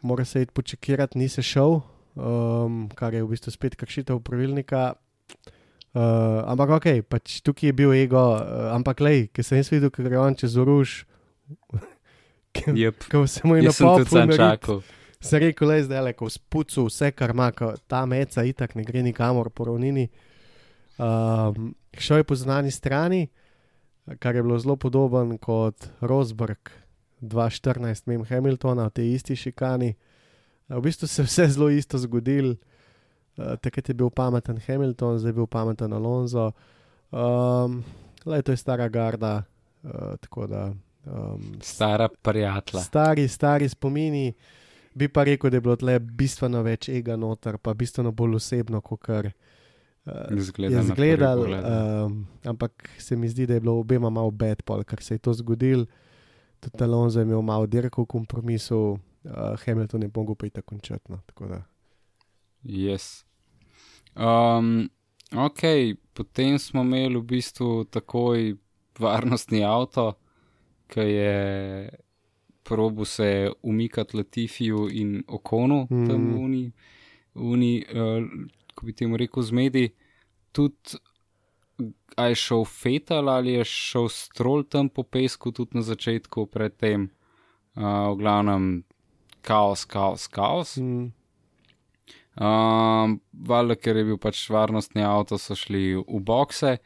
mora 0.03 0.25
se 0.25 0.43
iti 0.43 0.53
počekirati, 0.53 1.19
ni 1.19 1.29
se 1.29 1.43
šel, 1.43 1.81
um, 2.15 2.89
kar 2.95 3.15
je 3.15 3.23
v 3.23 3.29
bistvu 3.35 3.53
spet 3.53 3.77
kršitev 3.77 4.23
pravilnika. 4.25 4.93
Uh, 5.93 6.41
ampak 6.49 6.71
ok, 6.79 6.87
pač 7.05 7.43
tukaj 7.45 7.69
je 7.69 7.77
bil 7.77 7.93
ego, 7.93 8.21
uh, 8.41 8.73
ampak 8.73 9.01
lej, 9.05 9.27
ki 9.29 9.45
sem 9.45 9.61
jaz 9.61 9.69
videl, 9.69 9.93
ker 9.93 10.09
je 10.09 10.21
on 10.21 10.37
čez 10.39 10.57
oruž. 10.57 11.03
yep. 12.81 12.97
Ko 13.13 13.27
se 13.27 13.45
mu 13.45 13.61
je 13.61 13.69
Jaz 13.69 13.77
sem 13.77 13.89
tudi 14.01 14.09
sam 14.09 14.33
čakal. 14.33 14.81
Se 15.23 15.39
rekel, 15.39 15.69
le 15.69 15.83
zdaj 15.87 16.05
le, 16.05 16.13
ko 16.19 16.29
spucu 16.31 16.87
vse, 16.89 17.13
kar 17.15 17.31
ima, 17.35 17.51
ta 17.87 18.05
meca 18.07 18.45
itak 18.45 18.75
ne 18.75 18.85
gre 18.85 19.03
nikamor 19.03 19.51
po 19.51 19.71
ravnini. 19.71 20.09
Um, 20.99 21.73
šel 21.99 22.23
je 22.23 22.25
po 22.25 22.37
znani 22.37 22.71
strani, 22.71 23.27
kar 24.19 24.37
je 24.37 24.43
bilo 24.43 24.59
zelo 24.59 24.77
podoben 24.77 25.39
kot 25.39 25.89
Rosberg 26.01 26.71
2014, 27.21 28.09
mem 28.11 28.25
Hamiltona 28.27 28.91
v 28.91 28.99
tej 28.99 29.15
isti 29.15 29.37
šikani. 29.37 29.95
Uh, 29.95 30.13
v 30.69 30.81
bistvu 30.81 31.07
se 31.07 31.23
je 31.23 31.27
vse 31.27 31.47
zelo 31.47 31.71
isto 31.71 31.99
zgodilo. 31.99 32.55
Uh, 33.37 33.57
takrat 33.57 33.89
je 33.89 33.95
bil 33.95 34.11
pameten 34.11 34.59
Hamilton, 34.67 35.19
zdaj 35.19 35.29
je 35.29 35.33
bil 35.33 35.47
pameten 35.47 35.93
Alonso. 35.93 36.53
Um, 37.11 37.85
le, 38.25 38.43
to 38.43 38.53
je 38.53 38.57
stara 38.57 38.89
garda, 38.89 39.43
uh, 39.83 40.17
tako 40.21 40.47
da. 40.47 40.73
Um, 41.07 41.57
Stara 41.61 42.09
prijatla. 42.23 42.81
Stari, 42.81 43.29
stari 43.29 43.69
spomini. 43.69 44.35
Bi 44.95 45.09
pa 45.09 45.25
rekel, 45.25 45.51
da 45.51 45.57
je 45.57 45.65
bilo 45.65 45.77
tle 45.77 45.97
bistveno 45.99 46.63
več 46.63 46.89
ega 46.93 47.17
noter, 47.17 47.57
pa 47.59 47.75
bistveno 47.75 48.13
bolj 48.13 48.37
osebno, 48.37 48.81
kot 48.85 49.01
kar 49.01 49.31
uh, 49.31 50.39
Zgleda 50.39 50.81
je 50.81 50.83
zgledal. 50.91 51.45
Um, 51.49 52.27
ampak 52.45 52.91
se 52.99 53.17
mi 53.17 53.29
zdi, 53.29 53.47
da 53.47 53.55
je 53.55 53.65
bilo 53.65 53.79
obema 53.81 54.11
malo 54.11 54.31
bed, 54.31 54.63
kar 54.63 55.03
se 55.03 55.15
je 55.15 55.19
to 55.19 55.33
zgodil. 55.33 55.87
Tudi 56.61 56.85
Alonso 56.85 57.19
je 57.19 57.27
imel 57.27 57.43
malo 57.43 57.67
dirko 57.67 58.05
v 58.05 58.07
kompromisu, 58.07 58.81
uh, 59.25 59.65
Hamilton 59.65 60.03
je 60.03 60.11
mogel 60.15 60.35
pa 60.35 60.49
tako 60.49 60.75
končati. 60.75 61.13
No. 61.13 61.23
Yes. 62.65 63.25
Um, 64.15 64.91
ok, 65.33 65.63
potem 66.13 66.59
smo 66.59 66.83
imeli 66.83 67.17
v 67.17 67.23
bistvu 67.23 67.85
takoj 67.85 68.55
varnostni 68.99 69.65
avto, 69.65 70.13
ki 70.93 71.01
je 71.01 71.91
probo 72.65 73.05
se 73.05 73.51
umikati 73.63 74.17
Latifiju 74.17 74.89
in 74.91 75.23
Okonu, 75.29 75.87
mm. 75.91 76.09
tam 76.09 76.17
v 76.17 76.29
Mhm. 76.29 76.45
Uni, 76.45 76.73
uni 77.35 77.85
uh, 77.95 78.25
ko 78.75 78.87
bi 78.87 78.93
temu 78.93 79.17
rekel, 79.17 79.43
zmedi. 79.43 79.89
Tudi, 80.53 80.99
a 82.17 82.27
je 82.29 82.35
šel 82.35 82.65
Fetal 82.65 83.29
ali 83.29 83.53
je 83.53 83.65
šel 83.65 84.09
Stroll 84.09 84.65
tam 84.65 84.89
po 84.89 85.03
pesku, 85.03 85.53
tudi 85.53 85.77
na 85.77 85.83
začetku, 85.83 86.47
predtem, 86.47 87.11
uh, 87.75 88.13
v 88.13 88.17
glavnem, 88.17 88.85
kaos, 89.43 89.85
kaos, 89.85 90.29
kaos. 90.29 90.77
Mm, 90.77 91.13
Um, 92.33 93.19
Valjda, 93.45 93.75
ker 93.77 93.99
je 94.01 94.07
bil 94.09 94.17
pač 94.17 94.39
varnostni 94.49 95.03
avto, 95.05 95.37
so 95.37 95.53
šli 95.53 95.99
v 96.01 96.21
bokse, 96.25 96.79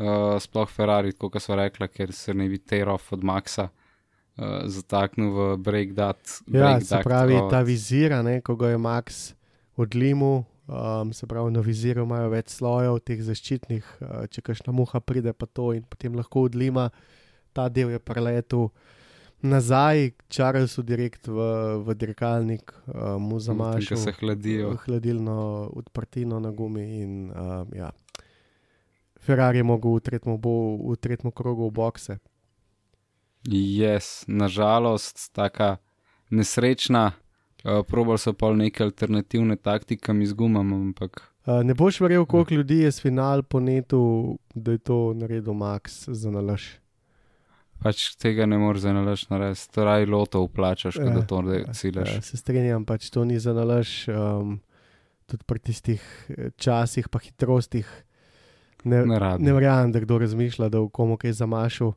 uh, 0.00 0.40
sploh 0.40 0.70
Ferrari, 0.72 1.12
kot 1.12 1.36
so 1.44 1.52
rekla, 1.52 1.90
ker 1.92 2.12
se 2.16 2.32
ne 2.32 2.46
bi 2.48 2.56
terov 2.56 3.04
od 3.12 3.20
Maxa 3.20 3.66
uh, 3.68 3.83
zataknil 4.66 5.30
v 5.30 5.56
breakdat. 5.62 6.18
ja, 6.50 6.80
se 6.80 6.98
pravi, 7.04 7.38
ta 7.50 7.62
vizira, 7.62 8.22
ne, 8.22 8.40
ko 8.40 8.56
ga 8.56 8.74
je 8.74 8.78
Max 8.78 9.34
odlimu. 9.76 10.44
Um, 10.66 11.12
se 11.12 11.26
pravi, 11.26 11.52
na 11.52 11.60
viziru 11.60 12.06
imajo 12.06 12.30
več 12.32 12.54
slojev, 12.56 12.96
teh 13.04 13.20
zaščitnih, 13.20 13.84
uh, 14.00 14.24
če 14.32 14.40
kašna 14.40 14.72
muha 14.72 15.00
pride, 15.04 15.34
pa 15.36 15.44
to 15.46 15.74
in 15.76 15.84
potem 15.84 16.16
lahko 16.16 16.46
odlima. 16.48 16.88
Ta 17.52 17.68
del 17.68 17.92
je 17.92 18.00
preletel 18.00 18.70
nazaj, 19.44 20.14
čarali 20.32 20.70
so 20.72 20.82
direkt 20.82 21.28
v, 21.28 21.36
v 21.84 21.94
dirkalnik, 22.00 22.72
uh, 22.88 23.20
mu 23.20 23.36
Ki 23.36 23.44
zamašil 23.44 24.00
se 24.00 24.16
hladijo. 24.16 24.72
hladilno 24.86 25.68
odprtino 25.76 26.40
na 26.40 26.50
gumi. 26.50 26.86
In, 27.02 27.28
um, 27.28 27.68
ja. 27.76 27.92
Ferrari 29.20 29.60
je 29.60 29.68
mogel 29.68 30.00
v 30.00 30.96
tretjem 30.96 31.32
krogu 31.32 31.68
v 31.68 31.76
bokse. 31.76 32.18
Yes, 33.48 34.24
nažalost, 34.26 35.32
taka 35.32 35.76
nesrečna. 36.30 37.12
Uh, 37.64 37.80
probal 37.82 38.18
so 38.18 38.32
pa 38.32 38.52
neke 38.52 38.84
alternativne 38.84 39.56
taktike 39.56 40.12
z 40.26 40.32
gumami, 40.32 40.74
ampak 40.74 41.30
Uh, 41.46 41.60
ne 41.60 41.74
boš 41.74 42.00
verjel, 42.00 42.24
koliko 42.24 42.54
ljudi 42.54 42.78
je 42.78 42.92
s 42.92 43.00
final 43.00 43.42
po 43.42 43.60
netu, 43.60 44.38
da 44.54 44.72
je 44.72 44.78
to 44.78 45.12
naredil 45.14 45.52
Max 45.52 46.08
za 46.08 46.30
nalaž. 46.30 46.62
pač 47.82 48.16
tega 48.16 48.46
ne 48.46 48.56
moreš 48.58 48.80
zanalaš 48.80 49.28
narediti. 49.28 49.68
To 49.68 49.84
raj 49.84 50.06
loto 50.06 50.40
uplačaš, 50.40 50.96
Ja, 50.96 51.04
da 51.04 51.20
to 51.20 51.42
Ja, 51.52 51.72
ciljaš. 51.72 52.20
se 52.22 52.36
strinjam, 52.36 52.84
pač 52.84 53.10
to 53.10 53.24
ni 53.24 53.38
za 53.38 53.52
nalaž. 53.52 54.08
Um, 54.08 54.60
tudi 55.26 55.44
pri 55.44 55.58
tistih 55.58 56.00
eh, 56.28 56.50
časih, 56.56 57.08
pa 57.08 57.18
hitrostih, 57.18 57.84
ne, 58.84 59.04
Ne 59.04 59.36
ne 59.38 59.52
verjamem, 59.52 59.92
da 59.92 60.00
kdo 60.00 60.18
razmišlja, 60.18 60.68
da 60.68 60.80
v 60.80 60.88
komu 60.88 61.16
kaj 61.16 61.32
zamašil. 61.32 61.92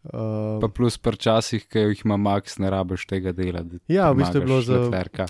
Um, 0.00 0.60
Pa 0.62 0.68
plus 0.72 0.96
prčasih, 0.96 1.66
ki 1.68 1.82
jih 1.90 2.04
ima 2.06 2.16
Max, 2.16 2.56
ne 2.58 2.70
rabiš 2.72 3.04
tega 3.06 3.34
dela. 3.36 3.60
ja, 3.88 4.08
v 4.10 4.22
bistvu 4.22 4.40
je 4.40 4.46
bilo 4.46 4.60
za. 4.64 4.78
Leclerca. 4.80 5.26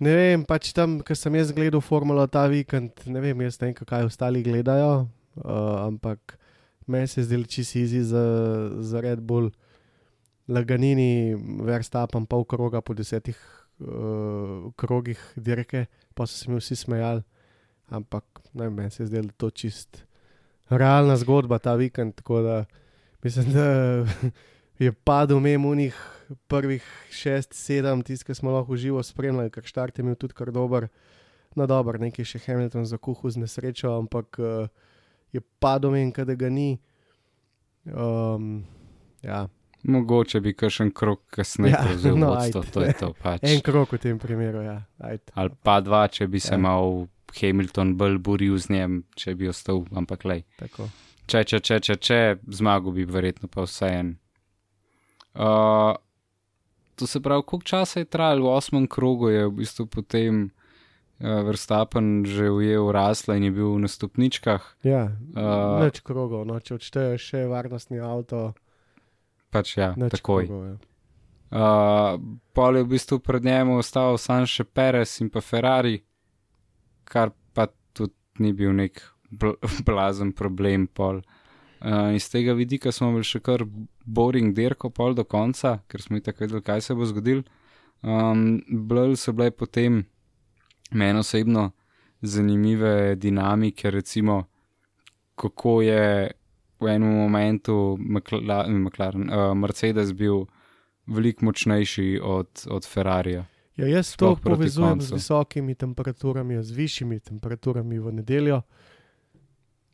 Ne 0.00 0.12
vem, 0.12 0.44
pač 0.44 0.72
tam, 0.76 1.00
ker 1.04 1.16
sem 1.16 1.36
jaz 1.36 1.52
gledal 1.56 1.80
formulo 1.84 2.24
ta 2.28 2.46
vikend, 2.52 3.04
ne 3.08 3.20
vem, 3.20 3.44
jaz 3.44 3.60
ne 3.60 3.70
vem, 3.70 3.76
kaj 3.76 4.08
ostali 4.08 4.42
gledajo, 4.44 5.06
uh, 5.40 5.84
ampak 5.84 6.36
meni 6.88 7.08
se 7.08 7.20
je 7.20 7.28
zdelo 7.28 7.48
čisto 7.48 7.80
easy 7.80 8.00
za, 8.04 8.24
za 8.80 9.00
Red 9.00 9.20
Bull. 9.20 9.52
Laganini, 10.48 11.34
verstapam 11.66 12.28
pol 12.28 12.44
kroga 12.46 12.80
po 12.80 12.94
desetih 12.94 13.36
uh, 13.82 14.68
krogih 14.78 15.18
dirke, 15.36 15.88
pa 16.14 16.28
so 16.28 16.38
se 16.38 16.50
mi 16.52 16.60
vsi 16.60 16.76
smejali. 16.76 17.24
Ampak 17.90 18.24
ne 18.54 18.68
vem, 18.68 18.76
meni 18.80 18.90
se 18.90 19.02
je 19.02 19.10
zdelo, 19.10 19.32
to 19.36 19.50
čist 19.50 20.04
realna 20.70 21.16
zgodba 21.16 21.58
ta 21.58 21.74
vikend, 21.74 22.14
tako 22.20 22.42
da 22.44 22.56
mislim, 23.26 23.50
da 23.52 23.66
je 24.84 24.92
padel 24.92 25.40
mem 25.42 25.64
unih 25.66 25.96
prvih 26.50 26.84
šest, 27.10 27.54
sedem, 27.54 28.02
tisti, 28.02 28.26
ki 28.26 28.34
smo 28.34 28.54
lahko 28.54 28.76
živo 28.78 29.02
spremljali, 29.02 29.50
ker 29.50 29.66
štart 29.66 29.98
je 29.98 30.04
imel 30.06 30.14
tudi 30.18 30.34
kar 30.34 30.50
dober. 30.54 30.88
No, 31.56 31.66
dobro, 31.66 31.98
nekaj 31.98 32.26
še 32.28 32.42
Hamilton 32.46 32.84
za 32.84 32.98
kuhu 32.98 33.30
z 33.32 33.40
nesrečo, 33.40 33.94
ampak 33.96 34.36
uh, 34.42 34.66
je 35.32 35.40
padel 35.62 35.96
in 35.96 36.10
da 36.12 36.34
ga 36.34 36.50
ni. 36.52 36.76
Um, 37.86 38.64
ja, 39.22 39.46
Mogoče 39.86 40.40
bi 40.42 40.52
kakšen 40.52 40.90
krok 40.90 41.22
kasneje 41.30 41.72
Ja, 41.72 41.82
prevzel 41.86 42.18
no, 42.18 42.32
vodstvo, 42.34 42.60
ajde. 42.60 42.72
to 42.72 42.80
je 42.82 42.92
to 42.92 43.12
pač. 43.22 43.40
en 43.46 43.60
krok 43.62 43.92
v 43.92 43.98
tem 44.02 44.18
primeru, 44.18 44.62
ja. 44.66 44.82
Ajde. 44.98 45.30
Ali 45.34 45.54
pa 45.62 45.80
dva, 45.80 46.08
če 46.08 46.26
bi 46.26 46.40
se 46.42 46.54
Ja. 46.54 46.58
mal 46.58 47.06
Hamilton 47.40 47.94
bolj 47.96 48.18
boril 48.18 48.58
z 48.58 48.70
njim, 48.74 49.04
če 49.14 49.34
bi 49.34 49.48
ostal, 49.48 49.84
ampak 49.94 50.24
lej. 50.24 50.42
Tako. 50.58 50.88
Če, 51.26 51.42
če, 51.44 51.58
če, 51.60 51.80
če, 51.82 51.96
če 51.98 52.18
zmagal 52.54 52.92
bi 52.94 53.04
verjetno 53.04 53.48
pa 53.50 53.64
vse 53.66 53.88
en. 53.90 54.12
Uh, 55.34 55.96
to 56.94 57.06
se 57.06 57.20
pravi, 57.20 57.42
koliko 57.42 57.66
časa 57.66 58.00
je 58.00 58.08
trajalo, 58.08 58.46
v 58.46 58.52
osmem 58.56 58.86
krogu 58.88 59.28
je 59.28 59.46
v 59.46 59.52
bistvu 59.58 59.86
potem 59.86 60.44
uh, 60.46 61.42
Verstappen 61.44 62.24
že 62.24 62.46
ujel 62.50 62.88
rasla 62.94 63.36
in 63.36 63.48
je 63.50 63.50
bil 63.52 63.74
na 63.78 63.88
stopničkah. 63.90 64.62
Ja, 64.86 65.10
Uh, 65.36 65.82
več 65.82 66.00
krogov, 66.00 66.46
no, 66.48 66.56
če 66.60 66.78
odšteješ 66.78 67.20
še 67.32 67.42
varnostni 67.50 67.98
avto, 68.00 68.54
Pač 69.52 69.76
ja, 69.76 69.92
več 69.98 70.16
takoj. 70.16 70.46
krogov. 70.46 70.64
Ja. 70.70 70.76
Uh, 71.46 72.22
pol 72.56 72.80
je 72.80 72.82
v 72.86 72.88
bistvu 72.94 73.18
pred 73.22 73.44
njim 73.46 73.76
ostal 73.76 74.16
sam 74.18 74.46
še 74.48 74.64
Perez 74.64 75.20
in 75.22 75.28
pa 75.30 75.40
Ferrari. 75.40 76.00
kar 77.06 77.30
pa 77.54 77.68
tudi 77.94 78.14
ni 78.42 78.50
bil 78.52 78.72
nek 78.74 78.98
blazen 79.86 80.32
problem. 80.32 80.86
Pol. 80.86 81.22
Uh, 81.80 82.14
iz 82.16 82.30
tega 82.32 82.54
vidika 82.56 82.92
smo 82.92 83.10
imeli 83.12 83.26
še 83.28 83.40
kar 83.44 83.64
boring 84.04 84.54
dirko 84.56 84.90
pol 84.90 85.14
do 85.14 85.24
konca, 85.24 85.78
ker 85.88 86.02
smo 86.02 86.20
tako 86.24 86.46
vedeli, 86.46 86.62
kaj 86.64 86.80
se 86.80 86.96
bo 86.96 87.06
zgodil. 87.06 87.42
Um, 88.02 88.62
Blil 88.68 89.16
so 89.16 89.32
bile 89.36 89.50
potem 89.50 90.04
meni 90.92 91.18
osebno 91.20 91.70
zanimive 92.22 93.16
dinamike, 93.16 93.90
recimo 93.90 94.44
kako 95.36 95.82
je 95.82 96.30
v 96.80 96.88
enem 96.88 97.12
momentu 97.12 97.96
McLaren, 98.00 98.80
McLaren, 98.82 99.28
uh, 99.30 99.52
Mercedes 99.56 100.12
bil 100.12 100.46
veliko 101.06 101.44
močnejši 101.44 102.20
od, 102.22 102.66
od 102.70 102.88
Ferrarija. 102.88 103.44
Ja, 103.76 103.86
jaz 103.86 104.16
to 104.16 104.36
povezujem 104.36 105.00
z 105.00 105.10
koncu. 105.10 105.14
visokimi 105.14 105.74
temperaturami, 105.74 106.62
z 106.62 106.70
višjimi 106.70 107.20
temperaturami 107.20 107.98
v 107.98 108.12
nedeljo. 108.12 108.62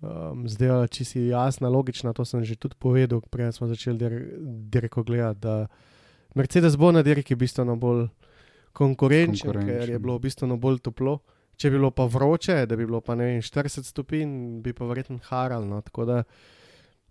Um, 0.02 0.48
zdaj, 0.50 0.88
če 0.90 1.04
si 1.06 1.20
jasna, 1.28 1.68
logična, 1.70 2.10
to 2.12 2.24
sem 2.26 2.42
že 2.42 2.56
tudi 2.58 2.74
povedal, 2.74 3.20
prej 3.22 3.52
smo 3.54 3.68
začeli 3.70 3.98
dir- 3.98 4.34
dirko 4.66 5.02
gledati, 5.02 5.40
da 5.40 5.66
Mercedes 6.34 6.74
bo 6.76 6.90
na 6.90 7.02
dirki 7.02 7.36
bistveno 7.38 7.76
bolj 7.76 8.08
konkurenčen, 8.72 9.52
ker 9.52 9.60
je 9.60 9.68
Konkurenčen. 9.68 10.02
bilo 10.02 10.18
bistveno 10.18 10.56
bolj 10.56 10.80
toplo. 10.80 11.20
Če 11.56 11.70
bi 11.70 11.76
bilo 11.78 11.90
pa 11.90 12.06
vroče, 12.06 12.66
da 12.66 12.76
bi 12.76 12.86
bilo 12.86 13.00
pa 13.00 13.14
ne 13.14 13.24
vem, 13.24 13.40
40 13.40 13.84
stopinj, 13.84 14.62
bi 14.62 14.72
pa 14.72 14.84
verjetno 14.84 15.20
haral. 15.22 15.62
No, 15.62 15.80
tako 15.82 16.04
da, 16.04 16.22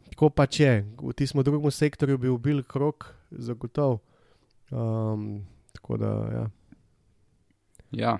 tako 0.09 0.29
pač 0.29 0.59
je. 0.59 0.73
V 0.97 1.13
tistem 1.13 1.43
drugem 1.43 1.71
sektorju 1.71 2.17
bi 2.17 2.37
bil 2.37 2.63
krok, 2.63 3.13
zagotovo. 3.31 4.01
Um, 4.71 5.45
tako 5.71 5.97
da, 5.97 6.11
ja. 6.33 6.49
Ja, 7.91 8.13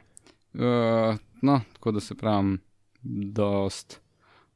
uh, 0.53 1.17
no, 1.41 1.61
tako 1.73 1.91
da 1.91 1.99
se 1.99 2.15
pravim, 2.15 2.59
dost 3.03 3.99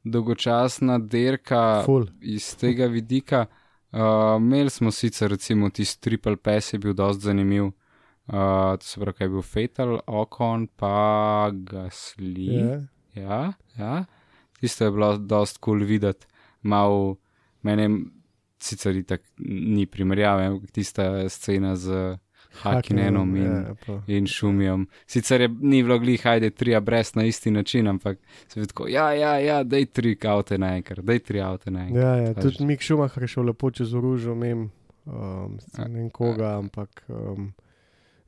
dolgočasna 0.06 0.98
dirka 0.98 1.82
Ful. 1.86 2.06
iz 2.20 2.54
tega 2.56 2.86
vidika. 2.86 3.46
Uh, 3.92 4.00
imeli 4.38 4.70
smo 4.70 4.90
sicer, 4.90 5.30
recimo, 5.30 5.70
tisti 5.70 6.00
triple 6.00 6.36
pass 6.36 6.72
je 6.72 6.78
bil 6.78 6.94
dost 6.94 7.20
zanimiv. 7.20 7.64
Uh, 7.64 8.76
to 8.78 8.84
se 8.84 9.00
pravi, 9.00 9.16
kaj 9.18 9.24
je 9.24 9.30
bil 9.30 9.42
Fatal, 9.42 9.98
Okon, 10.06 10.66
pa 10.66 11.50
Gasli. 11.52 12.46
Je. 12.46 12.86
Ja, 13.14 13.52
ja. 13.78 14.04
Tisto 14.60 14.84
je 14.84 14.90
bilo 14.90 15.16
dost 15.18 15.58
kul 15.58 15.78
cool 15.78 15.86
videti, 15.86 16.26
malo 16.62 17.16
meni 17.62 17.88
sicer 18.58 18.96
itak 18.96 19.22
ni 19.38 19.86
primerjave, 19.86 20.46
ampak 20.46 20.70
tista 20.70 21.28
scena 21.28 21.76
z 21.76 22.16
Hakinenom 22.56 23.36
in, 23.36 23.42
Ja, 23.44 23.74
pa. 23.86 23.98
in 24.08 24.26
Šumijem. 24.26 24.86
Sicer 25.06 25.40
je 25.40 25.48
ni 25.60 25.82
bilo 25.82 25.98
glih, 25.98 26.22
hajde 26.22 26.50
tri 26.50 26.80
brez 26.80 27.14
na 27.14 27.24
isti 27.24 27.50
način, 27.50 27.88
ampak 27.88 28.18
se 28.48 28.60
vidi 28.60 28.68
tako, 28.68 28.88
ja, 28.88 29.12
ja, 29.12 29.38
ja, 29.38 29.62
daj 29.62 29.86
tri 29.86 30.16
avte 30.24 30.58
naenkrat, 30.58 31.00
daj 31.00 31.18
tri 31.18 31.40
avte 31.40 31.70
naenkrat. 31.70 32.02
Ja, 32.02 32.16
ja, 32.16 32.34
Pač- 32.34 32.42
tudi 32.42 32.64
Mik 32.64 32.80
Šumah 32.80 33.16
je 33.16 33.26
šel 33.28 33.44
lepo 33.44 33.70
čez 33.70 33.94
oružje, 33.94 34.34
ne 34.34 34.48
vem, 34.48 34.70
um, 35.06 35.58
vem 35.78 36.10
koga, 36.10 36.56
ampak 36.56 37.04
um, 37.08 37.52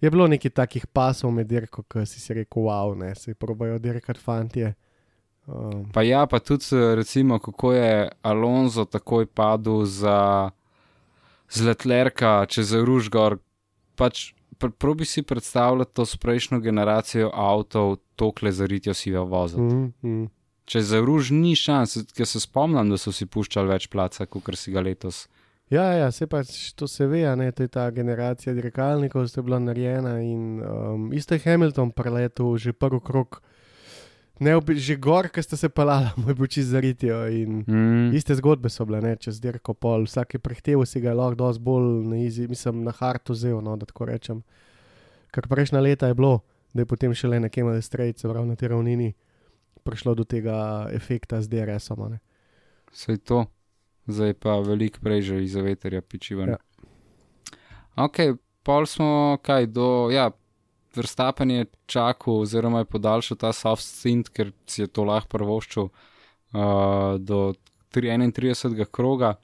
je 0.01 0.11
bilo 0.11 0.27
nekaj 0.27 0.51
takih 0.53 0.87
pasov 0.87 1.31
med 1.31 1.47
dirko, 1.47 1.83
ki 1.83 2.07
si 2.07 2.21
si 2.21 2.35
rekel, 2.35 2.63
wow, 2.63 2.95
ne, 2.97 3.15
se 3.15 3.35
probajo 3.35 3.79
dirkati 3.79 4.21
fantje. 4.21 4.75
Um, 5.47 5.87
Pa 5.93 6.03
ja, 6.03 6.27
pa 6.27 6.39
tudi 6.39 6.65
recimo, 6.95 7.39
kako 7.39 7.73
je 7.73 7.93
Alonso 8.23 8.85
takoj 8.85 9.27
padel 9.27 9.85
za 9.85 10.51
Zletlerka 11.51 12.47
čez 12.47 12.73
Ružgor. 12.75 13.39
Pač 13.99 14.33
pr 14.59 14.71
probi 14.71 15.07
si 15.07 15.23
predstavljati 15.23 15.95
to 15.95 16.07
s 16.07 16.17
prejšnjo 16.17 16.61
generacijo 16.63 17.31
avtov, 17.35 17.97
tokle 18.17 18.53
za 18.53 18.67
ritjo 18.67 18.95
si 18.95 19.11
ga 19.15 19.21
vozil. 19.21 19.61
Mm. 19.61 19.93
mm, 20.03 20.11
mm. 20.11 20.29
Čez 20.69 20.93
Ruž 20.93 21.31
ni 21.33 21.55
šans, 21.57 21.97
ker 22.13 22.27
se 22.29 22.41
spomnim, 22.41 22.91
da 22.93 22.99
so 23.01 23.13
si 23.13 23.25
puščali 23.27 23.71
več 23.71 23.87
placa, 23.89 24.27
kot 24.29 24.51
si 24.53 24.75
ga 24.75 24.83
letos. 24.85 25.25
Ja, 25.73 25.87
ja, 25.97 26.11
se 26.13 26.27
pač 26.29 26.73
to 26.77 26.89
se 26.89 27.07
ve, 27.09 27.23
ne, 27.37 27.51
to 27.53 27.65
je 27.65 27.71
ta 27.73 27.91
generacija 27.93 28.55
dirkalnikov, 28.57 29.27
ki 29.29 29.41
je 29.41 29.45
bila 29.45 29.59
narejena 29.61 30.19
in 30.25 30.61
um, 30.61 31.09
isto 31.13 31.37
je 31.37 31.45
Hamilton 31.45 31.93
preletel 31.93 32.57
že 32.57 32.73
prvi 32.73 33.01
krok. 33.05 33.43
Ne, 34.41 34.55
že 34.79 34.95
gor, 34.97 35.27
ki 35.35 35.43
ste 35.43 35.57
se 35.59 35.69
palali, 35.69 36.11
moj 36.23 36.35
boči 36.35 36.63
zaritijo 36.63 37.27
Mm. 37.29 38.15
Iste 38.15 38.35
zgodbe 38.35 38.71
so 38.71 38.85
bile, 38.87 39.01
ne, 39.03 39.17
čez 39.17 39.41
dirko 39.41 39.75
pol, 39.75 40.07
vsak 40.07 40.35
je 40.35 40.39
prehteval 40.39 40.87
si 40.87 41.01
ga 41.01 41.11
je 41.11 41.15
lahko 41.15 41.35
dosti 41.35 41.63
bolj 41.63 42.07
na 42.07 42.17
izi, 42.17 42.49
mislim, 42.49 42.85
na 42.85 42.93
hartu 42.93 43.33
vzel, 43.33 43.61
no, 43.61 43.77
da 43.77 43.87
tako 43.87 44.07
rečem. 44.07 44.43
Ker 45.31 45.49
prejšnja 45.49 45.81
leta 45.81 46.07
je 46.07 46.15
bilo, 46.15 46.41
da 46.75 46.83
je 46.83 46.87
potem 46.87 47.15
šele 47.15 47.41
nekje 47.41 47.65
na 47.65 47.83
strejce, 47.83 48.29
prav 48.29 48.47
na 48.47 48.57
tej 48.57 48.69
ravnini, 48.69 49.13
prišlo 49.83 50.15
do 50.15 50.25
tega 50.25 50.89
efekta 50.93 51.43
z 51.43 51.49
DRS-om. 51.49 52.19
Vse 52.93 53.17
to, 53.19 53.47
zdaj 54.07 54.35
pa 54.35 54.59
veliko 54.61 55.03
prej 55.03 55.23
že 55.23 55.45
iz 55.45 55.55
veterja 55.55 56.03
pičivanja. 56.03 56.57
Ja. 56.57 56.59
Ja. 56.59 58.05
Ok, 58.05 58.39
pol 58.63 58.87
smo 58.87 59.39
kaj 59.43 59.67
do, 59.67 60.11
ja, 60.15 60.31
Verstappen 60.97 61.51
je 61.51 61.67
čakal, 61.87 62.43
oziroma 62.43 62.83
je 62.83 62.91
podaljšal 62.93 63.37
ta 63.37 63.53
soft 63.53 63.85
stint, 63.85 64.29
ker 64.29 64.53
si 64.67 64.83
je 64.83 64.89
to 64.89 65.05
lahko 65.05 65.29
prvoščil 65.37 65.89
uh, 65.89 67.19
do 67.21 67.55
3 67.95 68.17
31. 68.33 68.85
kroga, 68.91 69.37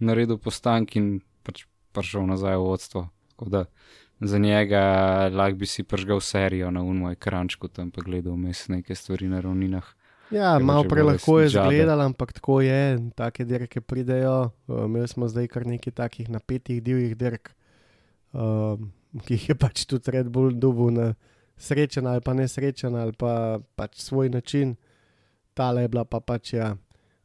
naredil 0.00 0.38
postank 0.38 0.96
in 0.96 1.20
pač 1.44 1.64
prišel 1.96 2.26
nazaj 2.28 2.56
v 2.56 2.66
vodstvo. 2.66 3.08
Tako 3.32 3.50
da 3.50 3.64
za 4.20 4.38
njega 4.38 4.82
lahko 5.32 5.56
bi 5.56 5.66
si 5.66 5.82
pržgal 5.82 6.20
serijo 6.20 6.70
na 6.70 6.82
unmo 6.82 7.10
ekrančku, 7.10 7.68
tam 7.68 7.90
pa 7.90 8.02
gledal 8.04 8.36
vmes 8.36 8.68
neke 8.68 8.94
stvari 8.94 9.28
na 9.28 9.40
ravninah. 9.40 9.84
Ja, 10.30 10.54
Ker 10.56 10.64
malo 10.64 10.84
pač 10.86 11.26
je 11.26 11.46
izgledalo, 11.46 12.04
ampak 12.06 12.32
tako 12.32 12.60
je, 12.60 13.10
take 13.18 13.44
dirke 13.44 13.80
pridejo. 13.80 14.50
Uh, 14.66 14.84
imeli 14.84 15.08
smo 15.08 15.28
zdaj 15.28 15.48
kar 15.50 15.66
nekaj 15.66 15.92
takih 15.92 16.30
napetih 16.30 16.82
divjih 16.82 17.16
dirk, 17.18 17.50
um, 18.32 18.92
ki 19.18 19.34
jih 19.34 19.48
je 19.48 19.54
pač 19.58 19.84
tudi 19.90 20.10
Red 20.14 20.30
Bull 20.30 20.54
dubu 20.54 20.90
na 20.90 21.14
srečen 21.60 22.06
ali 22.06 22.22
pa 22.24 22.34
nesrečen 22.34 22.96
ali 22.96 23.12
pa 23.12 23.60
pač 23.76 24.00
svoj 24.00 24.30
način. 24.30 24.76
Tale 25.54 25.82
je 25.82 25.88
bila 25.88 26.04
pa 26.04 26.20
pač 26.20 26.54
ja, 26.54 26.76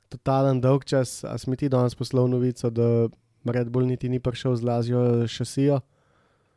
totalen 0.09 0.61
dolg 0.61 0.85
čas. 0.85 1.23
A 1.23 1.37
smo 1.37 1.55
ti 1.55 1.69
danes 1.69 1.95
poslal 1.95 2.27
novico, 2.27 2.69
da 2.69 3.07
Red 3.45 3.69
Bull 3.69 3.85
niti 3.85 4.09
ni 4.09 4.19
prišel 4.19 4.55
z 4.55 4.65
lažjo 4.65 5.01
šasijo? 5.27 5.79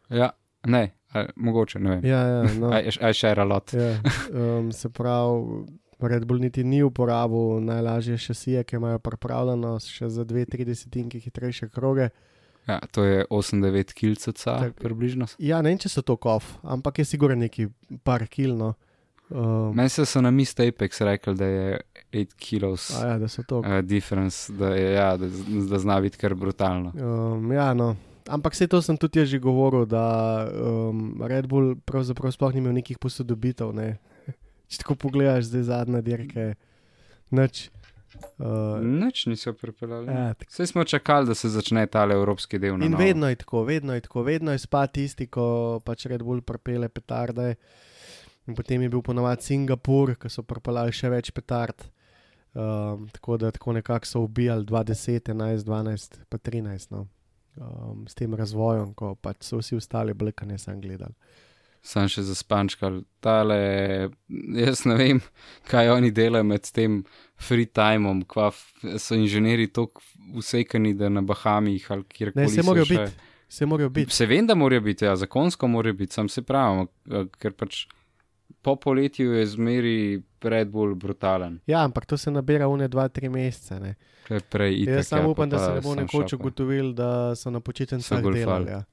Ja, 0.08 0.32
ne, 0.66 0.96
mogoče 1.36 1.78
ne 1.78 1.90
vem. 1.90 2.06
Ja, 2.08 2.22
ja, 2.24 2.42
no. 2.56 2.72
I, 2.78 2.88
I 2.88 3.12
share 3.12 3.42
a 3.42 3.44
lot. 3.44 3.74
Ja, 3.74 4.00
um, 4.32 4.72
se 4.72 4.88
pravi, 4.88 5.66
Red 6.00 6.24
Bull 6.24 6.40
niti 6.40 6.64
ni 6.64 6.82
uporabil 6.82 7.60
najlažje 7.60 8.18
šasije, 8.18 8.64
ki 8.64 8.76
imajo 8.76 8.98
pripravljeno 8.98 9.76
še 9.82 10.08
za 10.08 10.24
2-3 10.24 10.64
desetinke 10.64 11.20
hitrejše 11.20 11.68
kroge. 11.68 12.08
Ja, 12.68 12.78
to 12.92 13.04
je 13.04 13.24
8-9 13.30 13.92
kilca, 13.96 14.32
Tak. 14.32 14.74
približno. 14.76 15.26
Ja, 15.38 15.62
ne 15.62 15.70
vem, 15.72 15.78
če 15.80 15.88
so 15.88 16.02
to 16.04 16.16
kov, 16.16 16.44
ampak 16.62 16.98
je 16.98 17.04
sigurno 17.04 17.36
neki 17.36 17.68
par 18.04 18.26
kilno. 18.28 18.74
Um, 19.30 19.74
Meni 19.76 19.88
se 19.88 20.04
so 20.06 20.20
na 20.20 20.30
Mist 20.30 20.60
Apex 20.60 21.00
rekli, 21.00 21.34
da 21.36 21.44
je 21.44 21.80
8 22.12 22.34
kilos 22.36 22.90
a 22.96 23.06
ja, 23.06 23.18
da 23.18 23.28
so 23.28 23.42
to. 23.42 23.58
uh, 23.60 23.80
difference, 23.84 24.52
da, 24.52 24.74
je, 24.74 24.92
ja, 24.94 25.16
da, 25.16 25.26
da 25.70 25.78
zna 25.78 26.00
biti 26.00 26.16
kar 26.16 26.34
brutalno. 26.34 26.92
Um, 26.96 27.52
ja, 27.52 27.74
no. 27.74 27.96
Ampak 28.28 28.52
vse 28.52 28.66
to 28.68 28.82
sem 28.82 28.96
tudi 28.96 29.20
jaz 29.20 29.28
že 29.28 29.38
govoril, 29.38 29.86
da 29.88 30.04
um, 30.52 31.20
Red 31.24 31.46
Bull 31.48 31.76
pravzaprav 31.84 32.32
sploh 32.32 32.52
ni 32.52 32.60
imel 32.60 32.72
nekih 32.76 32.98
posodobitev. 33.00 33.72
Ne. 33.72 33.96
Če 34.68 34.82
tako 34.84 34.96
pogledaš, 34.96 35.48
zdaj 35.48 35.62
zadnja 35.72 36.00
dirka 36.04 36.40
je 36.40 36.54
nič. 37.32 37.68
Uh, 38.38 38.78
Nič 38.80 39.26
niso 39.26 39.52
pripeljali. 39.52 40.06
ja. 40.06 40.34
Vse 40.48 40.66
smo 40.66 40.84
čakali, 40.84 41.26
da 41.26 41.34
se 41.34 41.48
začne 41.48 41.86
tale 41.86 42.14
evropski 42.14 42.58
del. 42.58 42.74
In 42.74 42.90
novo. 42.90 43.02
vedno 43.02 43.28
je 43.28 43.36
tako, 43.36 43.62
vedno 43.64 43.94
je 43.94 44.00
tako, 44.00 44.22
vedno 44.22 44.52
je 44.52 44.58
spad 44.58 44.92
tisti, 44.92 45.26
ko 45.26 45.80
pač 45.84 46.06
Red 46.06 46.22
Bull 46.22 46.40
prepele 46.40 46.88
petarde. 46.88 47.54
In 48.48 48.54
potem 48.54 48.82
je 48.82 48.88
bil 48.88 49.02
ponovadi 49.04 49.44
Singapur, 49.44 50.14
ki 50.16 50.30
so 50.32 50.42
propeljali 50.42 50.92
še 50.92 51.10
več 51.12 51.30
petard. 51.36 51.84
Um, 52.58 53.08
tako 53.12 53.36
da 53.36 53.50
tako 53.50 53.72
nekako 53.76 54.06
so 54.06 54.20
ubijali 54.24 54.64
20, 54.64 55.28
11, 55.34 55.66
12, 55.68 56.16
pa 56.28 56.38
13. 56.38 56.90
No. 56.90 57.06
Um, 57.56 58.06
s 58.08 58.14
tem 58.14 58.34
razvojem, 58.34 58.94
ko 58.94 59.12
pač 59.14 59.44
so 59.44 59.60
vsi 59.60 59.76
ostali 59.76 60.14
blekane 60.14 60.58
sem 60.58 60.80
gledali. 60.80 61.14
Sam 61.84 62.08
še 62.10 62.24
za 62.26 62.34
spančkal. 62.34 63.02
Tale, 63.22 63.58
jaz 64.58 64.82
ne 64.88 64.96
vem, 64.98 65.20
kaj 65.70 65.92
oni 65.94 66.10
delajo 66.14 66.46
med 66.48 66.66
tem 66.74 67.02
free 67.38 67.66
timeom, 67.66 68.24
kva 68.24 68.50
so 68.98 69.14
inženirji 69.14 69.66
tako 69.68 70.00
usekani, 70.34 70.94
da 70.94 71.08
na 71.08 71.20
Bahamih 71.22 71.86
ali 71.90 72.04
kjerkoli. 72.04 72.42
Ne, 72.42 72.48
se 72.48 72.62
morajo 72.62 72.84
še- 72.84 72.98
biti, 72.98 73.12
se 73.48 73.66
morajo 73.66 73.88
biti. 73.88 74.12
Se 74.12 74.26
vem, 74.26 74.46
da 74.46 74.54
morajo 74.54 74.80
biti, 74.80 75.04
ja, 75.04 75.16
zakonsko 75.16 75.68
morajo 75.68 75.94
biti, 75.94 76.12
sam 76.12 76.28
se 76.28 76.42
pravim, 76.42 76.88
ker 77.38 77.52
pač 77.52 77.86
po 78.62 78.76
poletju 78.76 79.32
je 79.32 79.46
zmeri 79.46 79.96
Red 80.42 80.68
Bull 80.68 80.94
brutalen. 80.94 81.60
Ja, 81.66 81.84
ampak 81.84 82.06
to 82.06 82.16
se 82.16 82.30
nabira 82.30 82.66
v 82.66 82.76
ne 82.76 82.88
2-3 82.88 83.30
mesece. 83.30 83.80
Ne. 83.80 83.94
Prej 84.50 84.82
itak, 84.82 84.94
Jaz 84.94 85.08
samo 85.08 85.22
ja, 85.22 85.28
upam, 85.28 85.50
pa 85.50 85.56
da 85.56 85.58
se 85.58 85.74
ne 85.74 85.80
bo 85.80 85.94
nekoč 85.94 86.32
ugotovil, 86.32 86.92
da 86.92 87.34
so 87.34 87.50
na 87.50 87.60
počitnicah 87.60 88.22
golfali. 88.22 88.40
delali. 88.40 88.70
Ja. 88.70 88.84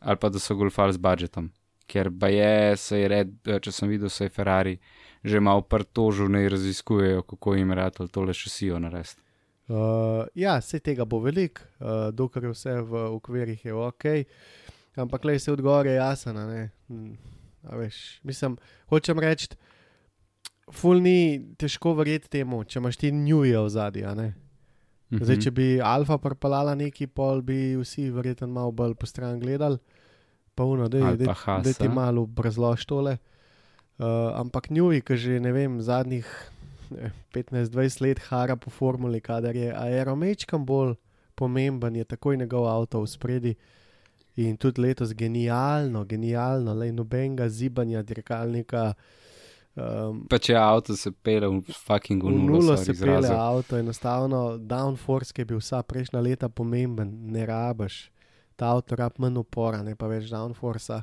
Ali 0.00 0.16
pa 0.16 0.28
da 0.28 0.38
so 0.38 0.54
golfali 0.54 0.92
z 0.92 0.98
budžetom, 0.98 1.50
ker 1.86 2.08
pa 2.20 2.28
je, 2.28 2.76
se 2.76 3.00
je 3.00 3.08
red, 3.08 3.34
če 3.60 3.72
sem 3.72 3.88
videl, 3.88 4.08
se 4.08 4.24
je 4.24 4.28
Ferrari 4.30 4.78
že 5.24 5.40
malo 5.40 5.60
prtožil, 5.60 6.28
ne 6.28 6.48
raziskujejo, 6.48 7.22
kako 7.22 7.54
jim 7.54 7.72
rado 7.72 8.06
tole 8.08 8.34
šasijo 8.34 8.78
narediti. 8.78 9.20
Uh, 9.70 10.26
ja, 10.34 10.56
vse 10.58 10.80
tega 10.82 11.04
bo 11.06 11.20
veliko, 11.22 11.62
uh, 11.78 12.08
dokler 12.10 12.48
je 12.48 12.54
vse 12.56 12.72
v 12.82 13.02
okvirih 13.14 13.64
je 13.64 13.74
ok, 13.74 14.04
ampak 14.98 15.24
le 15.24 15.38
se 15.38 15.52
odgovor 15.52 15.86
je 15.86 15.94
jasen. 15.94 16.40
Hm, 16.88 17.12
veš, 17.78 18.20
mislim, 18.26 18.56
hočem 18.90 19.18
reči, 19.22 19.54
ful 20.74 20.98
ni 21.02 21.54
težko 21.58 21.94
verjeti 21.94 22.32
temu, 22.40 22.64
če 22.64 22.80
imaš 22.80 22.98
ti 22.98 23.12
njuje 23.12 23.60
v 23.60 23.68
zadnji. 23.70 24.32
Mhm. 25.10 25.24
Zdaj, 25.24 25.38
če 25.42 25.50
bi 25.50 25.68
Alfa 25.82 26.18
propalala 26.18 26.74
neki 26.74 27.06
pol, 27.06 27.42
bi 27.42 27.76
vsi 27.78 28.10
verjetno 28.10 28.46
malo 28.50 28.72
bolj 28.72 28.94
po 28.94 29.06
stran 29.06 29.38
gledali, 29.40 29.78
pa 30.54 30.64
uno, 30.64 30.88
da 30.88 31.34
Haas, 31.34 31.76
ti 31.78 31.88
malo 31.88 32.28
razloži 32.36 32.86
tole. 32.86 33.18
Uh, 34.00 34.32
ampak 34.40 34.70
njuji, 34.72 35.02
ki 35.04 35.16
že 35.16 35.40
ne 35.44 35.52
vem, 35.52 35.74
zadnjih 35.84 36.24
ne, 36.90 37.10
15-20 37.36 38.00
let 38.00 38.18
hara 38.30 38.56
po 38.56 38.70
formuli, 38.72 39.20
kadar 39.20 39.56
je 39.56 39.68
aeromečkam 39.76 40.64
bolj 40.64 40.94
pomemben, 41.36 41.96
je 41.96 42.04
takoj 42.04 42.36
njegov 42.36 42.68
avto 42.68 43.02
v 43.04 43.06
spredi. 43.06 43.54
In 44.40 44.56
tudi 44.56 44.80
letos 44.80 45.12
genialno, 45.12 46.04
genialno, 46.08 46.72
le 46.74 46.92
nobenega 46.92 47.48
zibanja 47.48 48.00
dirkalnika. 48.02 48.94
Um, 49.76 50.24
Pa 50.30 50.38
če 50.40 50.56
avto 50.56 50.96
se 50.96 51.12
pele 51.12 51.46
v 51.48 51.60
fucking 51.68 52.24
V 52.24 52.30
nulo, 52.32 52.76
se 52.76 52.94
pele 52.94 53.18
izrazil. 53.20 53.36
avto, 53.36 53.76
enostavno 53.76 54.56
downforce, 54.58 55.34
ki 55.34 55.44
je 55.44 55.50
bil 55.52 55.60
vsa 55.60 55.82
prejšnja 55.82 56.20
leta 56.24 56.48
pomemben, 56.48 57.12
ne 57.30 57.44
rabiš. 57.46 58.08
Ta 58.56 58.72
avto 58.72 58.96
rab 58.96 59.20
manj 59.20 59.38
upora, 59.44 59.82
ne 59.82 59.92
pa 59.94 60.08
več 60.08 60.30
downforce. 60.32 61.02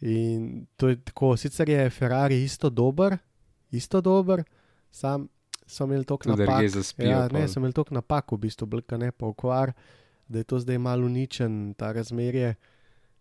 In 0.00 0.66
to 0.76 0.88
je 0.88 0.96
tako, 1.00 1.36
sicer 1.36 1.68
je 1.68 1.90
Ferrari 1.90 2.42
isto 2.42 2.70
dober, 2.70 3.16
isto 3.70 4.00
dober, 4.00 4.42
sam 4.90 5.28
so 5.66 5.84
imeli 5.84 6.04
toliko 6.04 6.36
napak. 6.36 6.68
zaspijo. 6.68 7.10
Ja, 7.10 7.28
ne, 7.28 7.48
so 7.48 7.60
imeli 7.60 7.72
toliko 7.72 7.94
napak, 7.94 8.32
v 8.32 8.36
bistvu, 8.36 8.66
blka 8.66 8.96
ne 8.96 9.12
pa 9.12 9.26
okvar, 9.26 9.72
da 10.28 10.38
je 10.38 10.44
to 10.44 10.58
zdaj 10.58 10.78
malo 10.78 11.06
uničen, 11.06 11.74
ta 11.74 11.92
razmerje. 11.92 12.54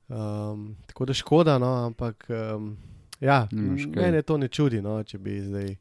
Um, 0.08 0.76
tako 0.86 1.06
da 1.06 1.14
škoda, 1.14 1.58
no, 1.58 1.86
ampak 1.86 2.28
um, 2.30 2.78
ja, 3.20 3.48
mene 3.96 4.22
to 4.22 4.38
ne 4.38 4.48
čudi, 4.48 4.82
no, 4.82 5.04
če 5.04 5.18
bi 5.18 5.40
zdaj. 5.42 5.76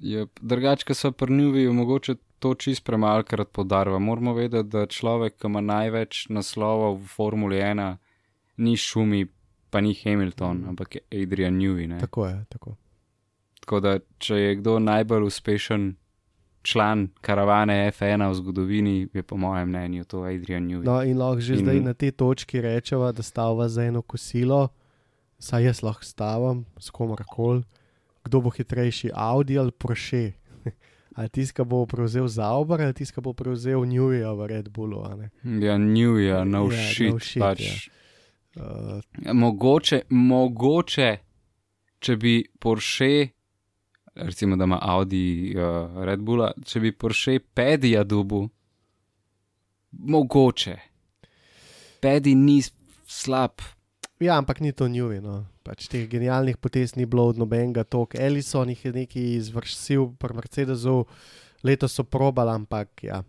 Je 0.00 0.26
drugače, 0.40 0.94
so 0.94 1.10
prnjuvi, 1.12 1.68
mogoče 1.68 2.14
to 2.38 2.54
čist 2.54 2.84
premalkrat 2.84 3.48
podarva. 3.52 3.98
Moramo 3.98 4.34
vedeti, 4.34 4.68
da 4.68 4.86
človek, 4.86 5.36
ki 5.40 5.50
ima 5.50 5.60
največ 5.60 6.28
naslovov 6.28 7.00
v 7.00 7.08
Formuli 7.12 7.56
1, 7.56 7.96
ni 8.56 8.76
Šumi, 8.76 9.26
pa 9.68 9.80
ni 9.80 9.94
Hamilton, 9.94 10.64
ampak 10.66 10.94
je 10.94 11.22
Adrian 11.22 11.54
Newey. 11.54 11.86
ne. 11.86 11.98
Tako 11.98 12.26
je, 12.26 12.44
tako. 12.48 12.76
Tako 13.60 13.80
da, 13.80 13.92
če 14.18 14.34
je 14.36 14.54
kdo 14.56 14.78
najbolj 14.78 15.22
uspešen 15.24 15.96
član 16.62 17.08
karavane 17.20 17.90
F1 17.90 18.22
v 18.22 18.34
zgodovini, 18.34 19.08
je 19.12 19.22
po 19.22 19.36
mojem 19.36 19.68
mnenju 19.68 20.04
to 20.04 20.22
Adrian 20.22 20.62
Newey. 20.64 20.84
No, 20.84 21.02
in 21.02 21.16
lahko 21.16 21.40
že 21.40 21.54
In- 21.54 21.58
zdaj 21.60 21.80
na 21.80 21.92
tej 21.92 22.12
točki 22.12 22.60
rečemo, 22.60 23.06
da 23.08 23.22
stava 23.22 23.68
za 23.68 23.82
eno 23.82 24.02
kosilo, 24.02 24.68
saj 25.38 25.64
jaz 25.64 25.82
lahko 25.82 26.04
stavam 26.04 26.64
s 26.76 26.90
komarkoli, 26.90 27.62
kdo 28.24 28.40
bo 28.40 28.50
hitrejši, 28.50 29.10
Audi 29.12 29.54
ali 29.54 29.70
Porsche. 29.70 30.32
Ali 31.16 31.28
tisti, 31.30 31.54
ki 31.54 31.64
bo 31.64 31.86
prevzel 31.86 32.28
Zauber, 32.28 32.76
ali 32.78 32.92
tisti, 32.92 33.14
ki 33.14 33.22
bo 33.22 33.32
prevzel 33.32 33.80
New 33.82 34.10
York 34.10 34.36
v 34.36 34.46
Red 34.46 34.68
Bullu. 34.68 35.00
ne. 35.16 35.30
Ja, 35.58 35.74
Newey, 35.74 36.28
ja, 36.28 36.44
no 36.44 36.68
Ja, 36.68 36.76
shit. 36.84 37.08
no 37.08 37.18
shit, 37.18 37.40
pač. 37.40 37.88
Uh, 38.56 39.32
Mogoče, 39.32 40.00
mogoče, 40.08 41.08
če 42.00 42.16
bi 42.16 42.38
Porsche, 42.58 43.28
recimo, 44.14 44.56
da 44.56 44.64
ima 44.64 44.78
Audi 44.82 45.52
uh, 45.52 45.98
Red 46.04 46.22
Bulla, 46.24 46.54
če 46.64 46.80
bi 46.80 46.92
Porsche 46.96 47.36
Pedija 47.40 48.04
dubu, 48.04 48.46
mogoče. 49.92 50.76
Pedi 52.00 52.34
ni 52.34 52.62
slab. 53.06 53.60
ja, 54.20 54.38
ampak 54.38 54.60
ni 54.60 54.72
to 54.72 54.88
York. 54.88 55.20
No. 55.20 55.44
Pač 55.62 55.88
teh 55.92 56.08
genialnih 56.08 56.56
potez 56.56 56.96
ni 56.96 57.04
bilo 57.04 57.26
od 57.28 57.38
nobenega 57.38 57.84
tok. 57.84 58.14
Ellison 58.14 58.70
jih 58.72 58.84
je 58.84 58.92
nekaj 58.92 59.30
izvršil, 59.36 60.14
pri 60.16 60.34
Mercedesu, 60.34 61.04
letos 61.64 61.92
so 61.92 62.04
probali, 62.04 62.54
ampak 62.54 63.04
ja. 63.04 63.20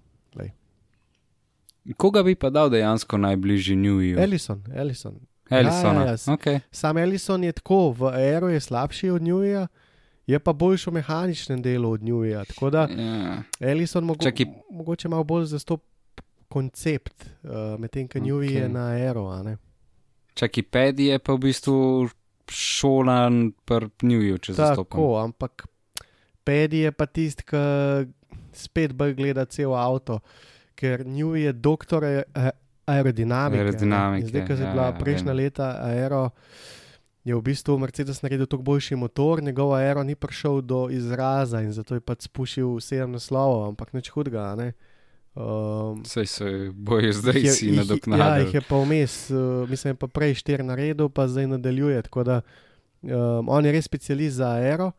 Koga 1.93 2.23
bi 2.23 2.35
pa 2.35 2.49
dal 2.49 2.69
dejansko 2.69 3.17
najbližji 3.17 3.75
Newiju? 3.75 4.19
Ellison, 4.19 4.63
Ellison. 4.75 5.19
Ellisona. 5.49 6.01
Ja, 6.01 6.05
ja, 6.05 6.11
ja. 6.11 6.35
Okay. 6.35 6.59
Sam 6.71 6.97
Ellison 6.97 7.43
je 7.43 7.51
tako, 7.51 7.91
v 7.91 8.09
aero 8.11 8.49
je 8.49 8.59
slabši 8.59 9.09
od 9.09 9.21
Newja, 9.21 9.67
je 10.27 10.39
pa 10.39 10.53
boljši 10.53 10.89
v 10.89 10.93
mehaničnem 10.93 11.61
delu 11.61 11.91
od 11.91 12.01
Newja. 12.01 12.45
Tako 12.45 12.69
da 12.69 12.87
Ja. 12.91 13.43
Ellison 13.59 14.03
mogo, 14.03 14.23
Čakaj. 14.23 14.45
mogoče 14.71 15.07
malo 15.07 15.23
bolj 15.23 15.45
zastop 15.45 15.83
koncept, 16.49 17.29
uh, 17.43 17.79
medtem 17.79 18.07
ko 18.07 18.19
Newj 18.19 18.51
je 18.51 18.65
Okej. 18.65 18.73
na 18.73 18.87
aero. 18.89 19.29
a 19.29 19.43
ne. 19.43 19.57
Čakaj, 20.33 20.63
Pedi 20.63 21.05
je 21.05 21.19
pa 21.19 21.33
v 21.33 21.37
bistvu 21.39 22.09
šolan 22.51 23.51
pri 23.65 23.89
Newju, 24.03 24.37
če 24.37 24.53
zastopam. 24.53 24.99
Tako, 24.99 25.17
ampak 25.23 25.67
Pedi 26.43 26.77
je 26.85 26.91
pa 26.91 27.05
tisti, 27.05 27.43
ki 27.43 27.57
spet 28.53 28.93
bolj 28.93 29.15
gleda 29.15 29.45
cel 29.45 29.73
avto, 29.75 30.19
ker 30.77 31.01
Newj 31.03 31.41
je 31.41 31.51
doktor 31.53 32.05
a- 32.05 32.51
aerodinamike. 32.87 33.59
Aerodinamike, 33.59 34.21
In 34.21 34.29
Zdaj, 34.29 34.41
ko 34.43 34.53
je 34.53 34.59
ja, 34.59 34.71
bila 34.71 34.85
ja, 34.85 34.93
prejšnja 34.93 35.27
vem. 35.27 35.37
leta 35.39 35.67
aero. 35.83 36.29
Je 37.23 37.33
v 37.33 37.41
bistvu 37.41 37.75
Mercedes 37.75 38.21
naredil 38.21 38.45
tako 38.45 38.63
boljši 38.63 38.95
motor, 38.95 39.41
njegov 39.41 39.73
aero 39.73 39.99
ni 40.01 40.15
prišel 40.15 40.61
do 40.63 40.87
izraza 40.89 41.59
in 41.59 41.71
zato 41.71 41.91
je 41.91 42.01
pač 42.01 42.21
spušil 42.23 42.79
sedem 42.79 43.11
naslovov, 43.11 43.67
ampak 43.67 43.91
nič 43.91 44.07
hudega. 44.09 44.55
ne. 44.55 44.71
Um, 45.35 46.01
Sej 46.03 46.25
se 46.25 46.45
bojo 46.71 47.11
zdaj 47.11 47.35
je- 47.37 47.51
si 47.51 47.65
jih- 47.65 47.73
Ja, 47.73 47.77
nadoknadili. 47.79 48.45
jih 48.45 48.53
je 48.53 48.61
pa 48.63 48.75
vmes, 48.77 49.29
uh, 49.29 49.37
mislim, 49.65 49.93
pa 49.93 50.07
prej 50.07 50.33
štiri 50.35 50.63
na 50.63 50.73
redu, 50.73 51.09
pa 51.09 51.27
zdaj 51.27 51.47
nadaljuje. 51.47 52.01
Tako 52.01 52.23
da 52.23 52.41
um, 53.03 53.45
on 53.45 53.61
je 53.61 53.71
res 53.71 53.85
specialist 53.85 54.35
za 54.35 54.55
aero, 54.55 54.91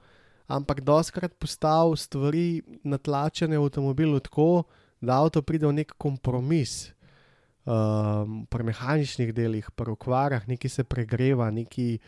ampak 0.46 0.80
doskrat 0.80 1.32
postavil 1.34 1.96
stvari 1.96 2.46
natlačene 2.84 3.56
v 3.56 3.64
avtomobilu 3.64 4.20
tako, 4.20 4.62
da 5.00 5.18
avto 5.22 5.42
pride 5.42 5.66
v 5.66 5.72
nek 5.82 5.94
kompromis. 5.98 6.92
Um, 7.68 8.46
pri 8.48 8.64
mehaničnih 8.64 9.34
delih, 9.36 9.66
pri 9.76 9.92
okvarah, 9.92 10.46
nekaj 10.48 10.70
se 10.72 10.84
pregreva, 10.88 11.50
nekaj, 11.52 11.98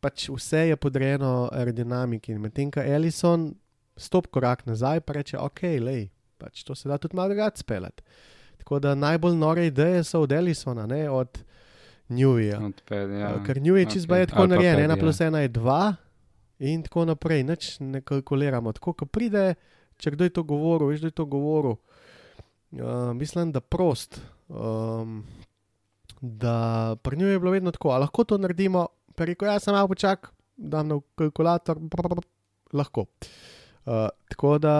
pač 0.00 0.30
vse 0.32 0.62
je 0.70 0.76
podrejeno 0.80 1.50
aerodinamiki. 1.52 2.32
In 2.32 2.40
Medtem 2.40 2.70
ko 2.72 2.80
Ellison 2.80 3.50
stop 3.96 4.30
korak 4.32 4.64
nazaj, 4.64 5.02
pa 5.04 5.18
reče: 5.18 5.36
Ok, 5.36 5.62
lej, 5.84 6.08
pač 6.40 6.64
to 6.64 6.74
se 6.74 6.88
da 6.88 6.96
tudi 6.98 7.16
malo 7.16 7.34
drugače 7.34 7.60
speljati. 7.60 8.02
Tako 8.56 8.78
da 8.78 8.94
najbolj 8.94 9.36
nore 9.36 9.66
ideje 9.66 10.04
so 10.04 10.20
od 10.20 10.32
Ellisona, 10.32 10.86
ne 10.86 11.10
od 11.10 11.44
Newja. 12.08 12.72
Ja. 13.20 13.44
Ker 13.46 13.60
New 13.62 13.76
je 13.76 13.84
čist 13.84 14.08
okay. 14.08 14.26
tako 14.26 14.42
Ali 14.42 14.48
pa 14.48 14.54
narejen, 14.54 14.80
ena 14.80 14.94
ja. 14.94 15.00
plus 15.00 15.20
ena 15.20 15.40
je 15.40 15.48
dva 15.48 15.94
in 16.58 16.82
tako 16.82 17.04
naprej, 17.04 17.44
nič 17.44 17.80
ne 17.80 18.00
kalkuliramo. 18.00 18.72
Tako, 18.72 18.92
ko 18.92 19.06
pride, 19.06 19.54
če 19.98 20.10
kdo 20.10 20.24
je 20.24 20.30
to 20.30 20.42
govoril, 20.42 20.88
veš, 20.88 21.00
da 21.00 21.12
je 21.12 21.16
to 21.18 21.26
govoril. 21.26 21.76
Uh, 22.72 23.12
mislim, 23.14 23.52
da 23.52 23.60
prost. 23.60 24.20
Um, 24.48 25.24
da 26.20 26.96
pri 27.02 27.16
nju 27.16 27.26
je 27.26 27.38
bilo 27.38 27.50
vedno 27.50 27.70
tako, 27.70 27.90
a 27.90 27.98
lahko 27.98 28.24
to 28.24 28.38
naredimo, 28.38 28.86
pa 29.14 29.24
rekel, 29.24 29.48
jaz 29.48 29.62
sem 29.62 29.74
malo 29.74 29.88
počak, 29.88 30.32
dam 30.56 30.88
na 30.88 31.00
kalkulator, 31.14 31.78
brr, 31.78 32.08
brr, 32.08 32.24
lahko. 32.72 33.06
Uh, 33.86 34.08
tako 34.28 34.58
da 34.58 34.76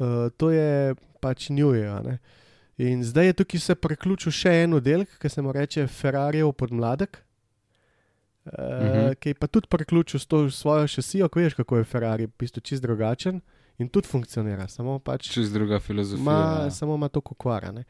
uh, 0.00 0.30
to 0.36 0.50
je 0.50 0.94
pač 1.20 1.50
njuje. 1.50 2.18
In 2.78 3.04
zdaj 3.04 3.26
je 3.26 3.32
tukaj 3.32 3.60
se 3.60 3.74
priključil 3.74 4.32
še 4.32 4.52
en 4.64 4.74
oddelek, 4.78 5.18
ki 5.18 5.28
se 5.28 5.42
mu 5.42 5.52
reče 5.52 5.86
Ferrarijev 5.86 6.52
podmladek. 6.52 7.18
Uh, 7.18 7.28
Mhm. 8.48 8.88
uh 8.88 8.96
-huh. 8.96 9.14
Ki 9.14 9.28
je 9.28 9.34
pa 9.34 9.46
tudi 9.46 9.66
priključil 9.70 10.20
s 10.20 10.26
to 10.26 10.50
svojo 10.50 10.86
šasijo, 10.86 11.28
ko 11.28 11.40
veš, 11.40 11.54
kako 11.54 11.76
je 11.76 11.84
Ferrari, 11.84 12.26
v 12.26 12.30
bistvu 12.38 12.60
čist 12.60 12.82
drugačen 12.82 13.40
in 13.78 13.88
tudi 13.88 14.08
funkcionira, 14.08 14.68
samo 14.68 14.98
pač 14.98 15.30
Čez 15.32 15.52
druga 15.52 15.80
filozofija. 15.80 16.24
Ma, 16.24 16.64
ja. 16.64 16.70
samo 16.70 16.94
ima 16.94 17.08
to 17.08 17.20
kokvarane. 17.20 17.84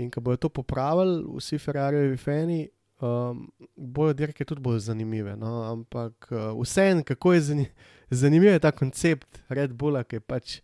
In 0.00 0.10
ko 0.10 0.20
bodo 0.20 0.36
to 0.36 0.48
popravili, 0.48 1.24
vsi 1.36 1.58
Ferrarijevi 1.58 2.16
fani, 2.16 2.60
um, 3.00 3.46
bojo 3.76 4.12
dirke 4.16 4.44
tudi 4.44 4.60
bolj 4.60 4.78
zanimive. 4.78 5.36
No? 5.36 5.62
Ampak 5.72 6.28
uh, 6.30 6.62
vseeno, 6.62 7.04
kako 7.04 7.32
je 7.32 7.40
zani 7.40 7.66
zanimiv 8.10 8.52
je 8.52 8.58
ta 8.58 8.70
koncept 8.70 9.40
Red 9.48 9.72
Bulla, 9.72 10.04
ki 10.04 10.16
je 10.16 10.20
pač 10.20 10.58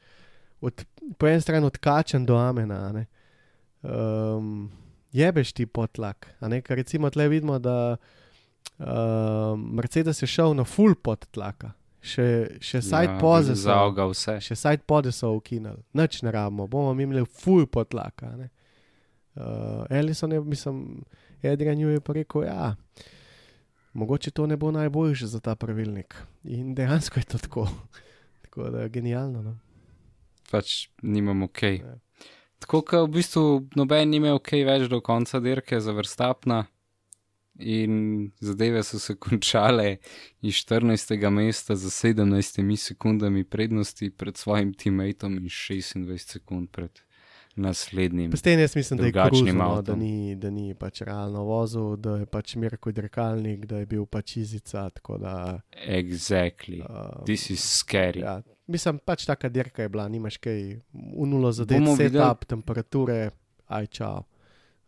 od, 0.60 0.84
po 1.18 1.28
eni 1.28 1.40
strani 1.40 1.66
odkačen 1.66 2.26
do 2.26 2.36
amena. 2.38 2.92
ne. 2.92 3.06
Um, 3.82 4.70
jebeš 5.12 5.52
ti 5.52 5.66
potlak. 5.66 6.26
ne, 6.40 6.60
Ker 6.62 6.76
recimo 6.76 7.10
tle 7.10 7.28
vidimo, 7.28 7.58
da 7.58 7.96
um, 8.78 9.70
Mercedes 9.78 10.22
je 10.22 10.26
šel 10.28 10.54
na 10.54 10.64
full 10.64 10.94
podtlaka. 10.94 11.72
Še, 12.00 12.26
še 12.62 12.80
side 12.84 13.16
ja, 13.16 13.18
poze 13.18 13.56
so. 13.56 13.66
Zauga 13.66 14.06
vse. 14.10 14.36
Še 14.44 14.56
side 14.58 14.84
pode 14.86 15.10
so 15.14 15.32
ukinili, 15.34 15.80
nič 15.96 16.20
ne 16.22 16.32
rabimo, 16.34 16.68
bomo 16.70 16.92
imeli 16.94 17.24
full 17.26 17.66
potlaka. 17.66 18.34
ne. 18.36 18.50
Uh, 19.36 19.84
Ellison 19.90 20.32
je, 20.32 20.40
mislim, 20.40 21.04
Adrian 21.44 21.76
Newey 21.76 21.98
je 21.98 22.00
pa 22.00 22.14
rekel, 22.16 22.46
ja, 22.46 22.76
mogoče 23.92 24.30
to 24.30 24.46
ne 24.46 24.56
bo 24.56 24.70
najboljše 24.70 25.26
za 25.26 25.40
ta 25.40 25.54
pravilnik. 25.54 26.16
In 26.44 26.74
dejansko 26.74 27.20
je 27.20 27.24
to 27.24 27.38
tako. 27.38 27.68
tako 28.44 28.70
da 28.70 28.86
je 28.86 28.88
genialno. 28.88 29.42
No? 29.42 29.58
Pač 30.50 30.88
nimamo 31.02 31.44
ok. 31.44 31.62
Ja. 31.62 31.98
Tako 32.58 32.80
kot 32.82 33.08
v 33.08 33.12
bistvu 33.18 33.42
noben 33.76 34.08
ni 34.10 34.16
imel 34.16 34.38
ok 34.38 34.56
več 34.64 34.88
do 34.88 35.02
konca 35.04 35.40
dirke 35.40 35.80
za 35.80 35.92
vrstapna. 35.92 36.64
In 37.58 38.30
zadeve 38.40 38.82
so 38.82 38.98
se 38.98 39.14
končale 39.24 39.96
iz 40.42 40.54
14. 40.54 41.30
mesta 41.30 41.76
za 41.76 41.88
17 41.88 42.76
sekundami 42.76 43.44
prednosti 43.44 44.10
pred 44.10 44.36
svojim 44.36 44.74
teammatom 44.74 45.36
in 45.36 45.44
26 45.44 46.16
sekund 46.18 46.70
pred 46.70 47.00
naslednjim. 47.56 48.30
Pa 48.30 48.36
s 48.36 48.42
tem 48.42 48.60
jaz 48.60 48.76
mislim, 48.76 48.98
da 48.98 49.06
je 49.06 49.12
kruzo, 49.12 49.52
no, 49.52 49.82
da 49.82 49.94
ni, 49.96 50.34
da 50.36 50.50
ni 50.50 50.74
pač 50.74 51.00
realno 51.00 51.44
vozil, 51.44 51.96
da 51.96 52.18
je 52.20 52.26
pač 52.26 52.54
Mirko 52.56 52.92
dirkalnik, 52.92 53.64
da 53.66 53.78
je 53.78 53.86
bil 53.86 54.04
pač 54.06 54.36
izica. 54.36 54.90
Da. 55.20 55.60
Exactly. 55.72 56.82
Um, 56.84 57.24
This 57.24 57.50
is 57.50 57.64
scary. 57.64 58.20
ja, 58.20 58.42
mislim, 58.66 58.98
pač 58.98 59.24
taka 59.24 59.48
dirka 59.48 59.82
je 59.82 59.88
bila, 59.88 60.08
nimaš 60.08 60.36
kaj, 60.36 60.76
unulo 60.92 61.52
za 61.52 61.64
deset, 61.64 61.96
setup, 61.96 62.44
temperature, 62.44 63.30
aj 63.66 63.86
čau. 63.86 64.24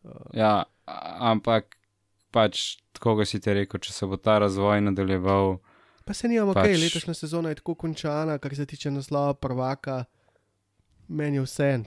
Uh, 0.04 0.12
Ja, 0.36 0.64
ampak 1.18 1.77
pač 2.30 2.76
tako, 2.92 3.18
si 3.24 3.40
ti 3.40 3.54
rekel, 3.54 3.80
če 3.80 3.92
se 3.92 4.06
bo 4.06 4.16
ta 4.16 4.38
razvoj 4.38 4.80
nadaljeval, 4.90 5.58
Pa 6.08 6.14
se 6.14 6.28
nimamo 6.28 6.54
Pač- 6.56 6.64
kaj, 6.64 6.76
letošnja 6.80 7.14
sezona 7.14 7.50
je 7.52 7.58
tako 7.60 7.74
končana, 7.74 8.38
kar 8.40 8.54
se 8.56 8.64
tiče 8.66 8.90
naslova 8.90 9.34
prvaka, 9.34 10.04
meni 11.08 11.36
je 11.36 11.42
vse 11.42 11.82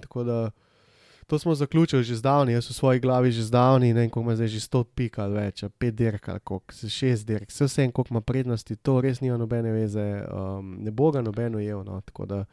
to 1.28 1.40
smo 1.40 1.56
zaključili 1.56 2.04
že 2.04 2.16
zdavni, 2.16 2.54
jaz 2.54 2.70
v 2.70 2.74
svoji 2.74 3.00
glavi 3.00 3.32
že 3.32 3.44
zdavni, 3.44 3.94
ne 3.94 4.00
vem, 4.00 4.10
koliko 4.10 4.30
ima 4.30 4.36
zdaj 4.36 4.48
že 4.48 4.60
100 4.60 4.84
pik 4.84 5.20
ali 5.20 5.34
več, 5.34 5.64
a 5.64 5.70
5 5.70 5.92
dirk 5.92 6.30
ali 6.30 6.40
koliko, 6.40 6.74
se 6.74 6.88
6 6.88 7.26
dirk, 7.26 7.50
vse 7.50 7.66
vse 7.66 7.84
en, 7.84 7.92
koliko 7.92 8.14
ima 8.14 8.22
prednosti, 8.22 8.76
to 8.76 9.02
res 9.02 9.22
nima 9.22 9.38
nobene 9.38 9.72
veze, 9.72 10.26
um, 10.28 10.76
ne 10.84 10.92
bo 10.92 11.12
ga 11.12 11.22
nobeno 11.22 11.60
jev. 11.60 11.84
No, 11.84 12.02
da 12.26 12.46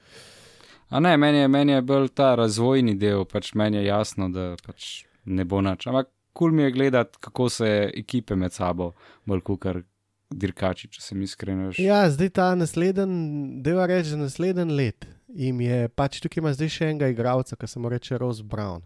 A 0.89 1.01
ne, 1.01 1.17
meni 1.17 1.39
je, 1.39 1.49
meni 1.49 1.73
je 1.73 1.83
bolj 1.83 2.09
ta 2.09 2.35
razvojni 2.35 2.95
del, 2.95 3.25
pač 3.25 3.53
meni 3.55 3.77
je 3.77 3.85
jasno, 3.85 4.29
da 4.29 4.57
pač 4.67 5.05
ne 5.25 5.45
bo 5.45 5.61
nič. 5.61 5.87
Ampak 5.87 6.09
cool 6.39 6.53
mi 6.53 6.63
je 6.63 6.71
gledati, 6.71 7.19
kako 7.21 7.49
se 7.49 7.91
ekipe 7.97 8.37
med 8.37 8.53
sabo 8.53 8.93
bolj 9.27 9.41
kukar 9.41 9.83
dirkači, 10.31 10.89
če 10.93 11.01
sem 11.01 11.23
iskren. 11.23 11.71
Ja, 11.79 12.03
zdaj 12.11 12.29
ta 12.37 12.55
naslednji, 12.55 13.63
deva 13.65 13.87
reči, 13.89 14.17
naslednji 14.17 14.75
let. 14.77 15.07
Im 15.29 15.61
je 15.61 15.89
pač 15.89 16.21
tukaj 16.21 16.43
ima 16.43 16.53
zdaj 16.53 16.69
še 16.69 16.91
enega 16.91 17.09
igralca, 17.13 17.57
ki 17.57 17.67
se 17.69 17.81
mu 17.81 17.89
reče 17.89 18.19
Rose 18.19 18.45
Brown. 18.45 18.85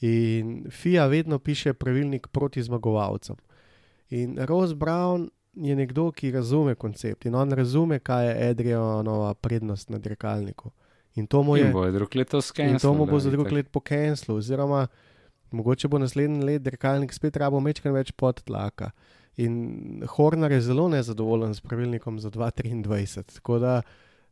In 0.00 0.64
FIA 0.72 1.06
vedno 1.06 1.38
piše 1.38 1.74
pravilnik 1.76 2.30
proti 2.32 2.62
zmagovalcem. 2.62 3.36
In 4.10 4.38
Rose 4.48 4.74
Brown 4.74 5.28
je 5.54 5.76
nekdo, 5.76 6.10
ki 6.12 6.30
razume 6.32 6.74
koncept 6.74 7.26
in 7.26 7.34
on 7.34 7.52
razume, 7.52 7.98
kaj 7.98 8.26
je 8.28 8.50
Adrianova 8.50 9.34
prednost 9.34 9.90
na 9.90 9.98
dirkalniku. 9.98 10.70
In 11.14 11.26
to 11.26 11.42
mu 11.42 11.56
je. 11.56 11.66
In 11.66 11.72
bo 11.72 11.84
je 11.84 11.92
drug 11.92 12.14
leto 12.16 12.38
In 12.38 12.42
skenil. 12.42 12.78
to 12.80 12.94
mu 12.94 13.06
bo 13.06 13.18
za 13.20 13.30
drug 13.30 13.52
let 13.52 13.68
pokanslo, 13.68 14.36
oziroma 14.40 14.86
mogoče 15.50 15.88
bo 15.88 15.98
naslednji 15.98 16.44
let 16.44 16.62
dirkalnik 16.62 17.12
spet 17.12 17.36
rabo 17.36 17.60
mečkaj 17.60 17.92
več 17.92 18.12
podtlaka. 18.12 18.90
In 19.36 20.02
Horner 20.06 20.52
je 20.52 20.60
zelo 20.60 20.88
nezadovoljen 20.88 21.54
s 21.54 21.60
pravilnikom 21.60 22.18
za 22.20 22.30
2023. 22.30 23.34
Tako 23.34 23.58
da 23.58 23.80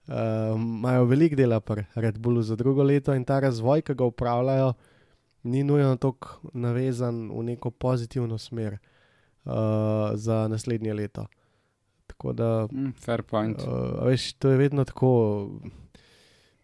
um, 0.09 0.77
imajo 0.79 1.05
veliko 1.05 1.37
dela 1.37 1.61
pri 1.61 1.85
Red 1.95 2.19
Bullu 2.19 2.43
za 2.43 2.57
drugo 2.57 2.83
leto 2.83 3.15
in 3.15 3.25
ta 3.25 3.41
razvoj, 3.41 3.83
ki 3.83 3.95
ga 3.95 4.05
upravljajo, 4.05 4.73
ni 5.43 5.65
nujno 5.65 5.97
tako 5.97 6.51
navezan 6.53 7.31
v 7.31 7.43
neko 7.43 7.71
pozitivno 7.71 8.39
smer 8.39 8.79
uh, 9.45 9.53
za 10.15 10.49
naslednje 10.49 10.95
leto. 10.95 11.27
Tako 12.07 12.33
da 12.33 12.69
Mm, 12.73 12.93
fair 13.05 13.23
point. 13.23 13.59
Uh, 13.59 14.07
veš, 14.07 14.33
to 14.33 14.51
je 14.51 14.57
vedno 14.57 14.85
tako, 14.85 15.51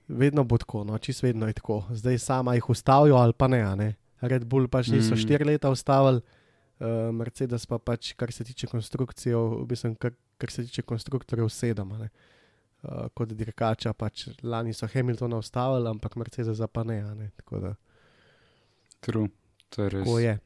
vedno 0.09 0.45
bo 0.45 0.59
tako, 0.59 0.85
no, 0.85 0.99
čist 0.99 1.23
vedno 1.23 1.47
je 1.47 1.53
tako. 1.53 1.85
Zdaj 1.91 2.19
sama 2.19 2.55
jih 2.55 2.71
ustavijo 2.71 3.17
ali 3.17 3.33
pa 3.33 3.49
ne. 3.49 3.77
ne. 3.77 3.95
Red 4.29 4.45
Bull 4.45 4.69
pač 4.69 4.89
niso 4.89 5.15
Mm. 5.15 5.21
štiri 5.21 5.45
leta 5.45 5.71
ustavili, 5.71 6.21
uh, 6.81 7.11
Mercedes 7.15 7.67
pa 7.67 7.79
pač, 7.79 8.13
kar 8.17 8.33
se 8.33 8.45
tiče 8.45 8.67
konstrukcije, 8.67 9.37
v 9.37 9.67
bistvu, 9.67 9.95
kar, 9.97 10.13
kar 10.39 10.51
se 10.51 10.65
tiče 10.65 10.83
konstruktorjev, 10.83 11.49
sedem. 11.49 11.91
Uh, 11.93 12.09
kot 13.15 13.29
dirkača, 13.33 13.93
pač 13.93 14.29
lani 14.43 14.73
so 14.75 14.87
Hamiltona 14.87 15.37
ustavili, 15.37 15.89
ampak 15.89 16.17
Mercedes 16.17 16.61
pa 16.73 16.85
ne. 16.85 17.03
ne. 17.15 17.31
Tako 17.37 17.59
da 17.61 17.75
True. 19.01 19.29
To 19.71 19.83
je 19.83 19.89
res. 19.89 20.05
tako 20.05 20.19
je. 20.19 20.39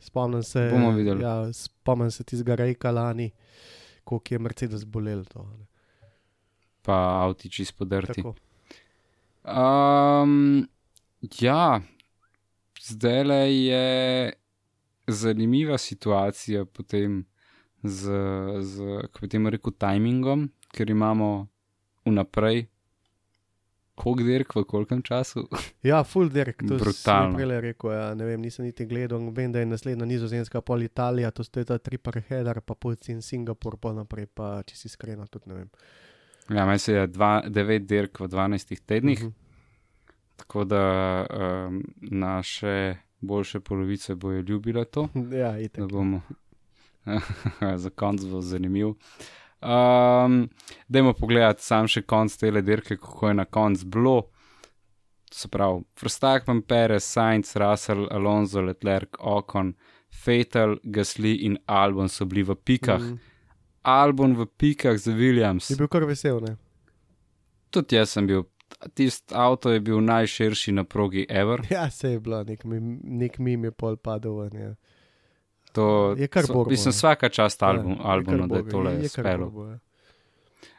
Spomnim 0.00 0.42
se, 0.42 0.60
ja, 1.20 1.52
spomnim 1.52 2.10
se 2.10 2.24
tistega 2.24 2.54
rejka 2.54 2.90
lani, 2.90 3.30
koliko 4.04 4.34
je 4.34 4.38
Mercedes 4.38 4.84
bolel 4.84 5.24
to. 5.24 5.42
ne. 5.58 5.66
Pa 6.82 6.92
avti 7.24 7.48
čist 7.50 7.72
podrti. 7.78 8.22
Tako. 8.22 8.34
Um, 9.44 10.66
ja, 11.40 11.80
zdaj 12.84 13.24
je 13.66 14.32
zanimiva 15.06 15.78
situacija 15.78 16.64
potem 16.64 17.24
z, 17.82 18.10
z 18.60 18.76
kako 19.02 19.20
bi 19.20 19.28
temu 19.28 19.50
rekel, 19.50 19.72
timingom, 19.72 20.46
ker 20.68 20.90
imamo 20.90 21.46
vnaprej, 22.04 22.66
koliko 23.94 24.22
dirk 24.22 24.54
v 24.56 24.64
kolkem 24.64 25.02
času. 25.02 25.44
Ja, 25.82 26.02
full 26.02 26.28
dirk, 26.28 26.58
to 26.58 26.78
Brutalno. 26.78 27.36
sem 27.36 27.46
prej 27.46 27.60
rekel. 27.60 27.92
Ja, 27.92 28.14
ne 28.14 28.24
vem, 28.24 28.40
nisem 28.40 28.64
niti 28.64 28.86
gledal, 28.86 29.20
vem, 29.30 29.52
da 29.52 29.60
je 29.60 29.66
naslednja 29.66 30.04
nizozemska, 30.04 30.60
pol 30.60 30.82
Italija, 30.82 31.30
to 31.30 31.44
je 31.54 31.64
ta 31.64 31.78
triple 31.78 32.22
header, 32.28 32.60
pa 32.60 32.74
polci 32.74 33.12
in 33.12 33.22
Singapur, 33.22 33.76
pa 33.76 33.92
naprej, 33.92 34.26
pa 34.26 34.62
če 34.62 34.76
si 34.76 34.86
iskreno, 34.86 35.26
tudi 35.26 35.48
ne 35.48 35.54
vem. 35.54 35.68
ja, 36.50 36.66
meni 36.66 36.78
se 36.78 36.92
je 36.92 37.06
dva, 37.06 37.42
devet 37.48 37.86
dirk 37.86 38.20
v 38.20 38.28
12 38.28 38.80
tednih, 38.80 39.20
Mhm. 39.20 39.43
Tako 40.36 40.64
da 40.64 41.26
um, 41.30 41.82
naše 42.00 42.96
boljše 43.20 43.60
polovice 43.60 44.14
bojo 44.14 44.40
ljubile 44.40 44.84
to. 44.84 45.08
Ja, 45.14 45.52
da 45.52 45.58
itek. 45.58 45.84
bomo 45.84 46.20
za 47.82 47.90
konc 47.90 48.24
bo 48.24 48.40
zanimiv. 48.40 48.86
Um, 48.86 50.48
dajmo 50.88 51.12
pogledati 51.12 51.62
sam 51.62 51.88
še 51.88 52.02
konc 52.02 52.36
te 52.36 52.50
dirke, 52.50 52.96
kako 52.96 53.28
je 53.28 53.34
na 53.34 53.44
koncu 53.44 53.86
bilo. 53.86 54.22
Se 55.32 55.48
pravi, 55.48 55.82
Verstappen, 56.02 56.62
Perez, 56.62 57.04
Sainz, 57.04 57.56
Russell, 57.56 58.06
Alonso, 58.10 58.60
Leclerc, 58.60 59.16
Ocon, 59.18 59.74
Fatal, 60.24 60.76
Gasly 60.84 61.34
in 61.46 61.58
Albon 61.66 62.08
so 62.08 62.24
bili 62.24 62.42
v 62.42 62.54
pikah. 62.54 63.00
Mm. 63.00 63.06
Mhm. 63.06 63.18
Albon 63.82 64.36
v 64.36 64.46
pikah 64.46 64.96
za 64.96 65.12
Williams. 65.12 65.66
Si 65.66 65.76
bil 65.76 65.88
kar 65.88 66.06
vesel, 66.08 66.40
ne? 66.40 66.56
Tudi 67.70 67.96
jaz 67.96 68.14
sem 68.14 68.26
bil. 68.26 68.46
Tisti 68.94 69.34
avto 69.34 69.70
je 69.70 69.80
bil 69.80 70.00
najširši 70.00 70.72
na 70.72 70.84
progi 70.84 71.26
Ever. 71.28 71.60
Ja, 71.70 71.90
se 71.90 72.10
je 72.10 72.20
bilo, 72.20 72.44
nek, 72.44 72.64
mim- 72.64 73.00
nek 73.04 73.38
mim 73.38 73.64
je 73.64 73.70
pol 73.72 73.96
padel. 73.96 74.34
ven, 74.34 74.60
Ja. 74.60 74.74
To, 75.72 76.14
Je 76.18 76.28
kar 76.28 76.44
borbo, 76.48 76.70
Mislim, 76.70 76.90
vsaka 76.90 77.28
čast 77.28 77.62
album, 77.62 77.90
Ja, 77.90 77.96
je 77.96 78.02
albumu, 78.04 78.46
da 78.46 78.56
je 78.56 78.68
tole 78.68 78.92
je 78.92 79.00
kar 79.00 79.08
spelo. 79.08 79.38
borbo, 79.40 79.66
ja. 79.66 79.78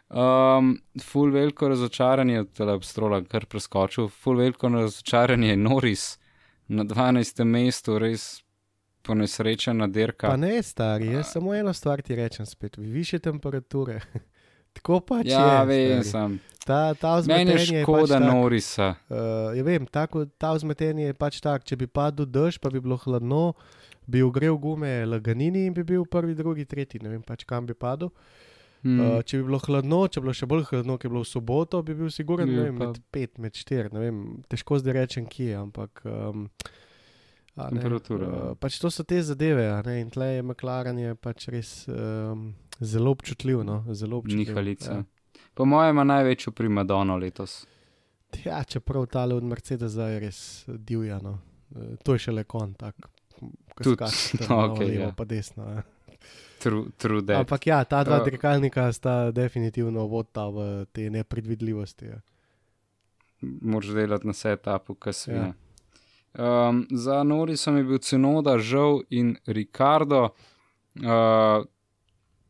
Um, 0.08 0.70
ful 1.02 1.32
veliko 1.32 1.68
razočaranje, 1.68 2.46
tele 2.48 2.74
obstrola 2.74 3.24
kar 3.24 3.46
preskočil, 3.46 4.08
ful 4.08 4.36
veliko 4.36 4.68
razočaranje 4.70 5.50
je 5.50 5.58
Noris 5.58 6.20
na 6.68 6.84
12. 6.84 7.44
mestu, 7.44 8.00
res 8.00 8.44
ponesrečena 9.02 9.88
dirka. 9.88 10.28
Pa 10.28 10.38
ne, 10.38 10.64
stari, 10.64 11.08
jaz 11.08 11.32
samo 11.32 11.56
eno 11.56 11.74
stvar 11.74 12.02
ti 12.02 12.16
rečem 12.16 12.46
spet, 12.46 12.78
više 12.78 13.20
temperature. 13.20 14.02
Tako 14.76 14.99
pač 15.01 15.32
ja, 15.32 15.63
je. 15.63 15.67
vem, 15.71 16.03
sem. 16.03 16.38
Ta, 16.65 16.93
ta 16.97 17.21
Meni 17.30 17.53
je 17.53 17.84
škoda 17.86 18.01
pač 18.01 18.09
tak, 18.15 18.23
Norisa. 18.26 18.88
Uh, 19.05 19.53
ja, 19.53 19.63
vem, 19.63 19.86
tako, 19.86 20.26
ta 20.41 20.51
vzmetenje 20.57 21.11
je 21.11 21.13
pač 21.17 21.38
tak. 21.43 21.63
Če 21.63 21.78
bi 21.78 21.86
padel 21.86 22.26
dež, 22.26 22.57
pa 22.57 22.71
bi 22.73 22.82
bilo 22.82 22.97
hladno, 23.03 23.53
bi 24.09 24.23
ogrel 24.26 24.57
gume 24.57 25.05
laganini 25.05 25.67
in 25.69 25.76
bi 25.78 25.86
bil 25.86 26.07
prvi, 26.09 26.34
drugi, 26.38 26.65
tretji. 26.65 27.03
Ne 27.05 27.13
vem 27.13 27.21
pač 27.21 27.45
kam 27.45 27.69
bi 27.69 27.78
padel. 27.78 28.09
Hmm. 28.86 28.97
Uh, 29.01 29.19
če 29.26 29.39
bi 29.39 29.45
bilo 29.47 29.61
hladno, 29.61 30.01
če 30.09 30.21
bi 30.21 30.26
bilo 30.28 30.36
še 30.38 30.49
bolj 30.49 30.65
hladno, 30.71 30.97
ki 30.97 31.07
je 31.07 31.13
bilo 31.13 31.21
v 31.21 31.30
soboto, 31.30 31.84
bi 31.86 31.97
bil 31.97 32.09
siguren 32.13 32.49
bil 32.49 32.63
vem, 32.67 32.82
pa- 32.82 32.89
med 32.89 32.99
pet, 33.13 33.38
med 33.41 33.57
štiri. 33.57 33.93
ne 33.93 34.01
vem, 34.01 34.19
Težko 34.49 34.82
zdaj 34.82 34.97
rečem, 34.99 35.30
kje, 35.30 35.53
ampak. 35.61 36.01
Um, 36.05 36.49
Temperatura. 37.55 38.28
Uh, 38.28 38.55
pač 38.59 38.82
to 38.82 38.89
so 38.91 39.05
te 39.07 39.21
zadeve, 39.23 39.63
ne, 39.86 39.99
in 40.03 40.09
tle 40.11 40.34
je 40.34 40.41
McLaren 40.43 40.97
je 40.99 41.13
pač 41.15 41.47
res 41.53 41.69
um, 41.88 42.49
zelo 42.80 43.11
občutljiv. 43.11 43.63
No, 43.63 43.86
zelo 43.93 44.17
občutljiv 44.17 44.47
Nihalica. 44.47 45.03
Po 45.53 45.65
mojem 45.65 45.95
ima 45.95 46.03
največjo 46.03 46.51
primadono 46.51 47.17
letos. 47.17 47.65
Ja, 48.45 48.63
čeprav 48.63 49.05
tale 49.05 49.36
od 49.36 49.43
Mercedesa 49.43 50.07
je 50.07 50.19
res 50.19 50.63
divja. 50.67 51.19
No. 51.23 51.39
Eh, 51.76 51.95
To 52.03 52.13
je 52.13 52.19
šele 52.19 52.43
kon, 52.43 52.73
tako. 52.73 53.09
Tudi, 53.84 54.03
okej, 54.49 54.88
levo, 54.88 55.03
ja. 55.03 55.11
pa 55.17 55.26
desno. 55.26 55.63
Ja. 55.63 55.84
True, 56.59 56.86
true 56.97 57.21
that. 57.21 57.38
Ampak 57.39 57.67
ja, 57.67 57.84
ta 57.84 58.03
dva 58.03 58.17
Uh, 58.19 58.23
dirkalnika 58.26 58.91
sta 58.93 59.32
definitivno 59.32 60.07
vodta 60.07 60.47
v 60.47 60.86
te 60.91 61.09
nepredvidljivosti. 61.09 62.05
Ja. 62.05 62.19
moraš 63.41 63.88
delati 63.93 64.28
na 64.28 64.34
setupu, 64.34 64.95
kaj 64.95 65.13
se 65.13 65.32
Ja. 65.32 65.53
ja. 66.38 66.69
um, 66.69 66.88
Za 66.91 67.23
Norisom 67.23 67.78
je 67.78 67.84
bil 67.84 67.97
Cenoda, 67.97 68.57
Žal 68.57 69.01
in 69.09 69.36
Ricardo. 69.45 70.30
Uh, 70.95 71.65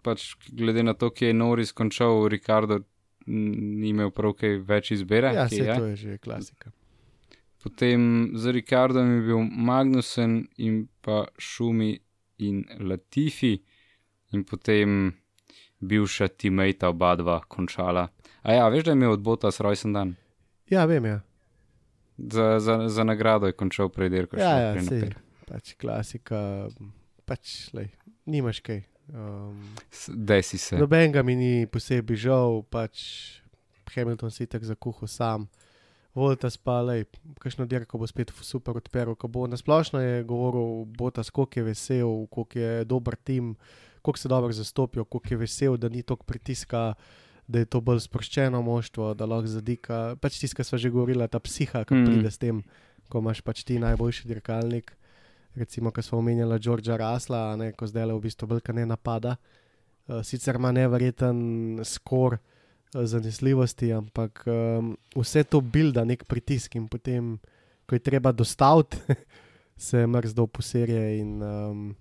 pač 0.06 0.36
glede 0.54 0.86
na 0.86 0.94
to, 0.94 1.10
ki 1.10 1.32
je 1.32 1.38
Noris 1.38 1.74
končal, 1.74 2.28
Ricardo 2.30 2.84
ni 3.26 3.90
imel 3.90 4.12
prav 4.14 4.36
kaj 4.38 4.60
več 4.68 4.92
izbire. 4.96 5.34
Ja, 5.34 5.48
kje 5.50 5.58
se 5.58 5.64
je. 5.66 5.78
to 5.78 5.86
je 5.92 5.96
že 5.96 6.18
klasika. 6.22 6.72
Potem 7.66 8.30
za 8.38 8.52
Ricardom 8.54 9.16
je 9.16 9.22
bil 9.26 9.40
Magnussen 9.42 10.44
in 10.62 10.84
pa 11.02 11.26
Šumi 11.42 11.96
in 12.46 12.62
Latifi, 12.80 13.56
in 14.38 14.44
potem 14.46 15.16
bivša 15.82 16.28
teammate 16.38 16.86
oba 16.88 17.16
dva 17.18 17.40
končala. 17.50 18.08
A 18.46 18.54
ja, 18.54 18.68
veš, 18.70 18.86
da 18.86 18.94
je 18.94 19.00
imel 19.00 19.16
od 19.18 19.24
Bota 19.26 19.52
s 19.52 19.60
rojsten 19.66 19.98
dan. 19.98 20.14
Ja, 20.70 20.86
vem, 20.86 21.06
ja. 21.06 21.20
Za, 22.18 22.60
za, 22.60 22.88
za 22.90 23.04
nagrado 23.04 23.50
je 23.50 23.58
končal 23.58 23.90
pred 23.90 24.14
dirko. 24.14 24.38
Ja, 24.38 24.54
ja, 24.62 24.84
sej, 24.86 25.10
pač 25.50 25.74
klasika, 25.82 26.70
pač, 27.26 27.74
lej, 27.74 27.90
nimaš 28.30 28.62
kaj. 28.62 28.86
Um, 29.14 29.76
S- 29.92 30.10
Desi 30.16 30.58
se. 30.58 30.78
Nobenega 30.78 31.24
mi 31.24 31.36
ni 31.36 31.68
posebej 31.68 32.18
žal, 32.18 32.64
pač 32.70 33.02
Hamilton 33.94 34.32
si 34.32 34.48
tako 34.50 34.66
zakuhal 34.66 35.08
sam. 35.08 35.48
Voltas 36.16 36.56
pa, 36.56 36.80
lej, 36.80 37.04
kakšno 37.44 37.68
dirko 37.68 38.00
bo 38.00 38.08
spet 38.08 38.32
super 38.40 38.78
odprl, 38.80 39.18
nasplošno 39.52 40.00
je 40.00 40.24
govoril, 40.24 40.88
Botas, 40.96 41.30
koliko 41.30 41.60
je 41.60 41.64
vesel, 41.64 42.12
koliko 42.32 42.60
je 42.60 42.86
dober 42.86 43.16
tim, 43.16 43.56
koliko 44.02 44.20
se 44.20 44.32
dobro 44.32 44.52
zastopijo, 44.52 45.04
koliko 45.06 45.34
je 45.34 45.38
vesel, 45.38 45.78
da 45.78 45.90
ni 45.90 46.04
toliko 46.04 46.24
pritiska, 46.24 46.94
da 47.48 47.60
je 47.60 47.66
to 47.66 47.82
bolj 47.82 48.00
sproščeno 48.08 48.62
moštvo, 48.62 49.14
da 49.14 49.28
lahko 49.28 49.48
zadika. 49.48 50.16
Pač 50.22 50.40
tiska 50.40 50.64
sva 50.64 50.80
že 50.80 50.90
govorila, 50.90 51.28
ta 51.28 51.40
psiha, 51.40 51.84
ki 51.84 51.94
mm. 51.94 52.06
pride 52.08 52.32
s 52.32 52.40
tem, 52.40 52.64
ko 53.12 53.20
imaš 53.20 53.44
pač 53.44 53.66
ti 53.68 53.76
najboljši 53.84 54.32
dirkalnik. 54.32 54.96
Recimo, 55.56 55.92
ko 55.92 56.02
smo 56.02 56.18
omenjali 56.20 56.60
Đorđa 56.60 56.98
Rasla, 56.98 57.56
ne, 57.56 57.72
ko 57.72 57.88
zdaj 57.88 58.06
le 58.06 58.14
v 58.14 58.26
bistvu 58.28 58.48
Belka 58.48 58.74
ne 58.74 58.86
napada. 58.86 59.36
Uh, 60.08 60.20
sicer 60.24 60.56
ima 60.56 60.72
nevreten 60.72 61.80
skor 61.84 62.38
uh, 62.38 63.04
zanesljivosti, 63.04 63.94
ampak 63.94 64.44
um, 64.48 64.98
vse 65.16 65.44
to 65.44 65.62
bilda 65.62 66.04
nek 66.06 66.28
pritisk 66.28 66.76
in 66.76 66.88
potem, 66.88 67.38
ko 67.86 67.96
je 67.96 68.04
treba 68.04 68.32
dostaviti, 68.32 68.98
se 69.88 70.04
je 70.04 70.08
mrzdal 70.08 70.48
po 70.48 70.62
serije 70.62 71.20
in 71.20 71.42
um, 71.44 71.96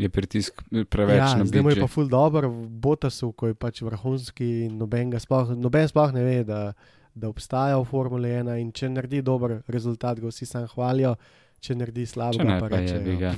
Je 0.00 0.08
pritisk 0.08 0.62
preveč 0.88 1.18
ja, 1.18 1.34
na 1.36 1.44
zdaj 1.44 1.62
mu 1.62 1.70
je 1.70 1.80
pa 1.82 1.86
ful 1.90 2.08
dobro 2.08 2.48
v 2.48 2.68
Botasu, 2.80 3.34
ko 3.36 3.50
je 3.50 3.54
pač 3.54 3.82
vrhunski 3.84 4.48
in 4.64 4.78
noben, 4.80 5.12
sploh, 5.20 5.52
noben 5.52 5.88
sploh 5.90 6.14
ne 6.16 6.22
ve, 6.24 6.38
da, 6.44 6.72
da 7.12 7.28
obstaja 7.28 7.76
v 7.76 7.84
Formuli 7.84 8.30
1 8.32 8.48
in 8.62 8.70
če 8.72 8.88
naredi 8.88 9.20
dober 9.20 9.58
rezultat, 9.68 10.22
ga 10.22 10.32
vsi 10.32 10.48
sam 10.48 10.64
hvalijo, 10.72 11.18
če 11.60 11.74
naredi 11.76 12.06
ne, 12.44 12.58
pa 12.60 12.68
pa 12.68 12.76
je, 12.76 12.86
rečejo. 12.86 13.04
bi 13.04 13.16
ga. 13.16 13.34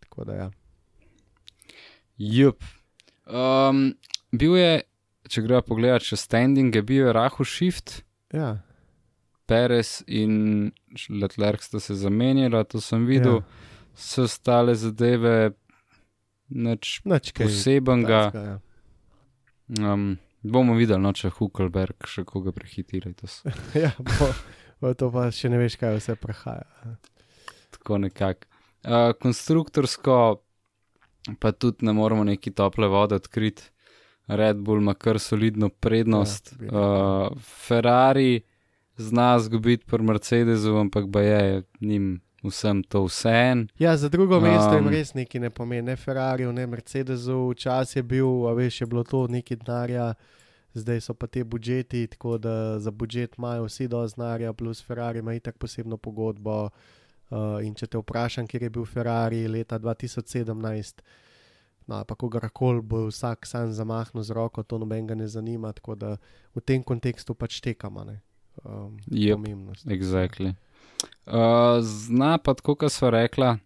Tako 0.00 0.24
da 0.24 0.34
ja. 0.34 0.48
Jup. 2.18 2.62
Um, 3.26 3.94
bil 4.32 4.56
je, 4.58 4.72
če 5.28 5.42
gremo 5.42 5.62
pogledat 5.62 6.02
še 6.02 6.18
standinge, 6.18 6.82
bil 6.82 7.06
je 7.06 7.12
Rahu 7.12 7.44
Shift, 7.44 8.00
Ja, 8.30 8.60
Perez 9.46 10.04
in 10.06 10.70
Leclerc 11.10 11.64
sta 11.64 11.80
se 11.80 11.96
zamenjala, 11.98 12.62
to 12.64 12.78
sem 12.80 13.02
videl, 13.06 13.40
Ja. 13.40 13.94
so 13.96 14.26
stale 14.26 14.74
zadeve, 14.74 15.52
nič 16.48 17.00
nič 17.04 17.32
posebenega. 17.34 18.20
takega, 18.30 18.60
Ja. 19.70 19.92
Um, 19.92 20.18
bomo 20.42 20.74
videli, 20.74 21.02
no, 21.02 21.10
če 21.12 21.30
Hukelberg 21.30 22.06
še 22.06 22.22
koga 22.24 22.50
prehitira. 22.52 23.10
ja, 23.74 23.90
bo, 23.98 24.30
bo 24.80 24.94
to 24.94 25.10
pa 25.10 25.26
še 25.30 25.50
ne 25.50 25.58
veš, 25.58 25.76
kaj 25.78 25.98
vse 25.98 26.14
prehaja. 26.18 26.66
Tako 27.80 27.98
nekako. 27.98 28.46
Uh, 28.84 29.12
konstruktorsko, 29.20 30.40
pa 31.38 31.52
tudi 31.52 31.86
ne 31.86 31.92
moremo 31.92 32.24
neki 32.24 32.50
tople 32.50 32.88
vode 32.88 33.14
odkriti. 33.14 33.62
Red 34.26 34.56
Bull 34.56 34.80
ima 34.80 34.94
kar 34.94 35.18
solidno 35.18 35.68
prednost. 35.68 36.54
Ja, 36.60 36.68
uh, 36.68 37.38
Ferrari 37.66 38.40
zna 38.96 39.38
zgubiti 39.38 39.84
pri 39.86 40.02
Mercedesu, 40.02 40.76
ampak 40.76 41.06
ba 41.06 41.20
je 41.20 41.62
njim 41.80 42.20
vsem 42.42 42.82
to 42.82 43.04
vse 43.04 43.28
en. 43.28 43.68
Ja, 43.78 43.96
za 43.96 44.08
drugo 44.08 44.40
mesto 44.40 44.74
jim 44.74 44.86
Um, 44.86 44.92
res 44.92 45.14
nekaj 45.14 45.40
ne 45.40 45.50
pomeni, 45.50 45.82
ne 45.82 45.96
Ferrari, 45.96 46.46
ne 46.52 46.66
Mercedesu, 46.66 47.48
včasih 47.50 47.96
je 47.96 48.02
bil, 48.02 48.46
a 48.48 48.52
veš, 48.52 48.80
je 48.80 48.86
bilo 48.86 49.04
to 49.04 49.26
nekaj 49.26 49.56
denarja, 49.56 50.14
zdaj 50.72 51.00
so 51.00 51.14
pa 51.14 51.26
te 51.26 51.44
budžeti, 51.44 52.06
tako 52.06 52.38
da 52.38 52.78
za 52.78 52.90
budžet 52.90 53.34
imajo 53.38 53.64
vsi 53.64 53.88
do 53.88 54.06
znarja, 54.08 54.52
plus 54.52 54.84
Ferrari 54.86 55.18
ima 55.18 55.34
itak 55.34 55.58
posebno 55.58 55.96
pogodbo. 55.96 56.64
Uh, 56.64 56.70
in 57.62 57.74
če 57.74 57.86
te 57.86 57.98
vprašam, 57.98 58.46
kje 58.50 58.64
je 58.66 58.70
bil 58.74 58.86
Ferrari 58.88 59.44
leta 59.48 59.78
2017, 59.78 61.02
no, 61.86 62.02
pa 62.04 62.14
kogarkoli 62.18 62.82
bo 62.82 63.04
vsak 63.08 63.46
sam 63.46 63.72
zamahnil 63.74 64.24
z 64.26 64.34
roko, 64.34 64.62
to 64.62 64.78
noben 64.78 65.06
ga 65.06 65.14
ne 65.14 65.28
zanima, 65.30 65.72
tako 65.72 65.94
da 65.94 66.16
v 66.54 66.62
tem 66.64 66.82
kontekstu 66.82 67.34
pač 67.34 67.60
tekamo. 67.62 68.06
Um, 68.64 68.98
Jep. 69.06 69.38
pomembnost. 69.38 69.86
Exactly. 69.86 70.54
Uh, 71.24 71.80
zna 71.80 72.36
pa 72.38 72.54
tako, 72.58 72.74
kot 72.76 72.92
sva 72.92 73.14
rekla, 73.14 73.56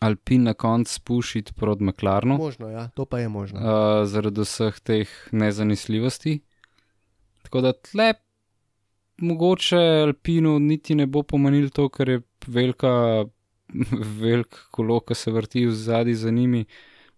Alpin 0.00 0.46
na 0.48 0.54
koncu 0.54 0.94
spušiti 0.94 1.52
proti 1.54 1.84
McLarenu. 1.84 2.38
Možno, 2.38 2.70
ja, 2.70 2.88
to 2.94 3.04
pa 3.04 3.18
je 3.18 3.28
možno. 3.28 3.60
uh, 3.60 4.06
zaradi 4.08 4.40
vseh 4.40 4.80
teh 4.80 5.10
nezanesljivosti. 5.32 6.40
Tako 7.42 7.60
da 7.60 7.72
tle, 7.72 8.14
mogoče 9.20 9.76
Alpinu 10.06 10.58
niti 10.58 10.94
ne 10.94 11.06
bo 11.06 11.22
pomenil 11.22 11.70
to, 11.70 11.88
ker 11.88 12.08
je 12.08 12.22
velika, 12.46 13.24
velik 14.20 14.58
kolo, 14.70 15.00
ki 15.00 15.14
se 15.14 15.32
vrti 15.32 15.66
v 15.66 15.74
zadnji 15.74 16.14
za 16.14 16.30
njimi. 16.30 16.64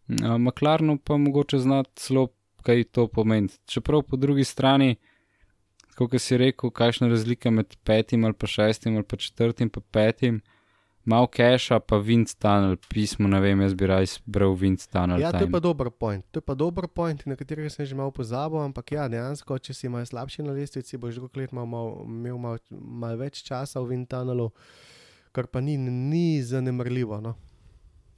Uh, 0.08 0.36
McLarenu 0.38 0.98
pa 0.98 1.16
mogoče 1.16 1.58
znati 1.58 1.90
celo, 1.96 2.28
kaj 2.62 2.84
to 2.84 3.06
pomeni. 3.08 3.48
Čeprav 3.66 4.02
po 4.02 4.16
drugi 4.16 4.44
strani, 4.44 4.96
kot 5.94 6.16
si 6.18 6.36
rekel, 6.36 6.70
kakšna 6.70 7.08
razlika 7.08 7.50
med 7.50 7.76
petim 7.84 8.24
ali 8.24 8.34
pa 8.34 8.46
šestim 8.46 8.96
ali 8.96 9.04
pa 9.04 9.16
četrtim 9.16 9.70
pa 9.70 9.80
petim. 9.80 10.42
Mal 11.04 11.26
keša, 11.28 11.82
pa 11.84 11.98
Wind 12.00 12.32
Tunnel, 12.40 12.78
pismo, 12.88 13.28
ne 13.28 13.36
vem, 13.40 13.60
jaz 13.60 13.74
bi 13.76 13.86
raje 13.86 14.22
bral 14.24 14.54
Wind 14.56 14.86
Tunnel. 14.88 15.20
Ja, 15.20 15.30
to 15.30 15.36
je 15.36 15.44
time. 15.44 15.52
pa 15.52 15.60
dober 15.60 15.90
point. 15.90 16.24
To 16.32 16.40
je 16.40 16.44
pa 16.44 16.54
dober 16.56 16.88
point, 16.88 17.26
na 17.28 17.36
katerega 17.36 17.68
sem 17.68 17.84
že 17.84 17.92
malo 17.92 18.08
pozabil, 18.10 18.56
ampak 18.64 18.94
ja, 18.96 19.04
dejansko, 19.12 19.58
če 19.60 19.76
si 19.76 19.92
malo 19.92 20.08
slabši 20.08 20.46
na 20.46 20.56
lestvici, 20.56 20.96
boš 20.96 21.20
drugo 21.20 21.36
let 21.36 21.52
mal, 21.52 21.68
mal, 21.68 21.92
imel 22.08 22.40
malo 22.40 22.80
mal 22.80 23.20
več 23.20 23.42
časa 23.44 23.84
v 23.84 23.92
Vintanelu, 23.92 24.48
kar 25.34 25.50
pa 25.50 25.60
ni, 25.60 25.76
ni 25.78 26.38
zanemrljivo. 26.42 27.20
No? 27.20 27.34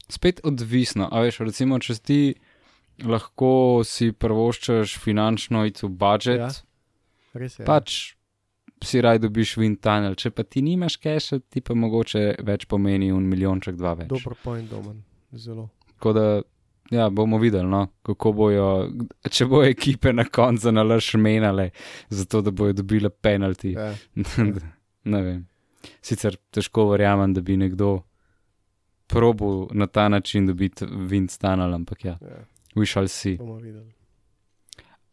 spet 0.09 0.41
odvisno. 0.45 1.09
A 1.13 1.21
veš, 1.25 1.41
recimo, 1.47 1.79
če 1.83 1.99
ti 2.03 2.21
lahko 3.05 3.83
si 3.85 4.13
prvoščaš 4.13 4.97
finančno 5.03 5.67
iti 5.69 5.87
v 5.87 5.93
budžet, 6.01 6.41
Ja, 6.41 6.51
ja. 6.51 6.63
Res 7.37 7.59
je. 7.59 7.67
pač 7.69 7.97
si 8.85 9.01
raj 9.01 9.21
dobiš 9.21 9.57
wind 9.61 9.81
tunnel. 9.85 10.17
Če 10.17 10.31
pa 10.33 10.45
ti 10.45 10.63
nimaš 10.65 10.99
keša, 11.01 11.41
ti 11.53 11.61
pa 11.65 11.77
mogoče 11.77 12.39
več 12.45 12.67
pomeni 12.69 13.11
un 13.13 13.27
milijonček, 13.29 13.77
dva 13.77 13.95
več. 13.97 14.09
Dober 14.13 14.37
point, 14.43 14.69
domen. 14.71 15.03
Zelo. 15.37 15.69
Tako 15.97 16.13
da, 16.17 16.25
ja, 16.93 17.09
bomo 17.11 17.41
videli, 17.41 17.69
no, 17.69 17.87
kako 18.07 18.33
bojo, 18.37 18.69
če 19.29 19.49
bo 19.49 19.63
ekipe 19.65 20.13
na 20.13 20.25
koncu 20.29 20.73
nalaš 20.73 21.15
menale, 21.21 21.71
zato 22.09 22.41
da 22.45 22.53
bojo 22.53 22.77
dobile 22.77 23.11
penalti. 23.11 23.75
Ja. 23.77 23.91
ne 25.13 25.23
vem. 25.25 25.45
Sicer 26.03 26.37
težko 26.51 26.89
verjamem, 26.91 27.35
da 27.35 27.41
bi 27.41 27.57
nekdo 27.57 28.03
probil 29.07 29.69
na 29.73 29.87
ta 29.87 30.09
način 30.09 30.47
dobiti 30.47 30.85
wind 30.85 31.37
tunnel, 31.39 31.75
ampak 31.75 32.05
ja, 32.05 32.19
Ja, 32.21 32.45
we 32.75 32.87
shall 32.87 33.09
see. 33.09 33.39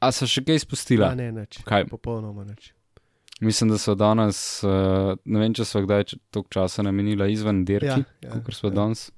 A 0.02 0.12
so 0.12 0.28
še 0.28 0.44
kaj 0.44 0.56
Ja, 0.56 0.60
spustila? 0.60 1.12
ne, 1.16 1.32
nič. 1.32 1.62
Kaj? 1.64 1.86
Popolnoma 1.88 2.44
nič. 2.44 2.74
Mislim, 3.42 3.70
da 3.70 3.78
so 3.78 3.96
danes, 3.96 4.64
uh, 4.64 5.16
ne 5.26 5.40
vem, 5.40 5.54
če 5.54 5.66
so 5.66 5.82
kdaj 5.84 6.04
toliko 6.32 6.50
časa 6.50 6.84
namenila 6.84 7.28
izven 7.28 7.64
dirki, 7.66 8.04
Ja, 8.22 8.30
ja, 8.30 8.40
kot 8.46 8.56
smo 8.56 8.70
ja. 8.70 8.76
danes. 8.76 9.12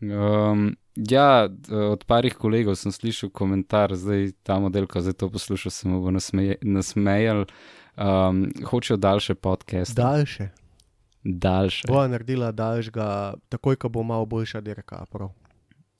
Um, 0.00 0.76
ja, 0.94 1.48
od 1.90 2.04
parih 2.06 2.34
kolegov 2.38 2.76
sem 2.78 2.92
slišal 2.92 3.30
komentar, 3.34 3.94
zdaj 3.98 4.32
ta 4.46 4.58
model, 4.62 4.86
ko 4.86 5.00
zdaj 5.02 5.16
to 5.18 5.28
poslušal, 5.30 5.70
se 5.74 5.88
mu 5.88 5.98
nasmejal. 6.62 7.46
Um, 7.98 8.50
hočejo 8.64 8.96
daljše 8.96 9.34
podcaste. 9.34 10.02
Daljše. 10.02 10.48
Daljše. 11.24 11.88
Bo 11.88 12.06
naredila 12.08 12.52
daljšega, 12.52 13.34
takoj, 13.48 13.76
ko 13.76 13.88
bo 13.88 14.02
malo 14.02 14.26
boljša 14.26 14.60
dirka. 14.60 15.04
Prav. 15.10 15.32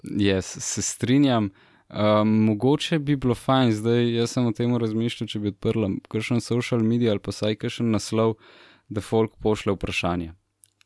Jaz 0.03 0.45
se 0.45 0.83
strinjam. 0.83 1.51
Um, 1.89 2.29
mogoče 2.45 2.99
bi 2.99 3.17
bilo 3.17 3.35
fajn, 3.35 3.73
zdaj 3.73 4.15
jaz 4.15 4.31
sem 4.31 4.47
o 4.47 4.53
tem 4.53 4.77
razmišljal, 4.77 5.29
če 5.29 5.39
bi 5.41 5.49
odprl 5.55 5.87
kakšen 6.13 6.43
social 6.45 6.83
media 6.85 7.15
ali 7.15 7.23
pa 7.25 7.33
saj 7.33 7.57
kakšen 7.63 7.91
naslov, 7.91 8.37
da 8.89 9.01
folk 9.01 9.39
pošle 9.43 9.73
vprašanje. 9.73 10.35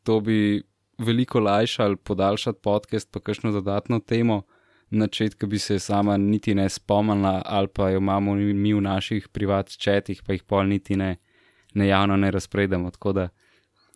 To 0.06 0.20
bi 0.20 0.62
veliko 0.98 1.40
lajšal, 1.40 1.96
podaljšati 1.96 2.62
podcast, 2.62 3.10
pa 3.10 3.20
kakšno 3.20 3.52
dodatno 3.52 3.98
temo, 4.00 4.42
načet, 4.92 5.34
ki 5.34 5.46
bi 5.46 5.58
se 5.58 5.78
sama 5.78 6.16
niti 6.16 6.54
ne 6.54 6.68
spomnila, 6.68 7.42
ali 7.44 7.68
pa 7.68 7.90
jo 7.90 7.98
imamo 7.98 8.34
mi 8.34 8.74
v 8.74 8.80
naših 8.80 9.28
privat 9.28 9.68
četih, 9.70 10.22
pa 10.26 10.32
jih 10.32 10.42
pol 10.42 10.66
niti 10.66 10.96
ne, 10.96 11.16
ne 11.74 11.88
javno 11.88 12.16
ne 12.16 12.30
razpredamo. 12.30 12.90
Tako 12.90 13.12
da, 13.12 13.28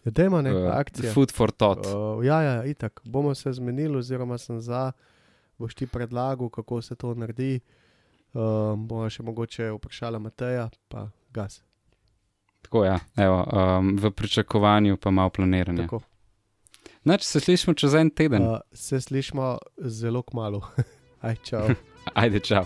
Ja, 0.04 0.10
dajmo 0.10 0.42
neka 0.42 0.58
uh, 0.58 0.74
akcija. 0.74 1.12
food 1.12 1.32
for 1.32 1.50
thought. 1.50 1.86
Uh, 1.86 2.24
ja, 2.24 2.42
ja, 2.42 2.64
itak. 2.64 3.00
Bomo 3.04 3.34
se 3.34 3.52
zmenili, 3.52 3.96
oziroma 3.96 4.38
sem 4.38 4.60
za. 4.60 4.92
boš 5.58 5.74
ti 5.74 5.86
predlagal, 5.86 6.48
kako 6.48 6.82
se 6.82 6.94
to 6.94 7.14
naredi. 7.14 7.60
Um, 8.32 8.88
bomo 8.88 9.10
še 9.10 9.22
mogoče 9.22 9.70
vprašali 9.70 10.18
Mateja, 10.20 10.68
pa 10.88 11.08
gas. 11.30 11.62
Tako 12.62 12.84
ja, 12.84 12.98
Evo, 13.16 13.44
um, 13.78 13.96
v 13.96 14.10
pričakovanju 14.10 14.96
pa 14.96 15.10
malo 15.10 15.30
planiranja. 15.30 15.82
Tako. 15.82 16.00
Nač 17.06 17.22
se 17.22 17.40
slišimo 17.40 17.74
čez 17.78 17.94
en 17.94 18.10
teden. 18.10 18.42
Uh, 18.42 18.58
se 18.72 19.00
slišmo 19.00 19.58
zelo 19.78 20.22
kmalo. 20.22 20.62
Aj, 21.26 21.36
čau. 21.46 21.70
Ajde, 22.14 22.40
čau. 22.40 22.64